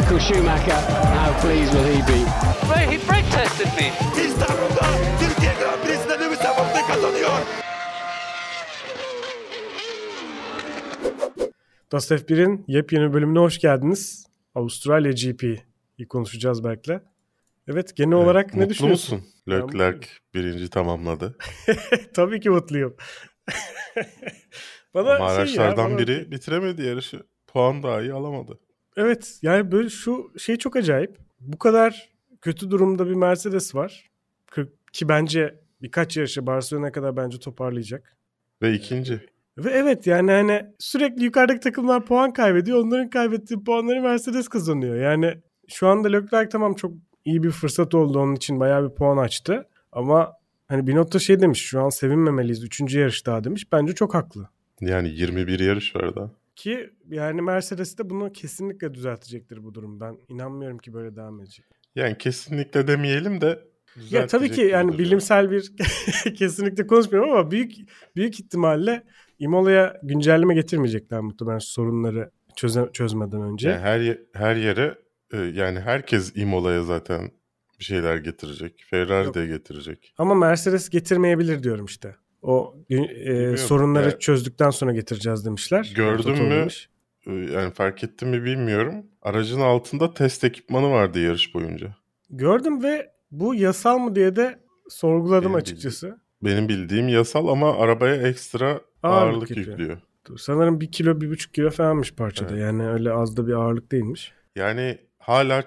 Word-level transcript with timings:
Michael 0.00 0.18
Schumacher, 0.20 0.80
how 1.14 1.30
pleased 1.42 1.74
will 1.74 1.84
he 1.84 2.00
be? 2.12 2.18
He 2.92 2.98
brake 3.08 3.30
tested 3.30 3.66
me. 3.78 3.86
İstanbul'da 4.24 4.86
Türkiye 5.20 5.52
Grand 5.60 5.82
Prix'sinde 5.84 6.12
Lewis 6.24 6.38
Hamilton 6.40 6.88
kazanıyor. 6.94 7.30
Dust 11.92 12.10
F1'in 12.10 12.64
yepyeni 12.68 13.12
bölümüne 13.12 13.38
hoş 13.38 13.58
geldiniz. 13.58 14.26
Avustralya 14.54 15.12
GP'yi 15.12 16.08
konuşacağız 16.08 16.64
Berk'le. 16.64 17.00
Evet 17.68 17.96
genel 17.96 18.12
olarak 18.16 18.54
ne 18.54 18.60
Mutlu 18.60 18.70
düşünüyorsun? 18.74 19.18
musun? 19.18 19.32
Leclerc 19.48 20.06
birinci 20.34 20.70
tamamladı. 20.70 21.36
Tabii 22.14 22.40
ki 22.40 22.50
mutluyum. 22.50 22.96
bana 24.94 25.14
Ama 25.14 25.28
şey 25.28 25.34
ya, 25.36 25.40
araçlardan 25.40 25.90
bana- 25.90 25.98
biri 25.98 26.30
bitiremedi 26.30 26.82
yarışı. 26.82 27.22
Puan 27.46 27.82
dahi 27.82 28.12
alamadı. 28.12 28.58
Evet 29.00 29.38
yani 29.42 29.72
böyle 29.72 29.88
şu 29.88 30.32
şey 30.38 30.56
çok 30.56 30.76
acayip. 30.76 31.18
Bu 31.40 31.58
kadar 31.58 32.08
kötü 32.40 32.70
durumda 32.70 33.06
bir 33.06 33.14
Mercedes 33.14 33.74
var. 33.74 34.10
Ki 34.92 35.08
bence 35.08 35.54
birkaç 35.82 36.16
yarışı 36.16 36.46
Barcelona'ya 36.46 36.92
kadar 36.92 37.16
bence 37.16 37.38
toparlayacak. 37.38 38.16
Ve 38.62 38.74
ikinci. 38.74 39.20
Ve 39.58 39.70
evet 39.70 40.06
yani 40.06 40.30
hani 40.30 40.66
sürekli 40.78 41.24
yukarıdaki 41.24 41.60
takımlar 41.60 42.04
puan 42.06 42.32
kaybediyor. 42.32 42.84
Onların 42.84 43.10
kaybettiği 43.10 43.64
puanları 43.64 44.02
Mercedes 44.02 44.48
kazanıyor. 44.48 44.96
Yani 44.96 45.34
şu 45.68 45.88
anda 45.88 46.08
Leclerc 46.08 46.48
tamam 46.48 46.74
çok 46.74 46.92
iyi 47.24 47.42
bir 47.42 47.50
fırsat 47.50 47.94
oldu 47.94 48.18
onun 48.18 48.34
için 48.34 48.60
bayağı 48.60 48.90
bir 48.90 48.94
puan 48.94 49.16
açtı. 49.16 49.66
Ama 49.92 50.32
hani 50.68 50.86
Binotto 50.86 51.20
şey 51.20 51.40
demiş 51.40 51.60
şu 51.62 51.80
an 51.80 51.88
sevinmemeliyiz. 51.88 52.64
Üçüncü 52.64 53.00
yarış 53.00 53.26
daha 53.26 53.44
demiş. 53.44 53.72
Bence 53.72 53.94
çok 53.94 54.14
haklı. 54.14 54.48
Yani 54.80 55.08
21 55.08 55.60
yarış 55.60 55.96
var 55.96 56.16
daha. 56.16 56.30
Ki 56.60 56.90
yani 57.10 57.42
Mercedes 57.42 57.98
de 57.98 58.10
bunu 58.10 58.32
kesinlikle 58.32 58.94
düzeltecektir 58.94 59.64
bu 59.64 59.74
durum. 59.74 60.00
Ben 60.00 60.18
inanmıyorum 60.28 60.78
ki 60.78 60.92
böyle 60.94 61.16
devam 61.16 61.40
edecek. 61.40 61.66
Yani 61.94 62.18
kesinlikle 62.18 62.86
demeyelim 62.88 63.40
de 63.40 63.64
Ya 64.10 64.26
tabii 64.26 64.50
ki 64.50 64.60
yani 64.60 64.98
bilimsel 64.98 65.50
bir 65.50 65.72
kesinlikle 66.36 66.86
konuşmuyorum 66.86 67.30
ama 67.30 67.50
büyük 67.50 67.72
büyük 68.16 68.40
ihtimalle 68.40 69.02
Imola'ya 69.38 70.00
güncelleme 70.02 70.54
getirmeyecekler 70.54 71.20
muhtemelen 71.20 71.58
sorunları 71.58 72.30
çöze, 72.56 72.90
çözmeden 72.92 73.42
önce. 73.42 73.68
Yani 73.68 73.80
her 73.80 74.18
her 74.34 74.56
yere 74.56 74.98
e, 75.32 75.38
yani 75.38 75.80
herkes 75.80 76.32
Imola'ya 76.36 76.82
zaten 76.82 77.30
bir 77.78 77.84
şeyler 77.84 78.16
getirecek. 78.16 78.84
Ferrari 78.90 79.26
Yok. 79.26 79.34
de 79.34 79.46
getirecek. 79.46 80.14
Ama 80.18 80.34
Mercedes 80.34 80.88
getirmeyebilir 80.88 81.62
diyorum 81.62 81.84
işte. 81.84 82.16
O 82.42 82.74
e, 82.90 82.94
Bilmiyorum. 82.94 83.56
sorunları 83.56 84.04
Ya- 84.10 84.18
çözdükten 84.18 84.70
sonra 84.70 84.92
getireceğiz 84.92 85.46
demişler. 85.46 85.92
Gördün 85.96 86.42
mü? 86.42 86.50
demiş. 86.50 86.88
E, 87.26 87.32
Yani 87.32 87.72
fark 87.72 88.04
ettin 88.04 88.28
mi 88.28 88.44
bilmiyorum. 88.44 89.06
Aracın 89.22 89.60
altında 89.60 90.14
test 90.14 90.44
ekipmanı 90.44 90.90
vardı 90.90 91.20
yarış 91.20 91.54
boyunca. 91.54 91.96
Gördüm 92.30 92.82
ve 92.82 93.10
bu 93.30 93.54
yasal 93.54 93.98
mı 93.98 94.14
diye 94.14 94.36
de 94.36 94.58
sorguladım 94.88 95.44
Benim 95.44 95.54
açıkçası. 95.54 96.20
Benim 96.42 96.68
bildiğim 96.68 97.08
yasal 97.08 97.48
ama 97.48 97.78
arabaya 97.78 98.16
ekstra 98.16 98.80
ağırlık 99.02 99.50
yüklüyor. 99.50 99.68
yüklüyor. 99.78 99.98
Sanırım 100.38 100.80
bir 100.80 100.92
kilo, 100.92 101.20
bir 101.20 101.30
buçuk 101.30 101.54
kilo 101.54 101.70
falanmış 101.70 102.14
parçada. 102.14 102.50
Evet. 102.52 102.62
Yani 102.62 102.88
öyle 102.88 103.12
az 103.12 103.36
da 103.36 103.46
bir 103.46 103.52
ağırlık 103.52 103.92
değilmiş. 103.92 104.32
Yani 104.56 104.98
hala 105.18 105.66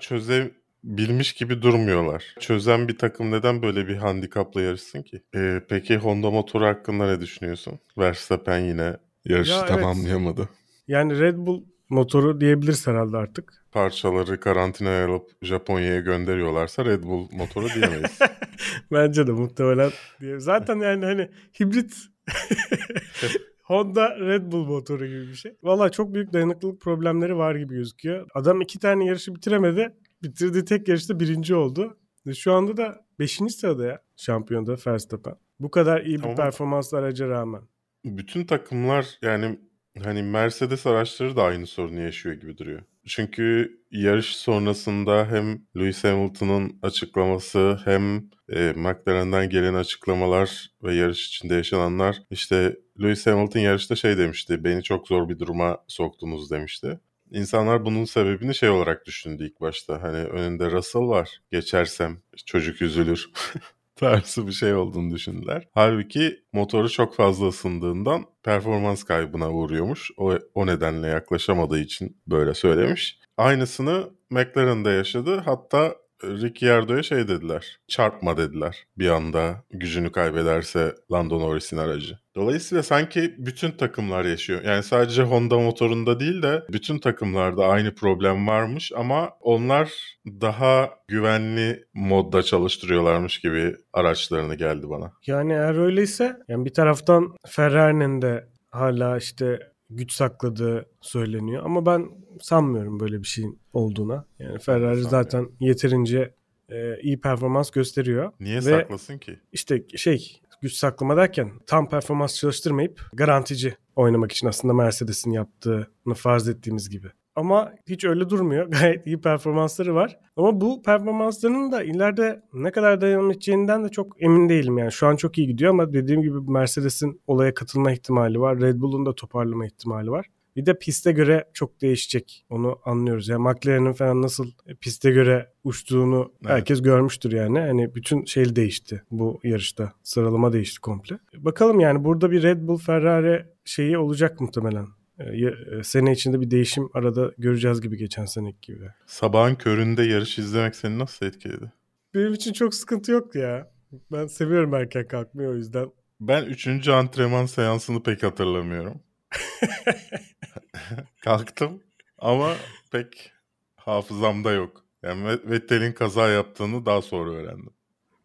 çözebilmiş 0.88 1.34
gibi 1.34 1.62
durmuyorlar. 1.62 2.36
Çözen 2.40 2.88
bir 2.88 2.98
takım 2.98 3.32
neden 3.32 3.62
böyle 3.62 3.88
bir 3.88 3.96
handikapla 3.96 4.62
yarışsın 4.62 5.02
ki? 5.02 5.22
Ee, 5.36 5.62
peki 5.70 5.98
Honda 5.98 6.32
motoru 6.32 6.66
hakkında 6.66 7.08
ne 7.08 7.22
düşünüyorsun? 7.22 7.80
Verstappen 7.98 8.60
yine 8.60 8.98
yarışı 9.26 9.52
Ya 9.52 9.58
evet. 9.60 9.68
tamamlayamadı. 9.70 10.50
Yani 10.88 11.20
Red 11.20 11.38
Bull 11.38 11.64
motoru 11.90 12.42
diyebiliriz 12.42 12.88
herhalde 12.88 13.18
artık. 13.18 13.54
Parçaları 13.72 14.40
karantinaya 14.40 15.08
alıp 15.08 15.30
Japonya'ya 15.42 16.00
gönderiyorlarsa 16.00 16.86
Red 16.86 17.04
Bull 17.04 17.28
motoru 17.32 17.68
diyemeyiz. 17.70 18.20
Bence 18.92 19.28
de 19.28 19.32
muhtemelen. 19.32 19.92
diye. 20.22 20.40
Zaten 20.40 20.80
yani 20.80 21.06
hani 21.06 21.30
hibrit 21.60 21.94
Honda 23.64 24.20
Red 24.20 24.52
Bull 24.52 24.66
motoru 24.66 25.06
gibi 25.08 25.28
bir 25.28 25.36
şey. 25.36 25.52
Valla 25.64 25.90
çok 25.90 26.14
büyük 26.14 26.34
dayanıklılık 26.34 26.82
problemleri 26.82 27.38
var 27.38 27.56
gibi 27.56 27.74
gözüküyor. 27.76 28.28
Adam 28.36 28.62
iki 28.62 28.80
tane 28.80 29.06
yarışı 29.06 29.36
bitiremedi. 29.36 29.94
Bitirdiği 30.24 30.66
tek 30.66 30.88
yarışta 30.88 31.20
birinci 31.20 31.56
oldu. 31.56 31.98
Ve 32.28 32.34
şu 32.34 32.54
anda 32.54 32.78
da 32.78 33.06
beşinci 33.20 33.54
sırada 33.54 33.86
ya 33.86 34.02
şampiyonda 34.18 34.76
Verstappen. 34.88 35.36
Bu 35.60 35.72
kadar 35.72 36.02
iyi 36.02 36.18
bir 36.18 36.22
Tamam. 36.22 36.36
performanslı 36.36 36.98
araca 36.98 37.30
rağmen. 37.30 37.62
Bütün 38.06 38.46
takımlar 38.46 39.18
yani 39.22 39.60
hani 40.04 40.24
Mercedes 40.24 40.88
araçları 40.88 41.36
da 41.36 41.44
aynı 41.44 41.68
sorunu 41.68 42.02
yaşıyor 42.02 42.36
gibi 42.36 42.58
duruyor. 42.58 42.82
Çünkü 43.08 43.78
yarış 43.92 44.36
sonrasında 44.36 45.28
hem 45.30 45.62
Lewis 45.78 46.04
Hamilton'ın 46.04 46.80
açıklaması 46.82 47.80
hem 47.86 48.30
e, 48.50 48.74
McLaren'den 48.76 49.50
gelen 49.50 49.74
açıklamalar 49.74 50.72
ve 50.84 50.96
yarış 50.96 51.28
içinde 51.28 51.56
yaşananlar 51.56 52.18
işte 52.30 52.78
Lewis 53.02 53.28
Hamilton 53.28 53.60
yarışta 53.60 53.96
şey 53.96 54.18
demişti 54.18 54.64
beni 54.64 54.84
çok 54.84 55.08
zor 55.08 55.30
bir 55.30 55.40
duruma 55.40 55.78
soktunuz 55.88 56.52
demişti. 56.52 57.00
İnsanlar 57.34 57.86
bunun 57.86 58.06
sebebini 58.06 58.56
şey 58.56 58.70
olarak 58.70 59.06
düşündü 59.06 59.46
ilk 59.46 59.62
başta. 59.62 60.02
Hani 60.02 60.18
önünde 60.18 60.72
Russell 60.72 61.02
var. 61.02 61.42
Geçersem 61.52 62.18
çocuk 62.46 62.82
üzülür. 62.82 63.32
tarzı 63.96 64.48
bir 64.48 64.52
şey 64.52 64.74
olduğunu 64.74 65.16
düşündüler. 65.16 65.68
Halbuki 65.74 66.44
motoru 66.54 66.90
çok 66.90 67.16
fazla 67.16 67.48
ısındığından 67.48 68.26
performans 68.44 69.04
kaybına 69.04 69.52
uğruyormuş. 69.52 70.12
O, 70.18 70.34
o 70.56 70.68
nedenle 70.68 71.08
yaklaşamadığı 71.08 71.80
için 71.80 72.18
böyle 72.28 72.54
söylemiş. 72.54 73.20
Aynısını 73.38 74.10
McLaren'da 74.30 74.92
yaşadı. 74.92 75.38
Hatta 75.38 75.96
Ricciardo'ya 76.24 77.04
şey 77.04 77.28
dediler. 77.28 77.80
Çarpma 77.88 78.38
dediler. 78.38 78.86
Bir 78.98 79.10
anda 79.10 79.64
gücünü 79.72 80.12
kaybederse 80.12 80.96
Lando 81.12 81.40
Norris'in 81.40 81.78
aracı. 81.78 82.18
Dolayısıyla 82.36 82.84
sanki 82.84 83.36
bütün 83.38 83.72
takımlar 83.72 84.26
yaşıyor. 84.26 84.62
Yani 84.64 84.84
sadece 84.84 85.24
Honda 85.24 85.60
motorunda 85.60 86.20
değil 86.20 86.42
de 86.42 86.64
bütün 86.70 87.00
takımlarda 87.00 87.66
aynı 87.66 87.96
problem 87.96 88.48
varmış 88.48 88.92
ama 88.96 89.30
onlar 89.42 89.92
daha 90.28 90.90
güvenli 91.08 91.86
modda 91.94 92.44
çalıştırıyorlarmış 92.44 93.40
gibi 93.40 93.76
araçlarını 93.94 94.56
geldi 94.56 94.90
bana. 94.90 95.12
Yani 95.28 95.54
eğer 95.54 95.76
öyleyse 95.76 96.38
yani 96.48 96.66
bir 96.66 96.74
taraftan 96.74 97.36
Ferrari'nin 97.48 98.22
de 98.22 98.48
hala 98.72 99.18
işte 99.18 99.60
güç 99.96 100.12
sakladığı 100.14 100.86
söyleniyor. 101.02 101.64
Ama 101.66 101.86
ben 101.86 102.10
sanmıyorum 102.42 103.00
böyle 103.00 103.20
bir 103.20 103.28
şeyin 103.28 103.60
olduğuna. 103.74 104.26
Yani 104.40 104.60
Ferrari 104.60 104.82
sanmıyorum. 104.82 105.10
zaten 105.10 105.50
yeterince 105.60 106.34
e, 106.70 107.00
iyi 107.02 107.22
performans 107.22 107.72
gösteriyor. 107.72 108.32
Niye 108.40 108.58
Ve 108.58 108.62
saklasın 108.62 109.18
ki? 109.18 109.40
işte 109.52 109.84
şey 109.96 110.42
güç 110.62 110.74
saklama 110.74 111.18
derken 111.18 111.52
tam 111.68 111.90
performans 111.90 112.36
çalıştırmayıp 112.36 113.10
garantici 113.14 113.76
oynamak 113.96 114.32
için 114.32 114.48
aslında 114.48 114.74
Mercedes'in 114.74 115.32
yaptığını 115.32 116.14
farz 116.16 116.50
ettiğimiz 116.50 116.90
gibi. 116.90 117.08
Ama 117.36 117.74
hiç 117.88 118.06
öyle 118.06 118.30
durmuyor. 118.30 118.68
Gayet 118.72 119.08
iyi 119.08 119.22
performansları 119.22 119.96
var. 119.96 120.18
Ama 120.36 120.62
bu 120.62 120.82
performanslarının 120.84 121.72
da 121.72 121.84
ileride 121.84 122.42
ne 122.54 122.72
kadar 122.72 123.02
devam 123.02 123.32
edeceğinden 123.32 123.84
de 123.84 123.90
çok 123.90 124.22
emin 124.22 124.50
değilim. 124.50 124.78
Yani 124.78 124.92
şu 124.92 125.08
an 125.08 125.16
çok 125.16 125.38
iyi 125.38 125.48
gidiyor 125.48 125.72
ama 125.72 125.94
dediğim 125.94 126.22
gibi 126.22 126.52
Mercedes'in 126.52 127.22
olaya 127.28 127.54
katılma 127.54 127.92
ihtimali 127.92 128.40
var. 128.40 128.62
Red 128.62 128.82
Bull'un 128.82 129.06
da 129.06 129.16
toparlama 129.16 129.66
ihtimali 129.66 130.12
var. 130.12 130.26
Bir 130.56 130.66
de 130.66 130.80
piste 130.80 131.12
göre 131.12 131.46
çok 131.54 131.82
değişecek. 131.82 132.46
Onu 132.50 132.80
anlıyoruz. 132.86 133.28
Yani 133.28 133.44
McLaren'in 133.44 133.94
falan 133.94 134.22
nasıl 134.22 134.52
piste 134.82 135.12
göre 135.12 135.50
uçtuğunu 135.64 136.34
Evet. 136.42 136.56
herkes 136.56 136.82
görmüştür 136.82 137.32
yani. 137.32 137.60
Hani 137.60 137.96
bütün 137.96 138.26
şey 138.26 138.56
değişti 138.56 139.04
bu 139.12 139.40
yarışta. 139.44 139.94
Sıralama 140.04 140.54
değişti 140.54 140.82
komple. 140.82 141.18
Bakalım 141.38 141.80
yani 141.80 142.04
burada 142.04 142.32
bir 142.32 142.44
Red 142.44 142.68
Bull 142.68 142.78
Ferrari 142.78 143.46
şeyi 143.66 143.98
olacak 143.98 144.42
muhtemelen. 144.42 144.86
Ee, 145.20 145.78
e, 145.80 145.84
Sene 145.84 146.12
içinde 146.12 146.42
bir 146.42 146.52
değişim 146.52 146.90
arada 146.94 147.32
göreceğiz 147.38 147.82
gibi 147.82 147.98
geçen 147.98 148.26
seneki 148.26 148.74
gibi. 148.74 148.90
Sabahın 149.06 149.56
köründe 149.56 150.04
yarış 150.04 150.40
izlemek 150.40 150.76
seni 150.76 151.00
nasıl 151.00 151.26
etkiledi? 151.26 151.72
Benim 152.14 152.34
için 152.34 152.54
çok 152.54 152.74
sıkıntı 152.74 153.12
yoktu 153.12 153.40
ya. 153.40 153.72
Ben 154.12 154.28
seviyorum 154.28 154.74
erken 154.74 155.08
kalkmayı 155.08 155.50
o 155.50 155.56
yüzden. 155.56 155.92
Ben 156.22 156.46
3. 156.46 156.88
antrenman 156.88 157.46
seansını 157.46 158.04
pek 158.04 158.24
hatırlamıyorum. 158.24 159.00
Kalktım 161.22 161.84
ama 162.18 162.54
pek 162.92 163.32
hafızamda 163.76 164.52
yok. 164.52 164.86
Yani 165.04 165.26
Ve- 165.26 165.50
Vettel'in 165.52 165.94
kaza 165.94 166.30
yaptığını 166.30 166.86
daha 166.86 167.02
sonra 167.02 167.30
öğrendim. 167.32 167.70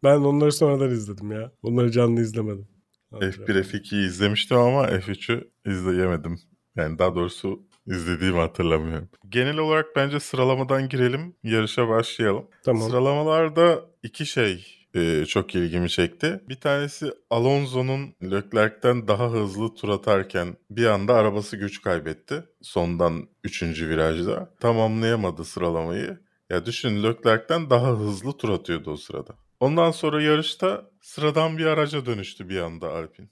Ben 0.05 0.17
onları 0.19 0.53
sonradan 0.53 0.91
izledim 0.91 1.33
ya. 1.33 1.53
Onları 1.63 1.91
canlı 1.91 2.21
izlemedim. 2.21 2.69
F1 3.13 3.63
F2'yi 3.63 4.07
izlemiştim 4.07 4.57
ama 4.57 4.87
F3'ü 4.87 5.51
izleyemedim. 5.67 6.39
Yani 6.79 6.99
daha 6.99 7.15
doğrusu 7.15 7.63
izlediğimi 7.87 8.39
hatırlamıyorum. 8.39 9.09
Genel 9.29 9.59
olarak 9.59 9.87
bence 9.97 10.21
sıralamadan 10.21 10.89
girelim, 10.89 11.35
yarışa 11.43 11.89
başlayalım. 11.89 12.47
Tamam. 12.65 12.89
Sıralamalarda 12.89 13.85
iki 14.03 14.27
şey 14.27 14.79
e, 14.95 15.25
çok 15.25 15.55
ilgimi 15.55 15.91
çekti. 15.91 16.41
Bir 16.49 16.61
tanesi 16.61 17.13
Alonso'nun 17.31 18.15
Leclerc'ten 18.23 19.09
daha 19.09 19.31
hızlı 19.31 19.75
tur 19.75 19.89
atarken 19.89 20.57
bir 20.71 20.87
anda 20.87 21.15
arabası 21.15 21.57
güç 21.57 21.83
kaybetti. 21.83 22.45
Sondan 22.63 23.29
3. 23.45 23.63
virajda. 23.63 24.55
Tamamlayamadı 24.61 25.45
sıralamayı. 25.45 26.19
Ya 26.51 26.67
düşün 26.67 27.03
Leclerc'ten 27.03 27.71
daha 27.71 27.91
hızlı 27.91 28.33
tur 28.33 28.49
atıyordu 28.49 28.91
o 28.91 28.97
sırada. 28.97 29.35
Ondan 29.61 29.91
sonra 29.91 30.23
yarışta 30.23 30.91
sıradan 31.03 31.59
bir 31.59 31.67
araca 31.67 32.07
dönüştü 32.07 32.49
bir 32.49 32.61
anda 32.61 32.93
Alpine. 32.93 33.29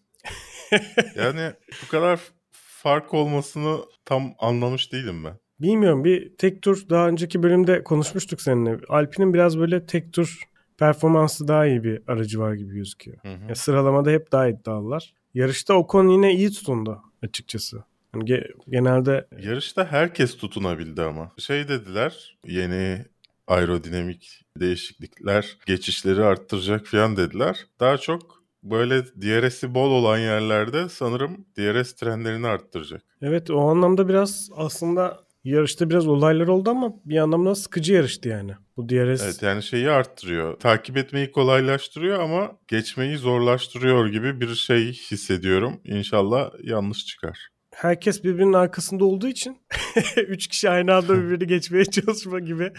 yani 1.16 1.52
bu 1.82 1.88
kadar 1.88 2.20
fark 2.82 3.14
olmasını 3.14 3.76
tam 4.04 4.34
anlamış 4.38 4.92
değilim 4.92 5.24
ben. 5.24 5.34
Bilmiyorum 5.60 6.04
bir 6.04 6.36
tek 6.36 6.62
tur 6.62 6.88
daha 6.90 7.08
önceki 7.08 7.42
bölümde 7.42 7.84
konuşmuştuk 7.84 8.40
seninle. 8.40 8.78
Alpine'in 8.88 9.34
biraz 9.34 9.58
böyle 9.58 9.86
tek 9.86 10.12
tur 10.12 10.40
performansı 10.78 11.48
daha 11.48 11.66
iyi 11.66 11.84
bir 11.84 12.02
aracı 12.06 12.40
var 12.40 12.54
gibi 12.54 12.74
gözüküyor. 12.74 13.18
Hı 13.22 13.28
hı. 13.34 13.48
Ya 13.48 13.54
sıralamada 13.54 14.10
hep 14.10 14.32
daha 14.32 14.48
iddialılar. 14.48 15.14
Yarışta 15.34 15.74
Ocon 15.74 16.08
yine 16.08 16.34
iyi 16.34 16.50
tutundu 16.50 17.02
açıkçası. 17.22 17.84
Yani 18.14 18.24
ge- 18.24 18.52
genelde 18.68 19.26
Yarışta 19.40 19.92
herkes 19.92 20.36
tutunabildi 20.36 21.02
ama. 21.02 21.32
Şey 21.38 21.68
dediler 21.68 22.38
yeni 22.46 23.04
aerodinamik 23.46 24.42
değişiklikler 24.60 25.56
geçişleri 25.66 26.24
arttıracak 26.24 26.86
falan 26.86 27.16
dediler. 27.16 27.66
Daha 27.80 27.98
çok 27.98 28.35
böyle 28.70 29.04
DRS'i 29.04 29.74
bol 29.74 29.90
olan 29.90 30.18
yerlerde 30.18 30.88
sanırım 30.88 31.46
DRS 31.58 31.92
trenlerini 31.92 32.46
arttıracak. 32.46 33.02
evet 33.22 33.50
o 33.50 33.60
anlamda 33.60 34.08
biraz 34.08 34.50
aslında 34.56 35.26
yarışta 35.44 35.90
biraz 35.90 36.08
olaylar 36.08 36.48
oldu 36.48 36.70
ama 36.70 36.92
bir 37.04 37.16
anlamda 37.18 37.54
sıkıcı 37.54 37.92
yarıştı 37.92 38.28
yani. 38.28 38.52
Bu 38.76 38.88
DRS 38.88 39.24
Evet 39.24 39.42
yani 39.42 39.62
şeyi 39.62 39.90
arttırıyor. 39.90 40.58
Takip 40.58 40.96
etmeyi 40.96 41.30
kolaylaştırıyor 41.30 42.20
ama 42.20 42.52
geçmeyi 42.68 43.16
zorlaştırıyor 43.18 44.06
gibi 44.06 44.40
bir 44.40 44.54
şey 44.54 44.92
hissediyorum. 44.92 45.80
İnşallah 45.84 46.50
yanlış 46.62 47.06
çıkar. 47.06 47.48
herkes 47.74 48.24
birbirinin 48.24 48.52
arkasında 48.52 49.04
olduğu 49.04 49.28
için 49.28 49.58
üç 50.16 50.46
kişi 50.46 50.70
aynı 50.70 50.94
anda 50.94 51.14
birbirini 51.22 51.46
geçmeye 51.46 51.84
çalışma 51.84 52.40
gibi 52.40 52.72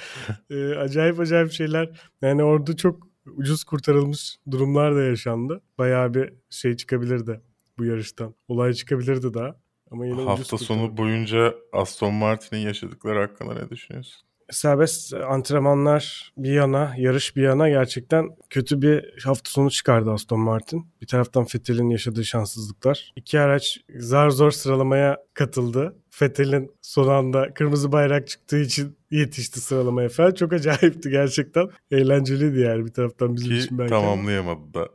e, 0.50 0.70
acayip 0.76 1.20
acayip 1.20 1.52
şeyler. 1.52 1.90
Yani 2.22 2.44
orada 2.44 2.76
çok 2.76 3.07
ucuz 3.36 3.64
kurtarılmış 3.64 4.38
durumlar 4.52 4.96
da 4.96 5.02
yaşandı. 5.02 5.62
Bayağı 5.78 6.14
bir 6.14 6.34
şey 6.50 6.76
çıkabilirdi 6.76 7.42
bu 7.78 7.86
yarıştan. 7.86 8.36
Olay 8.48 8.74
çıkabilirdi 8.74 9.34
daha. 9.34 9.56
Ama 9.92 10.06
yine 10.06 10.22
Hafta 10.22 10.58
sonu 10.58 10.98
boyunca 10.98 11.56
Aston 11.74 12.14
Martin'in 12.14 12.62
yaşadıkları 12.62 13.20
hakkında 13.20 13.54
ne 13.54 13.70
düşünüyorsun? 13.70 14.28
serbest 14.52 15.14
antrenmanlar 15.14 16.34
bir 16.38 16.52
yana, 16.52 16.94
yarış 16.98 17.36
bir 17.36 17.42
yana 17.42 17.70
gerçekten 17.70 18.30
kötü 18.50 18.82
bir 18.82 19.22
hafta 19.24 19.52
sonu 19.52 19.72
çıkardı 19.72 20.12
Aston 20.12 20.40
Martin. 20.40 20.88
Bir 21.02 21.08
taraftan 21.08 21.44
Vettel'in 21.44 21.90
yaşadığı 21.90 22.26
şanssızlıklar. 22.26 23.12
İki 23.16 23.40
araç 23.40 23.80
zar 23.98 24.30
zor 24.30 24.52
sıralamaya 24.52 25.18
katıldı. 25.34 25.96
Vettel'in 26.22 26.72
son 26.82 27.08
anda 27.08 27.54
kırmızı 27.54 27.92
bayrak 27.92 28.28
çıktığı 28.28 28.60
için 28.60 28.98
yetişti 29.12 29.60
sıralamaya 29.62 30.10
falan. 30.10 30.32
Çok 30.32 30.54
acayipti 30.54 31.10
gerçekten. 31.10 31.70
Eğlenceliydi 31.92 32.60
yani 32.60 32.86
bir 32.86 32.94
taraftan 32.94 33.36
bizim 33.36 33.50
Ki 33.50 33.58
için 33.58 33.78
belki. 33.78 33.90
tamamlayamadı 33.90 34.74
da. 34.74 34.90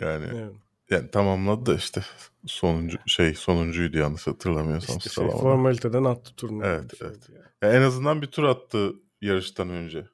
Yani 0.00 0.24
Evet. 0.34 0.52
yani 0.90 1.10
tamamladı 1.10 1.66
da 1.66 1.74
işte 1.74 2.00
sonuncu 2.46 2.98
şey 3.06 3.34
sonuncuydu 3.34 3.98
yanlış 3.98 4.26
hatırlamıyorsam 4.26 4.96
İşte 4.98 5.10
şey, 5.10 5.14
sıralamada. 5.14 5.42
formaliteden 5.42 6.04
attı 6.04 6.36
turnu. 6.36 6.66
Evet, 6.66 6.94
evet. 7.02 7.18
yani. 7.34 7.44
Ya 7.62 7.78
en 7.80 7.82
azından 7.82 8.22
bir 8.22 8.26
tur 8.26 8.44
attı 8.44 8.92
yarıştan 9.20 9.70
önce. 9.70 10.04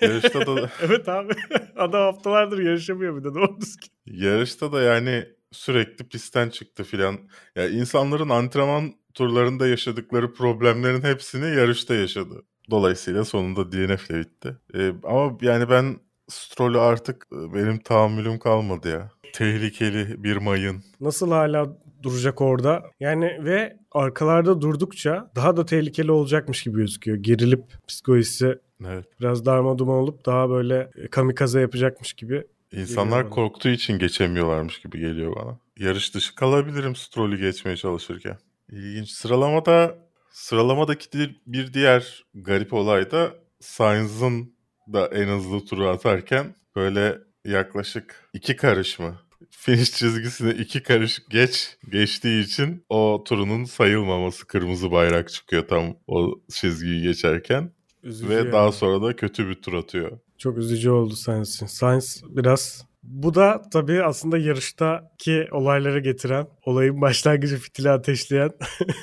Yarışta 0.00 0.46
da 0.46 0.70
evet 0.82 1.08
abi. 1.08 1.32
Adam 1.76 2.00
haftalardır 2.14 2.58
yarışamıyor 2.58 3.16
bir 3.16 3.24
de 3.24 3.34
doğru 3.34 3.60
düzgün. 3.60 3.88
yarışta 4.06 4.72
da 4.72 4.82
yani 4.82 5.24
sürekli 5.52 6.04
pistten 6.08 6.48
çıktı 6.48 6.84
filan. 6.84 7.18
Ya 7.56 7.68
insanların 7.68 8.28
antrenman 8.28 8.92
turlarında 9.14 9.66
yaşadıkları 9.66 10.32
problemlerin 10.34 11.02
hepsini 11.02 11.56
yarışta 11.56 11.94
yaşadı. 11.94 12.42
Dolayısıyla 12.70 13.24
sonunda 13.24 13.72
DNF'le 13.72 14.10
bitti. 14.10 14.56
Ee, 14.74 14.92
ama 15.04 15.38
yani 15.42 15.70
ben 15.70 15.96
Stroll'ü 16.28 16.78
artık 16.78 17.26
e, 17.32 17.54
benim 17.54 17.78
tahammülüm 17.78 18.38
kalmadı 18.38 18.88
ya. 18.88 19.10
Tehlikeli 19.32 20.24
bir 20.24 20.36
mayın. 20.36 20.84
Nasıl 21.00 21.30
hala 21.30 21.76
duracak 22.02 22.40
orada? 22.40 22.82
Yani 23.00 23.44
ve 23.44 23.76
arkalarda 23.92 24.60
durdukça 24.60 25.30
daha 25.36 25.56
da 25.56 25.64
tehlikeli 25.66 26.12
olacakmış 26.12 26.62
gibi 26.62 26.76
gözüküyor. 26.76 27.16
Gerilip 27.18 27.64
psikolojisi 27.88 28.58
Evet. 28.86 29.04
biraz 29.20 29.46
darmaduman 29.46 29.96
olup 29.96 30.26
daha 30.26 30.50
böyle 30.50 30.90
kamikaze 31.10 31.60
yapacakmış 31.60 32.12
gibi. 32.12 32.44
İnsanlar 32.72 33.30
korktuğu 33.30 33.68
için 33.68 33.98
geçemiyorlarmış 33.98 34.80
gibi 34.80 34.98
geliyor 34.98 35.36
bana. 35.36 35.58
Yarış 35.78 36.14
dışı 36.14 36.34
kalabilirim 36.34 36.96
Stroll'ü 36.96 37.38
geçmeye 37.38 37.76
çalışırken. 37.76 38.38
İlginç. 38.72 39.10
Sıralamada 39.10 39.98
sıralamadaki 40.30 41.36
bir 41.46 41.74
diğer 41.74 42.24
garip 42.34 42.72
olay 42.72 43.10
da 43.10 43.34
Sainz'ın 43.60 44.54
da 44.92 45.06
en 45.06 45.28
hızlı 45.28 45.64
turu 45.64 45.88
atarken 45.88 46.54
böyle 46.76 47.18
yaklaşık 47.44 48.30
iki 48.32 48.56
karış 48.56 48.98
mı? 48.98 49.20
Finish 49.50 49.92
çizgisine 49.92 50.50
iki 50.50 50.82
karış 50.82 51.22
geç 51.30 51.76
geçtiği 51.90 52.44
için 52.44 52.84
o 52.88 53.24
turunun 53.26 53.64
sayılmaması 53.64 54.46
kırmızı 54.46 54.90
bayrak 54.90 55.28
çıkıyor 55.28 55.68
tam 55.68 55.96
o 56.06 56.40
çizgiyi 56.50 57.02
geçerken. 57.02 57.72
Üzücü 58.02 58.28
Ve 58.28 58.34
yani. 58.34 58.52
daha 58.52 58.72
sonra 58.72 59.02
da 59.02 59.16
kötü 59.16 59.48
bir 59.48 59.54
tur 59.54 59.74
atıyor. 59.74 60.18
Çok 60.38 60.58
üzücü 60.58 60.90
oldu 60.90 61.16
Sainz 61.16 61.54
için. 61.54 61.66
Sainz 61.66 62.22
biraz 62.28 62.86
bu 63.02 63.34
da 63.34 63.62
tabii 63.72 64.04
aslında 64.04 64.38
yarıştaki 64.38 65.48
olayları 65.52 66.00
getiren, 66.00 66.46
olayın 66.66 67.00
başlangıcı 67.00 67.56
fitili 67.56 67.90
ateşleyen. 67.90 68.50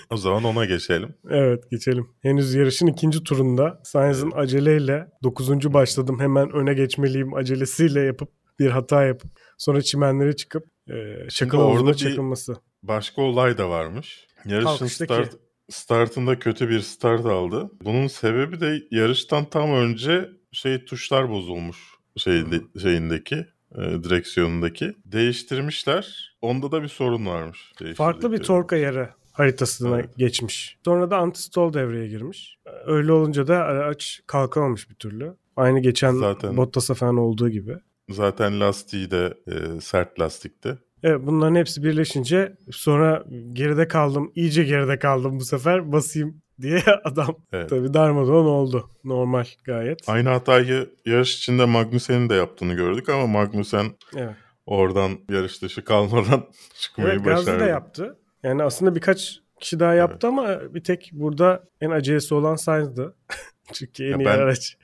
O 0.09 0.17
zaman 0.17 0.43
ona 0.43 0.65
geçelim. 0.65 1.15
evet 1.29 1.71
geçelim. 1.71 2.07
Henüz 2.21 2.53
yarışın 2.53 2.87
ikinci 2.87 3.23
turunda 3.23 3.79
Sainz'ın 3.83 4.31
aceleyle 4.35 5.07
9. 5.23 5.73
başladım 5.73 6.19
hemen 6.19 6.51
öne 6.51 6.73
geçmeliyim 6.73 7.33
acelesiyle 7.33 8.01
yapıp 8.01 8.29
bir 8.59 8.69
hata 8.69 9.03
yapıp 9.03 9.31
sonra 9.57 9.81
çimenlere 9.81 10.35
çıkıp 10.35 10.63
e, 10.89 11.29
çakıl 11.29 11.57
orada 11.57 11.93
çakılması. 11.93 12.55
Başka 12.83 13.21
olay 13.21 13.57
da 13.57 13.69
varmış. 13.69 14.27
Yarışın 14.45 14.65
Kalkıştaki. 14.65 15.13
start, 15.13 15.33
startında 15.69 16.39
kötü 16.39 16.69
bir 16.69 16.79
start 16.79 17.25
aldı. 17.25 17.71
Bunun 17.83 18.07
sebebi 18.07 18.59
de 18.59 18.79
yarıştan 18.91 19.45
tam 19.45 19.71
önce 19.71 20.29
şey 20.51 20.85
tuşlar 20.85 21.29
bozulmuş 21.29 21.77
şeyinde, 22.17 22.59
şeyindeki 22.81 23.45
e, 23.75 23.81
direksiyonundaki. 24.03 24.93
Değiştirmişler. 25.05 26.35
Onda 26.41 26.71
da 26.71 26.83
bir 26.83 26.87
sorun 26.87 27.25
varmış. 27.25 27.71
Farklı 27.95 28.31
bir 28.31 28.37
tork 28.37 28.73
ayarı 28.73 29.09
haritasına 29.31 29.95
Evet. 29.99 30.17
geçmiş. 30.17 30.77
Sonra 30.85 31.11
da 31.11 31.15
anti-stall 31.15 31.73
devreye 31.73 32.07
girmiş. 32.07 32.57
Öyle 32.85 33.11
olunca 33.11 33.47
da 33.47 33.57
araç 33.63 34.21
kalkamamış 34.27 34.89
bir 34.89 34.95
türlü. 34.95 35.33
Aynı 35.55 35.79
geçen 35.79 36.11
Zaten- 36.13 36.57
Bottas'a 36.57 36.93
falan 36.93 37.17
olduğu 37.17 37.49
gibi. 37.49 37.77
Zaten 38.09 38.59
lastiği 38.59 39.11
de 39.11 39.33
e, 39.47 39.81
sert 39.81 40.19
lastikti. 40.19 40.77
Evet 41.03 41.19
bunların 41.23 41.55
hepsi 41.55 41.83
birleşince 41.83 42.57
sonra 42.71 43.23
geride 43.53 43.87
kaldım, 43.87 44.31
iyice 44.35 44.63
geride 44.63 44.99
kaldım 44.99 45.39
bu 45.39 45.45
sefer 45.45 45.91
basayım 45.91 46.41
diye 46.61 46.81
adam 47.03 47.35
Evet. 47.53 47.69
tabii 47.69 47.93
darmadağın 47.93 48.45
oldu. 48.45 48.89
Normal 49.03 49.45
gayet. 49.63 50.09
Aynı 50.09 50.29
hatayı 50.29 50.89
yarış 51.05 51.37
içinde 51.37 51.65
Magnussen'in 51.65 52.29
de 52.29 52.33
yaptığını 52.35 52.73
gördük 52.73 53.09
ama 53.09 53.27
Magnussen 53.27 53.85
Evet. 54.17 54.35
oradan 54.65 55.19
yarış 55.29 55.61
dışı 55.61 55.83
kalmadan 55.83 56.45
çıkmayı 56.81 57.09
Evet 57.13 57.25
Gazi 57.25 57.47
başardı. 57.47 57.65
de 57.65 57.69
yaptı. 57.69 58.17
Yani 58.43 58.63
aslında 58.63 58.95
birkaç 58.95 59.39
kişi 59.59 59.79
daha 59.79 59.93
yaptı 59.93 60.27
ama 60.27 60.73
bir 60.73 60.83
tek 60.83 61.09
burada 61.13 61.63
en 61.81 61.89
acelesi 61.89 62.33
olan 62.33 62.55
Sainz'dı. 62.55 63.15
Çünkü 63.73 64.03
en 64.03 64.09
Ya 64.09 64.17
iyi 64.17 64.25
ben 64.25 64.37
araç. 64.39 64.77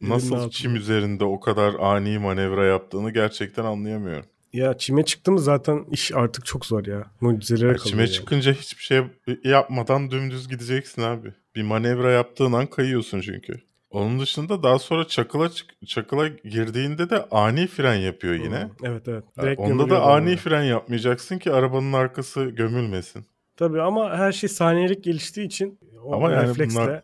Nasıl 0.00 0.50
çim 0.50 0.76
üzerinde 0.76 1.24
o 1.24 1.40
kadar 1.40 1.74
ani 1.74 2.18
manevra 2.18 2.66
yaptığını 2.66 3.10
gerçekten 3.10 3.64
anlayamıyorum. 3.64 4.26
Ya 4.52 4.78
çime 4.78 5.04
çıktı 5.04 5.32
mı 5.32 5.38
zaten 5.40 5.84
iş 5.90 6.12
artık 6.12 6.44
çok 6.46 6.66
zor 6.66 6.86
ya. 6.86 7.04
Mucizelere 7.20 7.66
kalıyor. 7.68 7.84
çime 7.84 8.02
yani. 8.02 8.12
çıkınca 8.12 8.52
hiçbir 8.52 8.82
şey 8.82 9.02
yapmadan 9.44 10.10
dümdüz 10.10 10.48
gideceksin 10.48 11.02
abi. 11.02 11.32
Bir 11.56 11.62
manevra 11.62 12.12
yaptığın 12.12 12.52
an 12.52 12.66
kayıyorsun 12.66 13.20
çünkü. 13.20 13.60
Onun 13.90 14.20
dışında 14.20 14.62
daha 14.62 14.78
sonra 14.78 15.06
çakıla 15.06 15.48
çık- 15.50 15.86
çakıla 15.86 16.28
girdiğinde 16.28 17.10
de 17.10 17.24
ani 17.30 17.66
fren 17.66 17.94
yapıyor 17.94 18.34
yine. 18.34 18.56
Hı, 18.56 18.70
Evet 18.82 19.08
evet. 19.08 19.24
Direkt 19.42 19.60
Onda 19.60 19.90
da 19.90 20.02
ani 20.02 20.24
oraya. 20.24 20.36
fren 20.36 20.62
yapmayacaksın 20.62 21.38
ki 21.38 21.52
arabanın 21.52 21.92
arkası 21.92 22.44
gömülmesin. 22.44 23.24
Tabii 23.56 23.82
ama 23.82 24.16
her 24.16 24.32
şey 24.32 24.48
saniyelik 24.48 25.04
geliştiği 25.04 25.46
için 25.46 25.78
o 26.04 26.14
Ama 26.16 26.32
yani 26.32 26.48
refleksle 26.48 26.80
bunlar- 26.80 27.02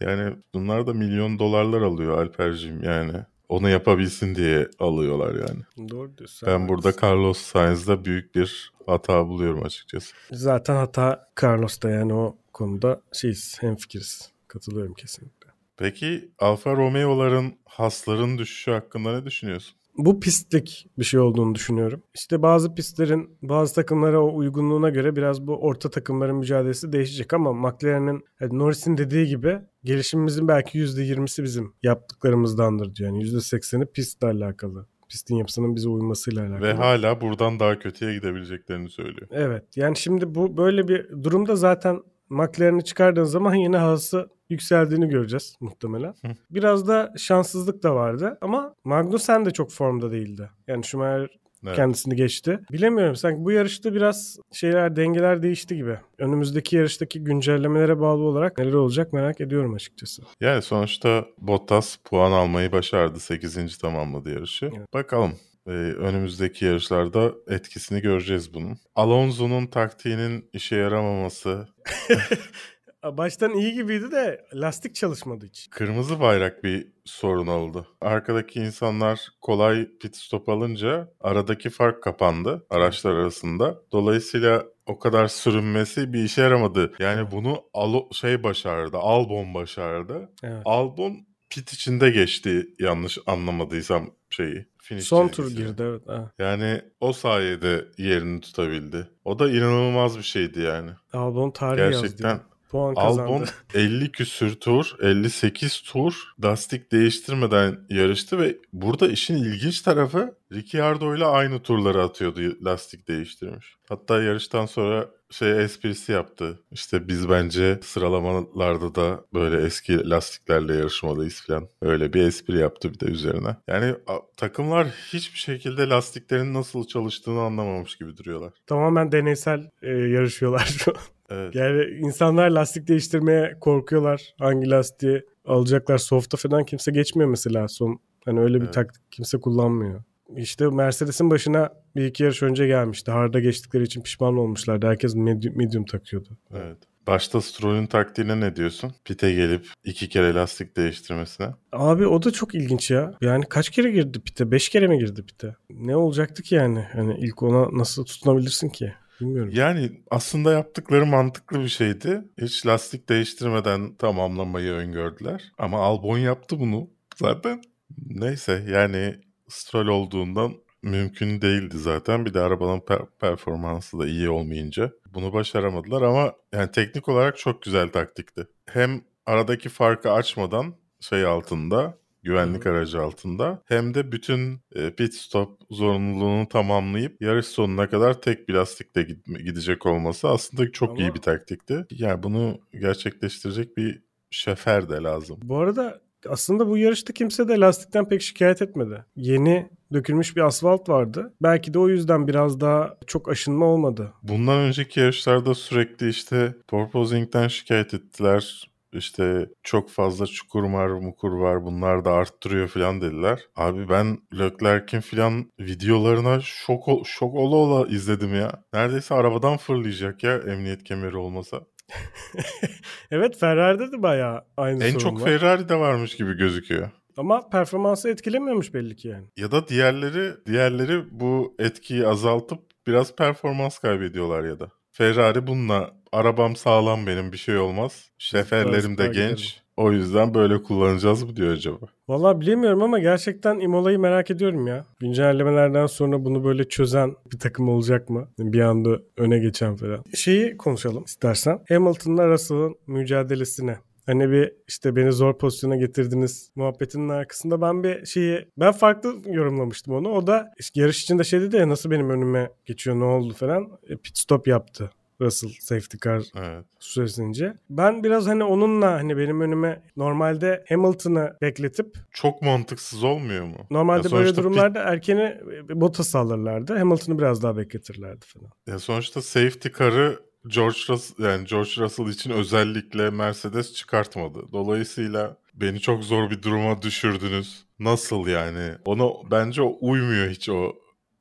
Yani 0.00 0.36
bunlar 0.54 0.86
da 0.86 0.92
milyon 0.94 1.38
dolarlar 1.38 1.80
alıyor 1.82 2.18
Alper'cim 2.18 2.82
yani. 2.82 3.12
Onu 3.52 3.68
yapabilsin 3.68 4.34
diye 4.34 4.68
alıyorlar 4.78 5.34
yani. 5.34 5.88
doğru 5.90 6.18
diyorsun. 6.18 6.48
Ben 6.48 6.68
burada. 6.68 6.92
Carlos 7.02 7.38
Sainz'da 7.38 8.04
büyük 8.04 8.34
bir 8.34 8.72
hata 8.86 9.26
buluyorum 9.28 9.64
açıkçası. 9.64 10.14
zaten 10.32 10.76
hata 10.76 11.28
Carlos'ta 11.42 11.90
yani 11.90 12.14
o 12.14 12.36
konuda 12.52 13.00
şeyiz, 13.12 13.56
hemfikiriz. 13.60 14.32
Katılıyorum 14.48 14.94
kesinlikle. 14.94 15.50
Peki 15.76 16.30
Alfa 16.38 16.76
Romeo'ların 16.76 17.54
hasların 17.64 18.38
düşüşü 18.38 18.70
hakkında 18.70 19.18
ne 19.18 19.24
düşünüyorsun? 19.24 19.76
Bu 19.98 20.20
pistlik 20.20 20.86
bir 20.98 21.04
şey 21.04 21.20
olduğunu 21.20 21.54
düşünüyorum. 21.54 22.02
İşte 22.14 22.42
bazı 22.42 22.74
pistlerin 22.74 23.38
bazı 23.42 23.74
takımlara 23.74 24.20
o 24.20 24.36
uygunluğuna 24.36 24.90
göre 24.90 25.16
biraz 25.16 25.46
bu 25.46 25.56
orta 25.56 25.90
takımların 25.90 26.36
mücadelesi 26.36 26.92
değişecek 26.92 27.34
ama 27.34 27.52
McLaren'in 27.52 28.24
yani 28.40 28.58
Norris'in 28.58 28.96
dediği 28.96 29.26
gibi 29.26 29.58
gelişimimizin 29.84 30.48
belki 30.48 30.78
%20'si 30.78 31.42
bizim 31.42 31.74
yaptıklarımızdandır 31.82 32.94
diyor. 32.94 33.10
Yani 33.10 33.24
%80'i 33.24 33.86
pistle 33.86 34.26
alakalı. 34.26 34.86
Pistin 35.08 35.36
yapısının 35.36 35.76
bize 35.76 35.88
uymasıyla 35.88 36.42
alakalı. 36.42 36.62
Ve 36.62 36.72
hala 36.72 37.20
buradan 37.20 37.60
daha 37.60 37.78
kötüye 37.78 38.14
gidebileceklerini 38.14 38.88
söylüyor. 38.88 39.28
Evet. 39.30 39.64
Yani 39.76 39.96
şimdi 39.96 40.34
bu 40.34 40.56
böyle 40.56 40.88
bir 40.88 41.08
durumda 41.22 41.56
zaten 41.56 42.02
McLaren'i 42.32 42.84
çıkardığın 42.84 43.24
zaman 43.24 43.54
yine 43.54 43.76
hası 43.76 44.28
yükseldiğini 44.50 45.08
göreceğiz 45.08 45.56
muhtemelen. 45.60 46.14
Hı. 46.26 46.32
Biraz 46.50 46.88
da 46.88 47.12
şanssızlık 47.16 47.82
da 47.82 47.94
vardı 47.94 48.38
ama 48.40 48.74
Magnussen 48.84 49.44
de 49.44 49.50
çok 49.50 49.70
formda 49.70 50.12
değildi. 50.12 50.50
Yani 50.66 50.84
Schumacher 50.84 51.28
Evet. 51.66 51.76
kendisini 51.76 52.16
geçti. 52.16 52.60
Bilemiyorum 52.72 53.16
sanki 53.16 53.44
bu 53.44 53.50
yarışta 53.50 53.94
biraz 53.94 54.38
şeyler 54.52 54.96
dengeler 54.96 55.42
değişti 55.42 55.76
gibi. 55.76 55.98
Önümüzdeki 56.18 56.76
yarıştaki 56.76 57.24
güncellemelere 57.24 58.00
bağlı 58.00 58.22
olarak 58.22 58.58
neler 58.58 58.72
olacak 58.72 59.12
merak 59.12 59.40
ediyorum 59.40 59.74
açıkçası. 59.74 60.22
Yani 60.40 60.62
sonuçta 60.62 61.24
Bottas 61.38 61.96
puan 61.96 62.32
almayı 62.32 62.72
başardı. 62.72 63.20
8. 63.20 63.78
tamamladı 63.78 64.30
yarışı. 64.30 64.70
Evet. 64.76 64.94
Bakalım. 64.94 65.32
Ee, 65.66 65.70
önümüzdeki 65.70 66.64
yarışlarda 66.64 67.32
etkisini 67.48 68.00
göreceğiz 68.00 68.54
bunun. 68.54 68.78
Alonso'nun 68.94 69.66
taktiğinin 69.66 70.48
işe 70.52 70.76
yaramaması, 70.76 71.68
Baştan 73.04 73.54
iyi 73.54 73.74
gibiydi 73.74 74.12
de 74.12 74.46
lastik 74.54 74.94
çalışmadı 74.94 75.46
hiç. 75.46 75.70
kırmızı 75.70 76.20
bayrak 76.20 76.64
bir 76.64 76.86
sorun 77.04 77.46
oldu. 77.46 77.86
Arkadaki 78.00 78.60
insanlar 78.60 79.28
kolay 79.40 79.88
pit 80.00 80.16
stop 80.16 80.48
alınca 80.48 81.12
aradaki 81.20 81.70
fark 81.70 82.02
kapandı 82.02 82.66
araçlar 82.70 83.12
arasında. 83.12 83.78
Dolayısıyla 83.92 84.64
o 84.86 84.98
kadar 84.98 85.28
sürünmesi 85.28 86.12
bir 86.12 86.24
işe 86.24 86.42
yaramadı. 86.42 86.92
Yani 86.98 87.30
bunu 87.30 87.62
Alo 87.74 88.08
şey 88.12 88.42
başardı, 88.42 88.96
Albon 88.96 89.54
başardı. 89.54 90.32
Evet. 90.42 90.62
Albon 90.64 91.26
pit 91.50 91.72
içinde 91.72 92.10
geçti 92.10 92.66
yanlış 92.78 93.18
anlamadıysam 93.26 94.10
şeyi. 94.30 94.66
Finish 94.82 95.04
Son 95.04 95.28
tur 95.28 95.50
girdi 95.50 95.82
evet. 95.82 96.02
Ha. 96.06 96.30
Yani 96.38 96.82
o 97.00 97.12
sayede 97.12 97.84
yerini 97.98 98.40
tutabildi. 98.40 99.08
O 99.24 99.38
da 99.38 99.50
inanılmaz 99.50 100.18
bir 100.18 100.22
şeydi 100.22 100.60
yani. 100.60 100.90
Albon 101.12 101.50
tarihi 101.50 101.90
Gerçekten 101.90 102.28
yazdı. 102.28 102.44
Puan 102.72 102.94
kazandı. 102.94 103.22
Albon 103.28 103.46
50 103.74 104.12
küsür 104.12 104.54
tur, 104.54 104.96
58 105.00 105.80
tur 105.80 106.14
lastik 106.44 106.92
değiştirmeden 106.92 107.78
yarıştı 107.90 108.38
ve 108.38 108.56
burada 108.72 109.08
işin 109.08 109.36
ilginç 109.36 109.82
tarafı 109.82 110.34
Ricciardo 110.52 111.16
ile 111.16 111.24
aynı 111.24 111.62
turları 111.62 112.02
atıyordu 112.02 112.40
lastik 112.64 113.08
değiştirmiş. 113.08 113.76
Hatta 113.88 114.22
yarıştan 114.22 114.66
sonra 114.66 115.08
şey 115.30 115.64
esprisi 115.64 116.12
yaptı. 116.12 116.58
İşte 116.72 117.08
biz 117.08 117.28
bence 117.28 117.80
sıralamalarda 117.82 118.94
da 118.94 119.24
böyle 119.34 119.66
eski 119.66 120.10
lastiklerle 120.10 120.74
yarışmalıyız 120.74 121.40
falan. 121.46 121.68
Öyle 121.82 122.12
bir 122.12 122.22
espri 122.22 122.58
yaptı 122.58 122.94
bir 122.94 123.00
de 123.00 123.06
üzerine. 123.06 123.56
Yani 123.68 123.94
takımlar 124.36 124.86
hiçbir 124.86 125.38
şekilde 125.38 125.88
lastiklerin 125.88 126.54
nasıl 126.54 126.86
çalıştığını 126.86 127.40
anlamamış 127.40 127.96
gibi 127.98 128.16
duruyorlar. 128.16 128.52
Tamamen 128.66 129.12
deneysel 129.12 129.70
e, 129.82 129.88
yarışıyorlar 129.88 130.74
şu 130.78 130.90
an. 130.90 131.02
Evet. 131.32 131.54
Yani 131.54 131.84
insanlar 131.98 132.50
lastik 132.50 132.88
değiştirmeye 132.88 133.56
korkuyorlar. 133.60 134.34
Hangi 134.38 134.70
lastiği 134.70 135.22
alacaklar? 135.44 135.98
Soft'a 135.98 136.36
falan 136.36 136.64
kimse 136.64 136.92
geçmiyor 136.92 137.30
mesela 137.30 137.68
son. 137.68 138.00
Hani 138.24 138.40
öyle 138.40 138.54
bir 138.56 138.64
Evet. 138.64 138.74
taktik 138.74 139.12
kimse 139.12 139.40
kullanmıyor. 139.40 140.02
İşte 140.36 140.66
Mercedes'in 140.68 141.30
başına 141.30 141.70
bir 141.96 142.04
iki 142.04 142.22
yarış 142.22 142.42
önce 142.42 142.66
gelmişti. 142.66 143.10
Hard'a 143.10 143.40
geçtikleri 143.40 143.82
için 143.82 144.02
pişman 144.02 144.36
olmuşlardı. 144.36 144.86
Herkes 144.86 145.14
medium, 145.14 145.56
medium 145.56 145.84
takıyordu. 145.84 146.28
Evet. 146.54 146.76
Başta 147.06 147.40
Stroll'ün 147.40 147.86
taktiğine 147.86 148.40
ne 148.40 148.56
diyorsun? 148.56 148.92
Pite 149.04 149.32
gelip 149.32 149.66
iki 149.84 150.08
kere 150.08 150.34
lastik 150.34 150.76
değiştirmesine. 150.76 151.46
Abi 151.72 152.06
o 152.06 152.22
da 152.22 152.30
çok 152.30 152.54
ilginç 152.54 152.90
ya. 152.90 153.14
Yani 153.20 153.44
kaç 153.48 153.70
kere 153.70 153.90
girdi 153.90 154.20
pite? 154.20 154.50
Beş 154.50 154.68
kere 154.68 154.86
mi 154.86 154.98
girdi 154.98 155.26
pite? 155.26 155.56
Ne 155.70 155.96
olacaktı 155.96 156.42
ki 156.42 156.54
yani? 156.54 156.86
Hani 156.92 157.16
ilk 157.18 157.42
ona 157.42 157.78
nasıl 157.78 158.04
tutunabilirsin 158.04 158.68
ki? 158.68 158.92
Bilmiyorum. 159.22 159.50
Yani 159.54 159.90
aslında 160.10 160.52
yaptıkları 160.52 161.06
mantıklı 161.06 161.60
bir 161.60 161.68
şeydi. 161.68 162.24
Hiç 162.40 162.66
lastik 162.66 163.08
değiştirmeden 163.08 163.94
tamamlamayı 163.94 164.72
öngördüler. 164.72 165.52
Ama 165.58 165.78
Albon 165.78 166.18
yaptı 166.18 166.60
bunu 166.60 166.90
zaten. 167.16 167.62
Neyse 168.06 168.64
yani 168.68 169.20
Stroll 169.48 169.86
olduğundan 169.86 170.52
mümkün 170.82 171.42
değildi 171.42 171.78
zaten. 171.78 172.26
Bir 172.26 172.34
de 172.34 172.40
arabanın 172.40 172.78
per- 172.80 173.06
performansı 173.20 173.98
da 173.98 174.06
iyi 174.06 174.30
olmayınca 174.30 174.92
bunu 175.14 175.32
başaramadılar 175.32 176.02
ama 176.02 176.32
yani 176.52 176.70
teknik 176.70 177.08
olarak 177.08 177.38
çok 177.38 177.62
güzel 177.62 177.88
taktikti. 177.88 178.46
Hem 178.66 179.00
aradaki 179.26 179.68
farkı 179.68 180.12
açmadan 180.12 180.74
şey 181.00 181.24
altında 181.24 181.98
güvenlik 182.22 182.66
aracı 182.66 183.00
altında 183.02 183.62
hem 183.66 183.94
de 183.94 184.12
bütün 184.12 184.60
e, 184.74 184.90
pit 184.90 185.14
stop 185.14 185.60
zorunluluğunu 185.70 186.48
tamamlayıp 186.48 187.22
yarış 187.22 187.46
sonuna 187.46 187.88
kadar 187.90 188.20
tek 188.20 188.48
bir 188.48 188.54
lastikle 188.54 189.02
gidecek 189.44 189.86
olması 189.86 190.28
aslında 190.28 190.72
çok 190.72 190.90
Ama- 190.90 191.00
iyi 191.00 191.14
bir 191.14 191.20
taktikti. 191.20 191.86
Yani 191.90 192.22
bunu 192.22 192.58
gerçekleştirecek 192.80 193.76
bir 193.76 194.02
şefer 194.30 194.88
de 194.88 194.94
lazım. 194.94 195.38
Bu 195.42 195.58
arada 195.58 196.00
aslında 196.28 196.68
bu 196.68 196.78
yarışta 196.78 197.12
kimse 197.12 197.48
de 197.48 197.60
lastikten 197.60 198.08
pek 198.08 198.22
şikayet 198.22 198.62
etmedi. 198.62 199.04
Yeni 199.16 199.68
dökülmüş 199.92 200.36
bir 200.36 200.40
asfalt 200.40 200.88
vardı. 200.88 201.34
Belki 201.42 201.74
de 201.74 201.78
o 201.78 201.88
yüzden 201.88 202.28
biraz 202.28 202.60
daha 202.60 202.96
çok 203.06 203.28
aşınma 203.28 203.66
olmadı. 203.66 204.12
Bundan 204.22 204.58
önceki 204.58 205.00
yarışlarda 205.00 205.54
sürekli 205.54 206.08
işte 206.08 206.54
porpoising'den 206.68 207.48
şikayet 207.48 207.94
ettiler. 207.94 208.71
İşte 208.92 209.48
çok 209.62 209.90
fazla 209.90 210.26
çukur 210.26 210.62
var, 210.62 210.88
mukur 210.88 211.32
var 211.32 211.64
bunlar 211.64 212.04
da 212.04 212.12
arttırıyor 212.12 212.68
falan 212.68 213.00
dediler. 213.00 213.40
Abi 213.56 213.88
ben 213.88 214.18
Leclerc'in 214.38 215.00
falan 215.00 215.50
videolarına 215.60 216.40
şok, 216.40 216.88
ol- 216.88 217.04
şok 217.04 217.34
ola 217.34 217.56
ola 217.56 217.88
izledim 217.88 218.34
ya. 218.34 218.64
Neredeyse 218.72 219.14
arabadan 219.14 219.56
fırlayacak 219.56 220.22
ya 220.22 220.36
emniyet 220.36 220.84
kemeri 220.84 221.16
olmasa. 221.16 221.60
evet 223.10 223.38
Ferrari'de 223.38 223.92
de 223.92 224.02
bayağı 224.02 224.44
aynı 224.56 224.84
En 224.84 224.90
sorun 224.90 224.98
çok 224.98 225.20
var. 225.20 225.24
Ferrari'de 225.26 225.74
varmış 225.78 226.16
gibi 226.16 226.36
gözüküyor. 226.36 226.90
Ama 227.16 227.48
performansı 227.48 228.08
etkilemiyormuş 228.08 228.74
belli 228.74 228.96
ki 228.96 229.08
yani. 229.08 229.26
Ya 229.36 229.52
da 229.52 229.68
diğerleri 229.68 230.32
diğerleri 230.46 231.04
bu 231.20 231.54
etkiyi 231.58 232.06
azaltıp 232.06 232.58
biraz 232.86 233.16
performans 233.16 233.78
kaybediyorlar 233.78 234.44
ya 234.44 234.60
da. 234.60 234.68
Ferrari 234.92 235.46
bununla 235.46 236.01
arabam 236.12 236.56
sağlam 236.56 237.06
benim 237.06 237.32
bir 237.32 237.36
şey 237.36 237.58
olmaz. 237.58 238.10
Şeferlerim 238.18 238.98
de 238.98 239.06
genç. 239.06 239.62
O 239.76 239.92
yüzden 239.92 240.34
böyle 240.34 240.62
kullanacağız 240.62 241.22
mı 241.22 241.36
diyor 241.36 241.52
acaba? 241.52 241.86
Vallahi 242.08 242.40
bilemiyorum 242.40 242.82
ama 242.82 242.98
gerçekten 242.98 243.60
Imola'yı 243.60 243.98
merak 243.98 244.30
ediyorum 244.30 244.66
ya. 244.66 244.84
Güncellemelerden 245.00 245.86
sonra 245.86 246.24
bunu 246.24 246.44
böyle 246.44 246.68
çözen 246.68 247.14
bir 247.32 247.38
takım 247.38 247.68
olacak 247.68 248.10
mı? 248.10 248.28
Bir 248.38 248.60
anda 248.60 248.98
öne 249.16 249.38
geçen 249.38 249.76
falan. 249.76 250.04
Şeyi 250.14 250.56
konuşalım 250.56 251.04
istersen. 251.04 251.60
Hamilton'la 251.68 252.28
Russell'ın 252.28 252.76
mücadelesine. 252.86 253.78
Hani 254.06 254.30
bir 254.30 254.52
işte 254.68 254.96
beni 254.96 255.12
zor 255.12 255.38
pozisyona 255.38 255.76
getirdiniz 255.76 256.50
muhabbetinin 256.56 257.08
arkasında 257.08 257.60
ben 257.60 257.84
bir 257.84 258.06
şeyi 258.06 258.48
ben 258.56 258.72
farklı 258.72 259.14
yorumlamıştım 259.26 259.94
onu. 259.94 260.08
O 260.08 260.26
da 260.26 260.52
yarış 260.74 261.02
içinde 261.02 261.24
şey 261.24 261.40
dedi 261.40 261.56
ya 261.56 261.68
nasıl 261.68 261.90
benim 261.90 262.10
önüme 262.10 262.50
geçiyor 262.64 263.00
ne 263.00 263.04
oldu 263.04 263.34
falan. 263.34 263.68
E, 263.88 263.96
pit 263.96 264.18
stop 264.18 264.46
yaptı. 264.48 264.90
Russell 265.20 265.50
safety 265.60 265.96
car 266.04 266.22
Evet. 266.36 266.64
süresince. 266.78 267.54
Ben 267.70 268.04
biraz 268.04 268.26
hani 268.26 268.44
onunla 268.44 268.92
hani 268.92 269.16
benim 269.16 269.40
önüme 269.40 269.82
normalde 269.96 270.64
Hamilton'ı 270.68 271.36
bekletip 271.42 271.96
Çok 272.12 272.42
mantıksız 272.42 273.04
olmuyor 273.04 273.44
mu? 273.44 273.66
normalde 273.70 274.08
Ya 274.08 274.14
böyle 274.14 274.36
durumlarda 274.36 274.78
erkeni 274.82 275.40
Bottas 275.68 276.14
alırlardı. 276.14 276.78
Hamilton'ı 276.78 277.18
biraz 277.18 277.42
daha 277.42 277.56
bekletirlerdi 277.56 278.26
falan. 278.26 278.50
Ya 278.66 278.78
sonuçta 278.78 279.22
safety 279.22 279.68
car'ı 279.78 280.18
George 280.46 280.78
Russell, 280.88 281.24
yani 281.24 281.46
George 281.46 281.70
Russell 281.78 282.06
için 282.06 282.30
özellikle 282.30 283.10
Mercedes 283.10 283.74
çıkartmadı. 283.74 284.38
Dolayısıyla 284.52 285.36
beni 285.54 285.80
çok 285.80 286.04
zor 286.04 286.30
bir 286.30 286.42
duruma 286.42 286.82
düşürdünüz. 286.82 287.64
Nasıl 287.78 288.26
yani? 288.26 288.74
Ona 288.84 289.08
bence 289.30 289.62
uymuyor 289.62 290.28
hiç 290.30 290.48
o 290.48 290.72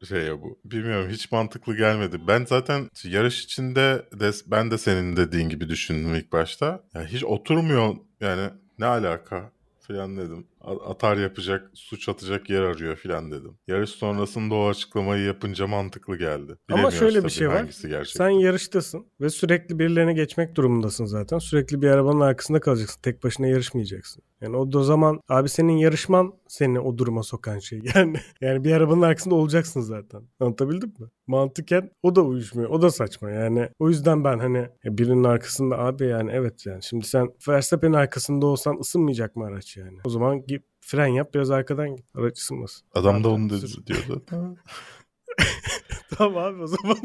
şeye 0.05 0.41
bu. 0.41 0.60
Bilmiyorum 0.65 1.10
hiç 1.10 1.31
mantıklı 1.31 1.77
gelmedi. 1.77 2.17
Ben 2.27 2.46
zaten 2.46 2.89
yarış 3.03 3.43
içinde 3.43 4.05
de 4.20 4.31
ben 4.48 4.72
de 4.72 4.77
senin 4.77 5.17
dediğin 5.17 5.50
gibi 5.50 5.70
düşündüm 5.70 6.15
ilk 6.15 6.31
başta. 6.31 6.84
Ya 6.93 7.05
hiç 7.05 7.24
oturmuyor 7.24 7.96
yani 8.22 8.50
ne 8.79 8.86
alaka 8.86 9.51
falan 9.88 10.17
dedim. 10.17 10.48
Atar 10.62 11.17
yapacak, 11.17 11.72
suç 11.74 12.10
atacak 12.10 12.50
yer 12.50 12.62
arıyor 12.62 12.96
filan 12.96 13.31
dedim. 13.31 13.58
Yarış 13.67 13.89
sonrasında 13.89 14.55
o 14.55 14.70
açıklamayı 14.70 15.25
yapınca 15.25 15.67
mantıklı 15.67 16.17
geldi. 16.17 16.55
Ama 16.72 16.91
şöyle 16.91 17.24
bir 17.24 17.29
şey 17.29 17.50
var. 17.50 17.58
hangisi 17.58 17.89
gerçek. 17.89 18.17
Sen 18.17 18.29
yarıştasın 18.29 19.05
ve 19.22 19.29
sürekli 19.29 19.79
birilerine 19.79 20.13
geçmek 20.13 20.55
durumundasın 20.55 21.05
zaten. 21.05 21.39
Sürekli 21.39 21.81
bir 21.81 21.88
arabanın 21.88 22.20
arkasında 22.20 22.60
kalacaksın. 22.60 23.01
Tek 23.01 23.24
başına 23.24 23.48
yarışmayacaksın. 23.48 24.24
Yani 24.42 24.58
o 24.58 24.72
da 24.72 24.84
zaman 24.84 25.22
abi 25.30 25.50
senin 25.50 25.78
yarışman 25.78 26.34
seni 26.48 26.80
o 26.80 26.98
duruma 26.98 27.24
sokan 27.24 27.60
şey. 27.60 27.82
Yani 27.96 28.18
yani 28.42 28.64
bir 28.64 28.72
arabanın 28.72 29.02
arkasında 29.02 29.36
olacaksın 29.36 29.82
zaten. 29.82 30.22
Anlatabildim 30.40 30.94
mi? 31.00 31.08
Mantıken 31.28 31.92
o 32.04 32.16
da 32.16 32.22
uyuşmuyor. 32.22 32.70
O 32.70 32.82
da 32.82 32.92
saçma. 32.92 33.32
Yani 33.32 33.70
o 33.80 33.90
yüzden 33.90 34.24
ben 34.24 34.40
hani 34.40 34.58
e, 34.58 34.98
birinin 34.98 35.24
arkasında 35.24 35.80
abi 35.80 36.08
yani 36.08 36.32
evet 36.34 36.66
yani 36.66 36.84
şimdi 36.84 37.08
sen 37.08 37.34
Verstappen'in 37.48 37.94
arkasında 37.94 38.46
olsan 38.46 38.78
ısınmayacak 38.80 39.36
mı 39.36 39.46
araç 39.46 39.78
yani? 39.78 39.98
O 40.06 40.10
zaman 40.10 40.46
git 40.46 40.64
fren 40.82 41.08
yap 41.08 41.34
biraz 41.34 41.52
arkadan 41.52 41.96
git. 41.96 42.06
Araç 42.16 42.40
ısınmasın. 42.40 42.88
Adam 42.94 43.24
da 43.24 43.30
onu 43.30 43.50
dedi, 43.50 43.88
diyordu. 43.88 44.24
Tamam 46.18 46.44
abi 46.44 46.64
o 46.64 46.68
zaman 46.68 46.98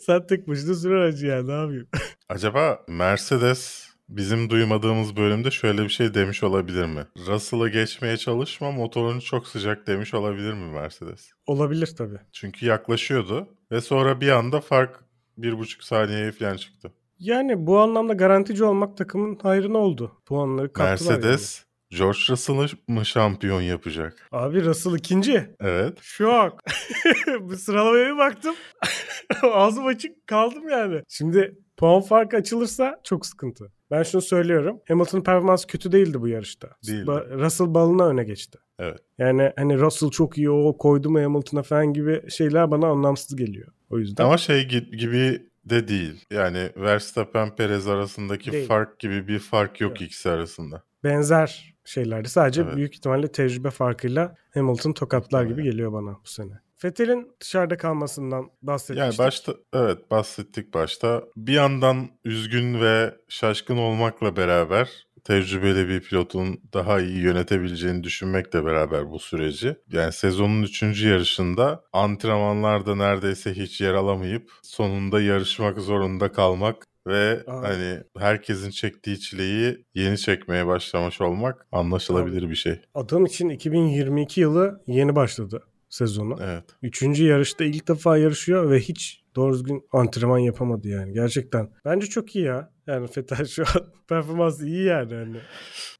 sen 0.00 0.26
tek 0.26 0.48
başına 0.48 0.74
sür 0.74 0.90
aracı 0.90 1.26
yani 1.26 1.48
ne 1.48 1.52
yapayım? 1.52 1.88
Acaba 2.28 2.84
Mercedes 2.88 3.87
bizim 4.08 4.50
duymadığımız 4.50 5.16
bölümde 5.16 5.50
şöyle 5.50 5.84
bir 5.84 5.88
şey 5.88 6.14
demiş 6.14 6.42
olabilir 6.42 6.84
mi? 6.84 7.06
Russell'ı 7.26 7.68
geçmeye 7.68 8.16
çalışma 8.16 8.70
motorun 8.70 9.20
çok 9.20 9.46
sıcak 9.48 9.86
demiş 9.86 10.14
olabilir 10.14 10.52
mi 10.52 10.70
Mercedes? 10.72 11.30
Olabilir 11.46 11.94
tabii. 11.98 12.18
Çünkü 12.32 12.66
yaklaşıyordu 12.66 13.48
ve 13.72 13.80
sonra 13.80 14.20
bir 14.20 14.28
anda 14.28 14.60
fark 14.60 15.04
bir 15.38 15.58
buçuk 15.58 15.84
saniyeye 15.84 16.32
falan 16.32 16.56
çıktı. 16.56 16.92
Yani 17.18 17.66
bu 17.66 17.78
anlamda 17.78 18.12
garantici 18.12 18.64
olmak 18.64 18.96
takımın 18.96 19.38
hayrına 19.42 19.78
oldu. 19.78 20.12
Puanları 20.26 20.72
kattılar 20.72 21.14
Mercedes 21.14 21.64
George 21.90 22.18
Russell'ı 22.28 22.66
mı 22.88 23.06
şampiyon 23.06 23.60
yapacak? 23.60 24.28
yani. 24.32 24.42
Abi 24.42 24.64
Russell 24.64 24.94
ikinci. 24.94 25.50
Evet. 25.60 25.98
Şok. 26.02 26.58
bir 27.26 27.56
sıralamaya 27.56 28.14
bir 28.14 28.18
baktım. 28.18 28.54
Ağzım 29.42 29.86
açık 29.86 30.26
kaldım 30.26 30.68
yani. 30.68 31.02
Şimdi 31.08 31.58
puan 31.76 32.00
farkı 32.00 32.36
açılırsa 32.36 33.00
çok 33.04 33.26
sıkıntı. 33.26 33.72
Ben 33.90 34.02
şunu 34.02 34.22
söylüyorum. 34.22 34.80
Hamilton'ın 34.88 35.22
performansı 35.22 35.66
kötü 35.66 35.92
değildi 35.92 36.20
bu 36.20 36.28
yarışta. 36.28 36.68
Değildi. 36.86 37.10
Ba- 37.10 37.38
Russell 37.44 37.74
balına 37.74 38.06
öne 38.08 38.24
geçti. 38.24 38.58
Evet. 38.78 38.98
Yani 39.18 39.52
hani 39.56 39.78
Russell 39.78 40.10
çok 40.10 40.38
iyi 40.38 40.50
o 40.50 40.76
koydu 40.78 41.10
mu 41.10 41.22
Hamilton'a 41.22 41.62
falan 41.62 41.92
gibi 41.92 42.30
şeyler 42.30 42.70
bana 42.70 42.86
anlamsız 42.86 43.36
geliyor. 43.36 43.68
O 43.90 43.98
yüzden. 43.98 44.24
Ama 44.24 44.36
şey 44.38 44.62
gi- 44.62 44.96
gibi 44.96 45.42
de 45.64 45.88
değil. 45.88 46.24
Yani 46.30 46.70
Verstappen 46.76 47.56
Perez 47.56 47.88
arasındaki 47.88 48.52
Değil. 48.52 48.68
fark 48.68 48.98
gibi 48.98 49.28
bir 49.28 49.38
fark 49.38 49.80
yok 49.80 49.90
Yok. 49.90 50.02
ikisi 50.02 50.30
arasında. 50.30 50.82
benzer 51.04 51.74
şeylerdi. 51.84 52.28
Sadece 52.28 52.62
Evet. 52.62 52.76
büyük 52.76 52.94
ihtimalle 52.94 53.32
tecrübe 53.32 53.70
farkıyla 53.70 54.36
Hamilton 54.54 54.92
tokatlar 54.92 55.44
gibi 55.44 55.62
geliyor 55.62 55.92
bana 55.92 56.10
bu 56.24 56.28
sene. 56.28 56.60
Fethel'in 56.78 57.32
dışarıda 57.40 57.76
kalmasından 57.76 58.50
bahsetmiştik. 58.62 59.18
Yani 59.18 59.26
başta 59.26 59.52
evet 59.72 60.10
bahsettik 60.10 60.74
başta. 60.74 61.22
Bir 61.36 61.52
yandan 61.52 62.08
üzgün 62.24 62.80
ve 62.80 63.14
şaşkın 63.28 63.76
olmakla 63.76 64.36
beraber 64.36 65.06
tecrübeli 65.24 65.88
bir 65.88 66.00
pilotun 66.00 66.60
daha 66.72 67.00
iyi 67.00 67.18
yönetebileceğini 67.18 68.04
düşünmekle 68.04 68.64
beraber 68.64 69.10
bu 69.10 69.18
süreci. 69.18 69.76
Yani 69.92 70.12
sezonun 70.12 70.62
3. 70.62 70.82
yarışında 70.82 71.84
antrenmanlarda 71.92 72.96
neredeyse 72.96 73.54
hiç 73.54 73.80
yer 73.80 73.94
alamayıp 73.94 74.50
sonunda 74.62 75.20
yarışmak 75.20 75.78
zorunda 75.78 76.32
kalmak 76.32 76.76
ve 77.06 77.42
Aa. 77.46 77.62
hani 77.62 77.98
herkesin 78.18 78.70
çektiği 78.70 79.20
çileyi 79.20 79.84
yeni 79.94 80.18
çekmeye 80.18 80.66
başlamış 80.66 81.20
olmak 81.20 81.66
anlaşılabilir 81.72 82.50
bir 82.50 82.54
şey. 82.54 82.80
Adam 82.94 83.26
için 83.26 83.48
2022 83.48 84.40
yılı 84.40 84.82
yeni 84.86 85.16
başladı 85.16 85.62
sezonu. 85.88 86.36
Evet. 86.42 86.64
Üçüncü 86.82 87.24
yarışta 87.24 87.64
ilk 87.64 87.88
defa 87.88 88.16
yarışıyor 88.18 88.70
ve 88.70 88.80
hiç 88.80 89.24
doğru 89.36 89.52
düzgün 89.54 89.82
antrenman 89.92 90.38
yapamadı 90.38 90.88
yani. 90.88 91.12
Gerçekten. 91.12 91.70
Bence 91.84 92.06
çok 92.06 92.36
iyi 92.36 92.44
ya. 92.44 92.72
Yani 92.86 93.06
Fethel 93.12 93.46
şu 93.46 93.62
an 93.62 93.84
performansı 94.08 94.66
iyi 94.66 94.84
yani. 94.84 95.14
Hani. 95.14 95.36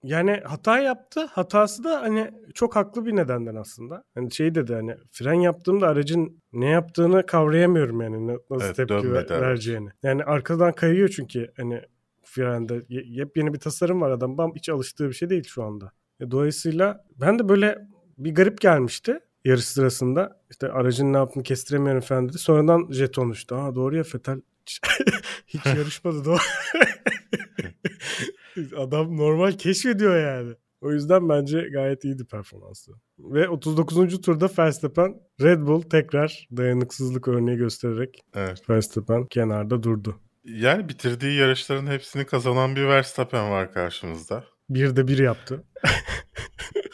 Yani 0.02 0.40
hata 0.44 0.78
yaptı. 0.78 1.24
Hatası 1.24 1.84
da 1.84 2.02
hani 2.02 2.30
çok 2.54 2.76
haklı 2.76 3.06
bir 3.06 3.16
nedenden 3.16 3.54
aslında. 3.54 4.04
Hani 4.14 4.32
şey 4.34 4.54
dedi 4.54 4.74
hani 4.74 4.96
fren 5.12 5.32
yaptığımda 5.32 5.88
aracın 5.88 6.42
ne 6.52 6.66
yaptığını 6.68 7.26
kavrayamıyorum 7.26 8.00
yani. 8.00 8.26
Nasıl 8.50 8.66
Evet, 8.66 8.76
tepki 8.76 8.94
ver- 8.94 9.02
dönmedi 9.02 9.34
araç. 9.34 9.42
vereceğini. 9.42 9.88
Yani 10.02 10.24
arkadan 10.24 10.72
kayıyor 10.72 11.08
çünkü 11.08 11.52
hani 11.56 11.80
frende. 12.24 12.82
Ye- 12.88 13.04
Yepyeni 13.06 13.54
bir 13.54 13.58
tasarım 13.60 14.00
var 14.00 14.10
adam. 14.10 14.38
Bam 14.38 14.52
hiç 14.56 14.68
alıştığı 14.68 15.08
bir 15.08 15.14
şey 15.14 15.30
değil 15.30 15.44
şu 15.48 15.62
anda. 15.62 15.92
E, 16.20 16.30
dolayısıyla 16.30 17.04
ben 17.20 17.38
de 17.38 17.48
böyle 17.48 17.78
bir 18.18 18.34
garip 18.34 18.60
gelmişti 18.60 19.20
yarış 19.44 19.64
sırasında. 19.64 20.40
İşte 20.50 20.68
aracın 20.68 21.12
ne 21.12 21.16
yaptığını 21.16 21.42
kestiremiyorum 21.42 22.00
falan 22.00 22.28
dedi. 22.28 22.38
Sonradan 22.38 22.92
jeton 22.92 23.32
düştü. 23.32 23.54
Aa 23.54 23.74
doğru 23.74 23.96
ya 23.96 24.02
Fetel 24.02 24.40
hiç, 24.66 24.80
hiç 25.46 25.66
yarışmadı 25.66 26.24
doğru. 26.24 26.38
Adam 28.76 29.16
normal 29.16 29.52
keşfediyor 29.52 30.20
yani. 30.20 30.54
O 30.80 30.92
yüzden 30.92 31.28
bence 31.28 31.68
gayet 31.72 32.04
iyiydi 32.04 32.24
performansı. 32.24 32.92
Ve 33.18 33.48
39. 33.48 34.20
turda 34.20 34.50
Verstappen 34.58 35.14
Red 35.40 35.60
Bull 35.60 35.82
tekrar 35.82 36.48
dayanıksızlık 36.56 37.28
örneği 37.28 37.56
göstererek 37.56 38.20
Evet. 38.34 38.70
Verstappen 38.70 39.26
kenarda 39.26 39.82
durdu. 39.82 40.20
Yani 40.44 40.88
bitirdiği 40.88 41.38
yarışların 41.38 41.86
hepsini 41.86 42.26
kazanan 42.26 42.76
bir 42.76 42.84
Verstappen 42.84 43.50
var 43.50 43.72
karşımızda. 43.72 44.44
Bir 44.70 44.96
de 44.96 45.08
bir 45.08 45.18
yaptı. 45.18 45.64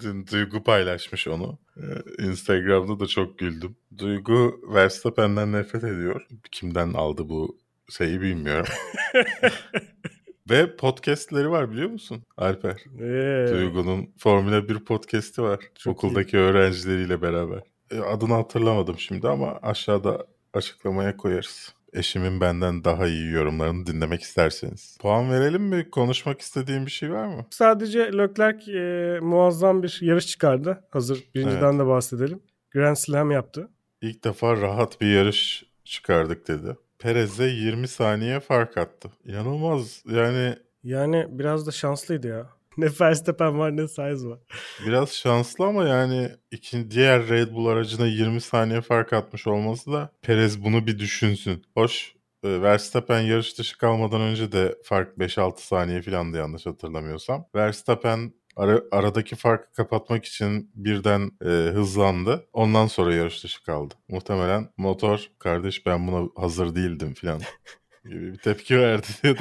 Dün 0.00 0.26
Duygu 0.26 0.64
paylaşmış 0.64 1.28
onu. 1.28 1.58
Ee, 1.76 1.82
Instagram'da 2.24 3.00
da 3.00 3.06
çok 3.06 3.38
güldüm. 3.38 3.76
Duygu 3.98 4.60
Verstappen'den 4.74 5.52
nefret 5.52 5.84
ediyor. 5.84 6.26
Kimden 6.52 6.92
aldı 6.92 7.28
bu 7.28 7.58
şeyi 7.90 8.20
bilmiyorum. 8.20 8.72
Ve 10.50 10.76
podcastleri 10.76 11.50
var 11.50 11.70
biliyor 11.70 11.90
musun 11.90 12.22
Alper? 12.36 12.84
Ee, 13.00 13.52
Duygu'nun 13.52 14.10
Formula 14.18 14.68
1 14.68 14.84
podcast'i 14.84 15.42
var. 15.42 15.60
Çok 15.78 15.92
okuldaki 15.92 16.38
öğrencileriyle 16.38 17.22
beraber. 17.22 17.62
E, 17.90 17.98
Adını 17.98 18.34
hatırlamadım 18.34 18.98
şimdi 18.98 19.28
ama 19.28 19.58
aşağıda 19.62 20.26
açıklamaya 20.54 21.16
koyarız. 21.16 21.74
Eşimin 21.92 22.40
benden 22.40 22.84
daha 22.84 23.06
iyi 23.06 23.30
yorumlarını 23.32 23.86
dinlemek 23.86 24.22
isterseniz. 24.22 24.98
Puan 25.00 25.30
verelim 25.30 25.62
mi? 25.62 25.90
Konuşmak 25.90 26.40
istediğin 26.40 26.86
bir 26.86 26.90
şey 26.90 27.12
var 27.12 27.26
mı? 27.26 27.46
Sadece 27.50 27.98
Leclerc 27.98 28.72
e, 28.72 29.20
muazzam 29.20 29.82
bir 29.82 29.98
yarış 30.02 30.26
çıkardı. 30.26 30.84
Hazır 30.90 31.24
birinciden 31.34 31.78
de 31.78 31.86
bahsedelim. 31.86 32.40
Grand 32.70 32.96
Slam 32.96 33.30
yaptı. 33.30 33.68
İlk 34.02 34.24
defa 34.24 34.56
rahat 34.56 35.00
bir 35.00 35.14
yarış 35.14 35.64
çıkardık 35.84 36.48
dedi. 36.48 36.76
Perez'e 36.98 37.44
20 37.44 37.88
saniye 37.88 38.40
fark 38.40 38.76
attı. 38.78 39.08
İnanılmaz. 39.24 40.02
Yani 40.10 40.56
Yani 40.84 41.26
biraz 41.30 41.66
da 41.66 41.70
şanslıydı 41.70 42.28
ya. 42.28 42.46
Ne 42.82 42.86
Verstappen 43.00 43.58
var 43.58 43.76
ne 43.76 43.88
Sainz 43.88 44.26
var. 44.26 44.38
biraz 44.86 45.12
şanslı 45.12 45.64
ama 45.64 45.84
yani 45.88 46.28
ikinci 46.50 46.90
diğer 46.90 47.28
Red 47.28 47.52
Bull 47.52 47.66
aracına 47.66 48.06
20 48.06 48.40
saniye 48.40 48.80
fark 48.80 49.12
atmış 49.12 49.46
olması 49.46 49.92
da 49.92 50.12
Perez 50.22 50.64
bunu 50.64 50.86
bir 50.86 50.98
düşünsün. 50.98 51.64
Hoş 51.74 52.14
e, 52.44 52.62
Verstappen 52.62 53.20
yarış 53.20 53.58
dışı 53.58 53.78
kalmadan 53.78 54.20
önce 54.20 54.52
de 54.52 54.78
fark 54.84 55.18
5-6 55.18 55.66
saniye 55.66 56.02
falandı 56.02 56.36
yanlış 56.36 56.66
hatırlamıyorsam. 56.66 57.46
Verstappen 57.54 58.32
ara- 58.56 58.82
aradaki 58.92 59.36
farkı 59.36 59.72
kapatmak 59.72 60.24
için 60.24 60.70
birden 60.74 61.30
e, 61.44 61.48
hızlandı. 61.48 62.46
Ondan 62.52 62.86
sonra 62.86 63.14
yarış 63.14 63.44
dışı 63.44 63.64
kaldı. 63.64 63.94
Muhtemelen 64.08 64.68
motor 64.76 65.26
kardeş 65.38 65.86
ben 65.86 66.06
buna 66.06 66.28
hazır 66.36 66.74
değildim 66.74 67.14
falan 67.14 67.40
gibi 68.04 68.32
bir 68.32 68.38
tepki 68.38 68.78
verdi 68.78 69.06
diye 69.22 69.34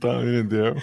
tahmin 0.00 0.46
ediyorum. 0.46 0.82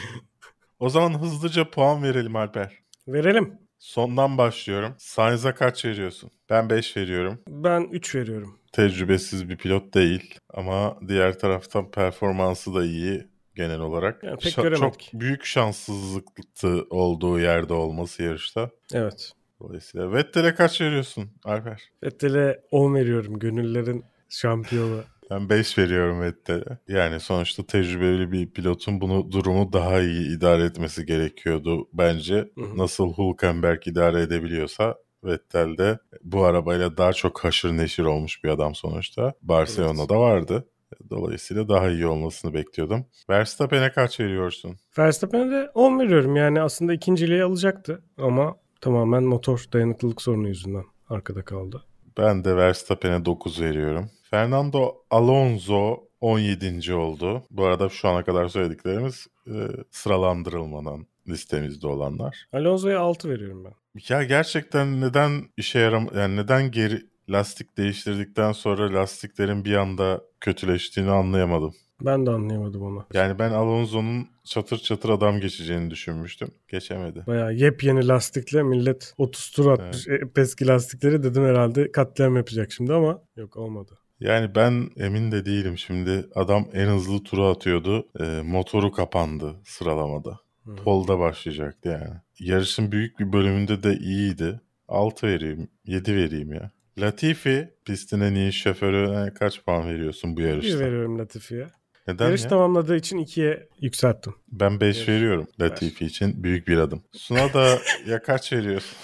O 0.80 0.90
zaman 0.90 1.22
hızlıca 1.22 1.70
puan 1.70 2.04
verelim 2.04 2.36
Alper. 2.36 2.80
Verelim. 3.08 3.54
Sondan 3.80 4.38
başlıyorum. 4.38 4.96
Sainz'a 4.98 5.56
kaç 5.56 5.86
veriyorsun? 5.86 6.32
Ben 6.50 6.70
5 6.70 6.98
veriyorum. 6.98 7.42
Ben 7.48 7.82
3 7.92 8.16
veriyorum. 8.16 8.60
Tecrübesiz 8.72 9.50
bir 9.50 9.58
pilot 9.58 9.94
değil 9.94 10.36
ama 10.54 11.00
diğer 11.08 11.40
taraftan 11.40 11.92
performansı 11.92 12.76
da 12.76 12.86
iyi 12.86 13.28
genel 13.56 13.80
olarak. 13.80 14.24
Yani 14.24 14.38
pek 14.38 14.54
Şa- 14.54 14.76
çok 14.78 14.96
büyük 15.14 15.46
şanssızlıktı 15.46 16.86
olduğu 16.90 17.40
yerde 17.40 17.74
olması 17.74 18.24
yarışta. 18.24 18.70
Evet. 18.94 19.34
Dolayısıyla 19.60 20.14
Vettel'e 20.14 20.56
kaç 20.56 20.82
veriyorsun 20.82 21.30
Alper? 21.44 21.82
Vettel'e 22.04 22.62
10 22.72 22.96
veriyorum. 22.96 23.40
Gönüllerin 23.40 24.06
şampiyonu. 24.30 25.04
Ben 25.30 25.50
5 25.50 25.78
veriyorum 25.78 26.22
Vettel'e. 26.22 26.78
Yani 26.88 27.20
sonuçta 27.20 27.66
tecrübeli 27.66 28.32
bir 28.32 28.52
pilotun 28.52 29.02
bunu 29.02 29.32
durumu 29.32 29.74
daha 29.74 30.02
iyi 30.02 30.38
idare 30.38 30.64
etmesi 30.64 31.06
gerekiyordu 31.06 31.88
bence. 31.94 32.36
Hı 32.36 32.62
hı. 32.62 32.78
Nasıl 32.78 33.14
Hülkenberg 33.18 33.88
idare 33.88 34.22
edebiliyorsa 34.22 34.96
Vettel 35.24 35.78
de 35.78 36.00
bu 36.24 36.44
arabayla 36.44 36.98
daha 36.98 37.14
çok 37.14 37.44
haşır 37.44 37.72
neşir 37.72 38.04
olmuş 38.04 38.44
bir 38.44 38.50
adam 38.50 38.76
sonuçta. 38.76 39.34
Barcelona'da 39.42 40.20
vardı. 40.20 40.68
Dolayısıyla 41.10 41.70
daha 41.70 41.90
iyi 41.90 42.08
olmasını 42.08 42.54
bekliyordum. 42.54 43.06
Verstappen'e 43.30 43.92
kaç 43.92 44.20
veriyorsun? 44.20 44.76
Verstappen'e 44.98 45.52
de 45.52 45.70
10 45.74 46.00
veriyorum. 46.00 46.36
Yani 46.36 46.62
aslında 46.62 46.94
ikinciliği 46.94 47.44
alacaktı 47.44 48.04
ama 48.18 48.56
Tamamen 48.82 49.24
motor 49.24 49.66
dayanıklılık 49.74 50.22
sorunu 50.22 50.48
yüzünden 50.48 50.84
arkada 51.10 51.46
kaldı. 51.46 51.84
Ben 52.18 52.44
de 52.44 52.56
Verstappen'e 52.56 53.26
9 53.26 53.62
veriyorum. 53.62 54.10
Fernando 54.30 54.96
Alonso 55.10 56.04
17. 56.22 56.94
oldu. 56.94 57.44
Bu 57.52 57.66
arada 57.66 57.90
şu 57.90 58.08
ana 58.08 58.24
kadar 58.24 58.48
söylediklerimiz 58.48 59.28
e, 59.48 59.54
sıralandırılmadan 59.92 61.08
listemizde 61.28 61.88
olanlar. 61.88 62.48
Alonso'ya 62.54 63.00
6 63.00 63.30
veriyorum 63.30 63.66
ben. 63.66 63.74
Ya 64.10 64.24
gerçekten 64.24 65.02
neden 65.02 65.32
işe 65.58 65.80
yaram 65.80 66.08
yani 66.16 66.36
neden 66.36 66.72
geri 66.72 67.02
lastik 67.30 67.78
değiştirdikten 67.78 68.52
sonra 68.52 68.94
lastiklerin 68.94 69.66
bir 69.66 69.74
anda 69.74 70.22
kötüleştiğini 70.42 71.12
anlayamadım. 71.12 71.74
Ben 72.02 72.26
de 72.26 72.30
anlayamadım 72.32 72.82
onu. 72.82 73.06
Yani 73.14 73.40
ben 73.40 73.52
Alonso'nun 73.52 74.28
çatır 74.44 74.78
çatır 74.78 75.10
adam 75.10 75.40
geçeceğini 75.40 75.92
düşünmüştüm. 75.92 76.52
Geçemedi. 76.68 77.24
Bayağı 77.28 77.54
yepyeni 77.54 78.08
lastikle 78.08 78.64
millet 78.64 79.14
30 79.18 79.52
tur 79.52 79.72
atmış 79.72 80.08
evet. 80.08 80.38
eski 80.38 80.68
lastikleri 80.68 81.24
dedim 81.24 81.46
herhalde 81.46 81.92
katliam 81.92 82.36
yapacak 82.36 82.72
şimdi 82.72 82.94
ama 82.94 83.22
yok 83.36 83.58
olmadı. 83.58 84.00
Yani 84.20 84.56
ben 84.56 84.90
emin 84.98 85.32
de 85.32 85.46
değilim 85.46 85.78
şimdi. 85.78 86.26
Adam 86.36 86.68
en 86.74 86.88
hızlı 86.88 87.24
turu 87.24 87.46
atıyordu. 87.46 88.08
E, 88.20 88.42
motoru 88.42 88.92
kapandı 88.92 89.56
sıralamada. 89.64 90.40
Hı. 90.66 90.76
Polda 90.76 91.20
başlayacaktı 91.20 91.90
yani. 91.90 92.16
Yarışın 92.40 92.92
büyük 92.92 93.20
bir 93.20 93.34
bölümünde 93.34 93.84
de 93.84 93.98
iyiydi. 93.98 94.62
6 94.88 95.28
vereyim, 95.28 95.68
7 95.86 96.16
vereyim 96.16 96.54
ya. 96.54 96.72
Latifi 96.98 97.70
pistin 97.86 98.22
en 98.22 98.36
iyi 98.36 98.54
şoförüne 98.54 99.34
kaç 99.34 99.64
puan 99.66 99.88
veriyorsun 99.90 100.38
bu 100.38 100.42
yarışta? 100.42 100.80
1 100.80 100.86
veriyorum 100.86 101.20
Latifi'ye. 101.20 101.68
Neden 102.08 102.26
Yarış 102.26 102.44
ya? 102.44 102.50
tamamladığı 102.50 102.96
için 102.96 103.18
2'ye 103.18 103.68
yükselttim. 103.82 104.34
Ben 104.52 104.80
5 104.80 105.08
veriyorum 105.08 105.48
Latifi 105.62 106.06
için. 106.06 106.44
Büyük 106.44 106.68
bir 106.68 106.78
adım. 106.78 107.04
Suna 107.12 107.54
da 107.54 107.80
ya 108.08 108.22
kaç 108.22 108.54
veriyorsun? 108.54 108.98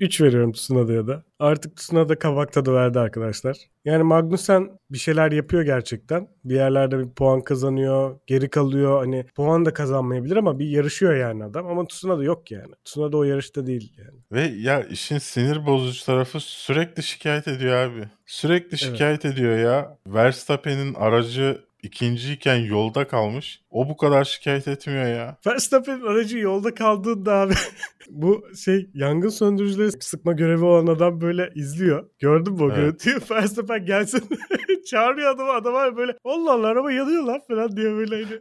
3 0.00 0.20
veriyorum 0.20 0.52
Tsunoda'ya 0.52 1.06
da. 1.06 1.22
Artık 1.38 1.76
Tsunoda 1.76 2.18
kabak 2.18 2.52
tadı 2.52 2.74
verdi 2.74 2.98
arkadaşlar. 2.98 3.56
Yani 3.84 4.02
Magnussen 4.02 4.70
bir 4.90 4.98
şeyler 4.98 5.32
yapıyor 5.32 5.62
gerçekten. 5.62 6.28
Bir 6.44 6.54
yerlerde 6.54 6.98
bir 6.98 7.10
puan 7.10 7.40
kazanıyor, 7.40 8.20
geri 8.26 8.50
kalıyor. 8.50 8.98
Hani 8.98 9.24
puan 9.36 9.64
da 9.64 9.72
kazanmayabilir 9.72 10.36
ama 10.36 10.58
bir 10.58 10.68
yarışıyor 10.68 11.16
yani 11.16 11.44
adam. 11.44 11.66
Ama 11.66 11.86
Tsunoda 11.86 12.24
yok 12.24 12.50
yani. 12.50 12.72
Tsunoda 12.84 13.16
o 13.16 13.24
yarışta 13.24 13.66
değil 13.66 13.92
yani. 13.98 14.18
Ve 14.32 14.40
ya 14.40 14.82
işin 14.82 15.18
sinir 15.18 15.66
bozucu 15.66 16.04
tarafı 16.04 16.40
sürekli 16.40 17.02
şikayet 17.02 17.48
ediyor 17.48 17.76
abi. 17.76 18.08
Sürekli 18.26 18.78
şikayet 18.78 19.24
evet. 19.24 19.34
ediyor 19.34 19.58
ya. 19.58 19.98
Verstappen'in 20.06 20.94
aracı 20.94 21.69
ikinciyken 21.82 22.56
yolda 22.56 23.08
kalmış. 23.08 23.62
O 23.70 23.88
bu 23.88 23.96
kadar 23.96 24.24
şikayet 24.24 24.68
etmiyor 24.68 25.06
ya. 25.06 25.36
Verstappen'in 25.46 26.02
aracı 26.02 26.38
yolda 26.38 26.74
kaldığında 26.74 27.34
abi 27.34 27.54
bu 28.10 28.44
şey 28.64 28.90
yangın 28.94 29.28
söndürücüleri 29.28 29.92
sıkma 30.02 30.32
görevi 30.32 30.64
olan 30.64 30.86
adam 30.86 31.20
böyle 31.20 31.50
izliyor. 31.54 32.10
Gördün 32.18 32.52
mü 32.52 32.62
o 32.62 32.66
evet. 32.66 32.76
görüntüyü? 32.76 33.20
Verstappen 33.30 33.86
gelsin 33.86 34.28
çağırıyor 34.86 35.34
adamı 35.34 35.52
adama 35.52 35.96
böyle 35.96 36.16
Allah 36.24 36.52
Allah 36.52 36.66
araba 36.66 36.92
yanıyor 36.92 37.22
lan 37.22 37.40
falan 37.48 37.76
diye 37.76 37.92
böyle 37.92 38.24
hani. 38.24 38.40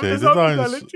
Şeyde 0.00 0.22
de 0.22 0.28
aynısı. 0.28 0.86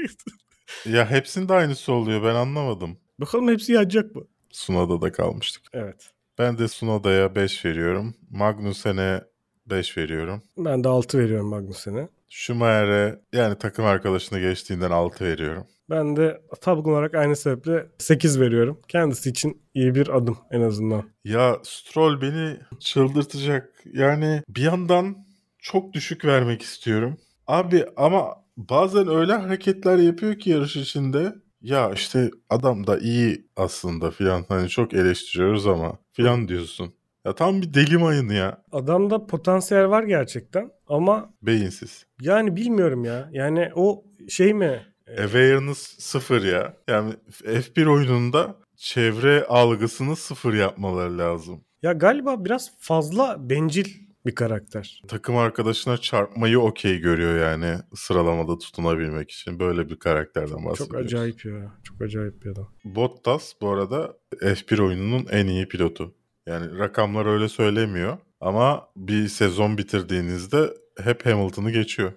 ya 0.87 1.11
hepsinde 1.11 1.55
aynısı 1.55 1.92
oluyor 1.92 2.22
ben 2.22 2.35
anlamadım. 2.35 2.99
Bakalım 3.20 3.49
hepsi 3.49 3.72
yanacak 3.72 4.14
mı? 4.14 4.22
Sunada 4.51 5.01
da 5.01 5.12
kalmıştık. 5.12 5.62
Evet. 5.72 6.11
Ben 6.38 6.59
de 6.59 6.68
Sunoda'ya 6.68 7.35
5 7.35 7.64
veriyorum. 7.64 8.14
Magnussen'e 8.31 9.22
5 9.70 9.96
veriyorum. 9.96 10.42
Ben 10.59 10.85
de 10.85 10.88
6 10.88 11.18
veriyorum 11.18 11.46
Magnussen'e. 11.46 12.09
Schumacher'e 12.29 13.20
yani 13.33 13.59
takım 13.59 13.85
arkadaşını 13.85 14.40
geçtiğinden 14.40 14.90
6 14.90 15.24
veriyorum. 15.24 15.66
Ben 15.90 16.16
de 16.16 16.40
tablo 16.61 16.90
olarak 16.90 17.14
aynı 17.14 17.37
sebeple 17.37 17.87
8 17.98 18.40
veriyorum. 18.40 18.81
Kendisi 18.88 19.31
için 19.31 19.62
iyi 19.74 19.94
bir 19.94 20.09
adım 20.09 20.38
en 20.50 20.61
azından. 20.61 21.05
Ya 21.24 21.57
Stroll 21.62 22.20
beni 22.20 22.57
çıldırtacak. 22.81 23.72
Yani 23.92 24.42
bir 24.48 24.62
yandan 24.62 25.16
çok 25.59 25.92
düşük 25.92 26.24
vermek 26.24 26.62
istiyorum. 26.62 27.16
Abi 27.46 27.85
ama 27.96 28.35
bazen 28.57 29.09
öyle 29.09 29.33
hareketler 29.33 29.98
yapıyor 29.98 30.38
ki 30.38 30.50
yarış 30.50 30.76
içinde. 30.76 31.35
Ya 31.61 31.90
işte 31.94 32.31
adam 32.50 32.87
da 32.87 32.98
iyi 32.98 33.46
aslında 33.57 34.11
filan 34.11 34.44
hani 34.48 34.68
çok 34.68 34.94
eleştiriyoruz 34.94 35.66
ama 35.66 35.98
filan 36.12 36.48
diyorsun. 36.48 36.94
Ya 37.26 37.34
tam 37.34 37.62
bir 37.62 37.74
deli 37.74 37.98
mayın 37.98 38.28
ya. 38.28 38.62
Adamda 38.72 39.26
potansiyel 39.26 39.90
var 39.90 40.02
gerçekten 40.02 40.70
ama 40.86 41.34
beyinsiz. 41.42 42.06
Yani 42.20 42.56
bilmiyorum 42.56 43.04
ya. 43.04 43.28
Yani 43.32 43.70
o 43.74 44.04
şey 44.28 44.54
mi? 44.54 44.86
Awareness 45.18 45.78
sıfır 45.98 46.44
ya. 46.44 46.76
Yani 46.88 47.14
F1 47.42 47.88
oyununda 47.88 48.56
çevre 48.76 49.44
algısını 49.44 50.16
sıfır 50.16 50.54
yapmaları 50.54 51.18
lazım. 51.18 51.64
Ya 51.82 51.92
galiba 51.92 52.44
biraz 52.44 52.72
fazla 52.78 53.50
bencil 53.50 53.86
bir 54.26 54.34
karakter. 54.34 55.02
Takım 55.08 55.36
arkadaşına 55.36 55.96
çarpmayı 55.96 56.60
okey 56.60 56.98
görüyor 56.98 57.38
yani 57.38 57.78
sıralamada 57.94 58.58
tutunabilmek 58.58 59.30
için. 59.30 59.60
Böyle 59.60 59.88
bir 59.88 59.98
karakterden 59.98 60.64
bahsediyoruz. 60.64 60.78
Çok 60.78 60.94
acayip 60.96 61.44
ya. 61.44 61.74
Çok 61.84 62.02
acayip 62.02 62.44
bir 62.44 62.50
adam. 62.50 62.68
Bottas 62.84 63.52
bu 63.60 63.68
arada 63.68 64.16
F1 64.32 64.82
oyununun 64.82 65.26
en 65.30 65.46
iyi 65.46 65.68
pilotu. 65.68 66.14
Yani 66.46 66.78
rakamlar 66.78 67.26
öyle 67.26 67.48
söylemiyor. 67.48 68.18
Ama 68.40 68.88
bir 68.96 69.28
sezon 69.28 69.78
bitirdiğinizde 69.78 70.74
hep 71.02 71.26
Hamilton'ı 71.26 71.70
geçiyor. 71.70 72.12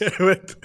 evet. 0.20 0.56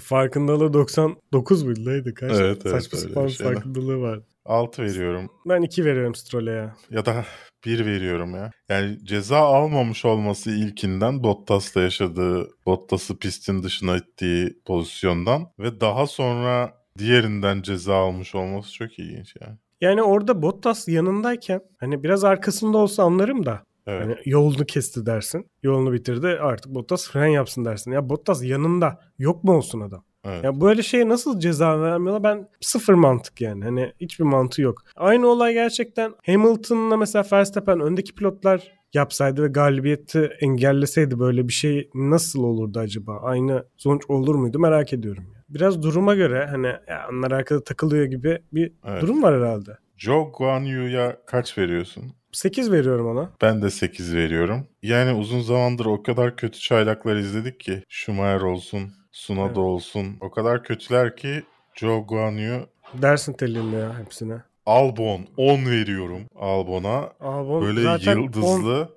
Farkındalığı 0.00 0.72
99 0.72 1.62
muydu? 1.62 2.14
Kaç? 2.14 2.32
Evet, 2.32 2.62
evet, 2.64 2.82
Saçma 2.82 2.98
sapan 2.98 3.26
şey 3.26 3.46
farkındalığı 3.46 4.00
var. 4.00 4.20
6 4.44 4.82
veriyorum. 4.82 5.30
Ben 5.46 5.62
2 5.62 5.84
veriyorum 5.84 6.14
Stroll'e 6.14 6.50
ya. 6.50 6.76
Ya 6.90 7.06
da 7.06 7.24
1 7.66 7.86
veriyorum 7.86 8.34
ya. 8.34 8.50
Yani 8.68 8.98
ceza 9.04 9.38
almamış 9.38 10.04
olması 10.04 10.50
ilkinden 10.50 11.22
Bottas'la 11.22 11.80
yaşadığı, 11.80 12.48
Bottas'ı 12.66 13.18
pistin 13.18 13.62
dışına 13.62 13.96
ittiği 13.96 14.58
pozisyondan 14.66 15.52
ve 15.58 15.80
daha 15.80 16.06
sonra 16.06 16.74
diğerinden 16.98 17.62
ceza 17.62 17.94
almış 17.96 18.34
olması 18.34 18.72
çok 18.72 18.98
ilginç 18.98 19.34
yani. 19.40 19.58
Yani 19.80 20.02
orada 20.02 20.42
Bottas 20.42 20.88
yanındayken 20.88 21.60
hani 21.78 22.02
biraz 22.02 22.24
arkasında 22.24 22.78
olsa 22.78 23.02
anlarım 23.02 23.46
da. 23.46 23.62
Evet. 23.86 24.02
Hani 24.02 24.16
yolunu 24.24 24.64
kesti 24.66 25.06
dersin. 25.06 25.46
Yolunu 25.62 25.92
bitirdi 25.92 26.26
artık 26.26 26.74
Bottas 26.74 27.10
fren 27.10 27.26
yapsın 27.26 27.64
dersin. 27.64 27.92
Ya 27.92 28.08
Bottas 28.08 28.44
yanında 28.44 29.00
yok 29.18 29.44
mu 29.44 29.52
olsun 29.52 29.80
adam? 29.80 30.04
Evet. 30.24 30.44
Ya 30.44 30.60
böyle 30.60 30.82
şeye 30.82 31.08
nasıl 31.08 31.40
ceza 31.40 31.80
vermiyorlar? 31.80 32.22
Ben 32.22 32.48
sıfır 32.60 32.94
mantık 32.94 33.40
yani. 33.40 33.64
Hani 33.64 33.92
hiçbir 34.00 34.24
mantığı 34.24 34.62
yok. 34.62 34.82
Aynı 34.96 35.26
olay 35.26 35.52
gerçekten 35.52 36.12
Hamilton'la 36.26 36.96
mesela 36.96 37.24
Verstappen 37.32 37.80
öndeki 37.80 38.14
pilotlar 38.14 38.72
yapsaydı 38.94 39.42
ve 39.42 39.48
galibiyeti 39.48 40.30
engelleseydi 40.40 41.18
böyle 41.18 41.48
bir 41.48 41.52
şey 41.52 41.90
nasıl 41.94 42.42
olurdu 42.42 42.78
acaba? 42.78 43.18
Aynı 43.22 43.64
sonuç 43.76 44.02
olur 44.08 44.34
muydu 44.34 44.58
merak 44.58 44.92
ediyorum. 44.92 45.24
Yani. 45.34 45.39
Biraz 45.50 45.82
duruma 45.82 46.14
göre 46.14 46.46
hani 46.50 46.66
ya 46.66 47.06
onlar 47.12 47.30
arkada 47.30 47.64
takılıyor 47.64 48.04
gibi 48.04 48.38
bir 48.52 48.72
evet. 48.84 49.02
durum 49.02 49.22
var 49.22 49.36
herhalde. 49.36 49.78
Joe 49.96 50.32
Guan 50.38 50.60
Yu'ya 50.60 51.16
kaç 51.26 51.58
veriyorsun? 51.58 52.04
8 52.32 52.72
veriyorum 52.72 53.06
ona. 53.06 53.30
Ben 53.42 53.62
de 53.62 53.70
8 53.70 54.14
veriyorum. 54.14 54.66
Yani 54.82 55.12
uzun 55.12 55.40
zamandır 55.40 55.86
o 55.86 56.02
kadar 56.02 56.36
kötü 56.36 56.58
çaylaklar 56.58 57.16
izledik 57.16 57.60
ki. 57.60 57.82
Schumacher 57.88 58.40
olsun, 58.40 58.92
Sunoda 59.12 59.46
evet. 59.46 59.58
olsun. 59.58 60.06
O 60.20 60.30
kadar 60.30 60.64
kötüler 60.64 61.16
ki 61.16 61.42
Joe 61.74 62.04
Guan 62.08 62.32
Yu... 62.32 62.66
Dersin 63.02 63.32
telinde 63.32 63.76
ya 63.76 63.98
hepsine. 63.98 64.42
Albon 64.66 65.26
10 65.36 65.66
veriyorum 65.66 66.22
Albon'a. 66.36 67.12
Albon 67.20 67.62
Böyle 67.62 67.80
yıldızlı. 68.10 68.80
10, 68.80 68.88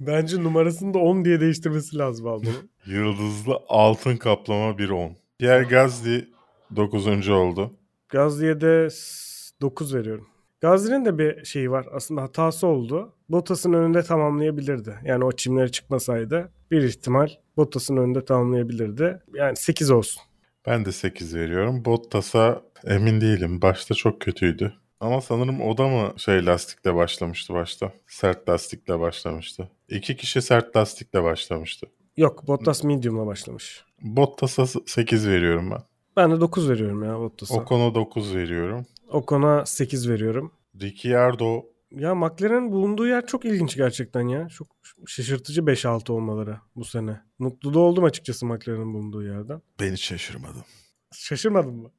bence 0.00 0.42
numarasını 0.42 0.94
da 0.94 0.98
10 0.98 1.24
diye 1.24 1.40
değiştirmesi 1.40 1.98
lazım 1.98 2.26
Albon'un. 2.26 2.70
yıldızlı 2.86 3.58
altın 3.68 4.16
kaplama 4.16 4.78
bir 4.78 4.90
10. 4.90 5.16
Pierre 5.38 5.64
Gasly 5.64 6.24
9. 6.76 7.28
oldu. 7.28 7.74
Gasly'ye 8.08 8.60
de 8.60 8.88
9 9.60 9.94
veriyorum. 9.94 10.28
Gasly'nin 10.60 11.04
de 11.04 11.18
bir 11.18 11.44
şeyi 11.44 11.70
var. 11.70 11.86
Aslında 11.92 12.22
hatası 12.22 12.66
oldu. 12.66 13.12
Bottas'ın 13.28 13.72
önünde 13.72 14.02
tamamlayabilirdi. 14.02 14.94
Yani 15.04 15.24
o 15.24 15.32
çimlere 15.32 15.68
çıkmasaydı 15.68 16.52
bir 16.70 16.82
ihtimal 16.82 17.28
Bottas'ın 17.56 17.96
önünde 17.96 18.24
tamamlayabilirdi. 18.24 19.22
Yani 19.34 19.56
8 19.56 19.90
olsun. 19.90 20.22
Ben 20.66 20.84
de 20.84 20.92
8 20.92 21.34
veriyorum. 21.34 21.84
Bottas'a 21.84 22.62
emin 22.86 23.20
değilim. 23.20 23.62
Başta 23.62 23.94
çok 23.94 24.20
kötüydü. 24.20 24.72
Ama 25.00 25.20
sanırım 25.20 25.60
o 25.60 25.78
da 25.78 25.88
mı 25.88 26.12
şey 26.16 26.46
lastikle 26.46 26.94
başlamıştı 26.94 27.54
başta? 27.54 27.92
Sert 28.06 28.48
lastikle 28.48 29.00
başlamıştı. 29.00 29.68
İki 29.88 30.16
kişi 30.16 30.42
sert 30.42 30.76
lastikle 30.76 31.22
başlamıştı. 31.22 31.86
Yok 32.16 32.46
Bottas 32.46 32.84
medium'la 32.84 33.26
başlamış. 33.26 33.84
Bottas'a 34.02 34.66
8 34.86 35.28
veriyorum 35.28 35.70
ben. 35.70 35.82
Ben 36.16 36.30
de 36.32 36.40
9 36.40 36.70
veriyorum 36.70 37.02
ya 37.04 37.18
Bottas'a. 37.18 37.54
Ocon'a 37.54 37.94
9 37.94 38.34
veriyorum. 38.34 38.86
Ocon'a 39.08 39.66
8 39.66 40.08
veriyorum. 40.08 40.52
Ricciardo. 40.80 41.64
Ya 41.90 42.14
McLaren'in 42.14 42.72
bulunduğu 42.72 43.06
yer 43.06 43.26
çok 43.26 43.44
ilginç 43.44 43.76
gerçekten 43.76 44.28
ya. 44.28 44.48
Çok 44.48 44.68
şaşırtıcı 45.06 45.60
5-6 45.60 46.12
olmaları 46.12 46.56
bu 46.76 46.84
sene. 46.84 47.20
Mutlu 47.38 47.74
da 47.74 47.78
oldum 47.78 48.04
açıkçası 48.04 48.46
McLaren'in 48.46 48.94
bulunduğu 48.94 49.22
yerden. 49.22 49.62
Ben 49.80 49.92
hiç 49.92 50.04
şaşırmadım. 50.04 50.64
Şaşırmadın 51.12 51.74
mı? 51.74 51.90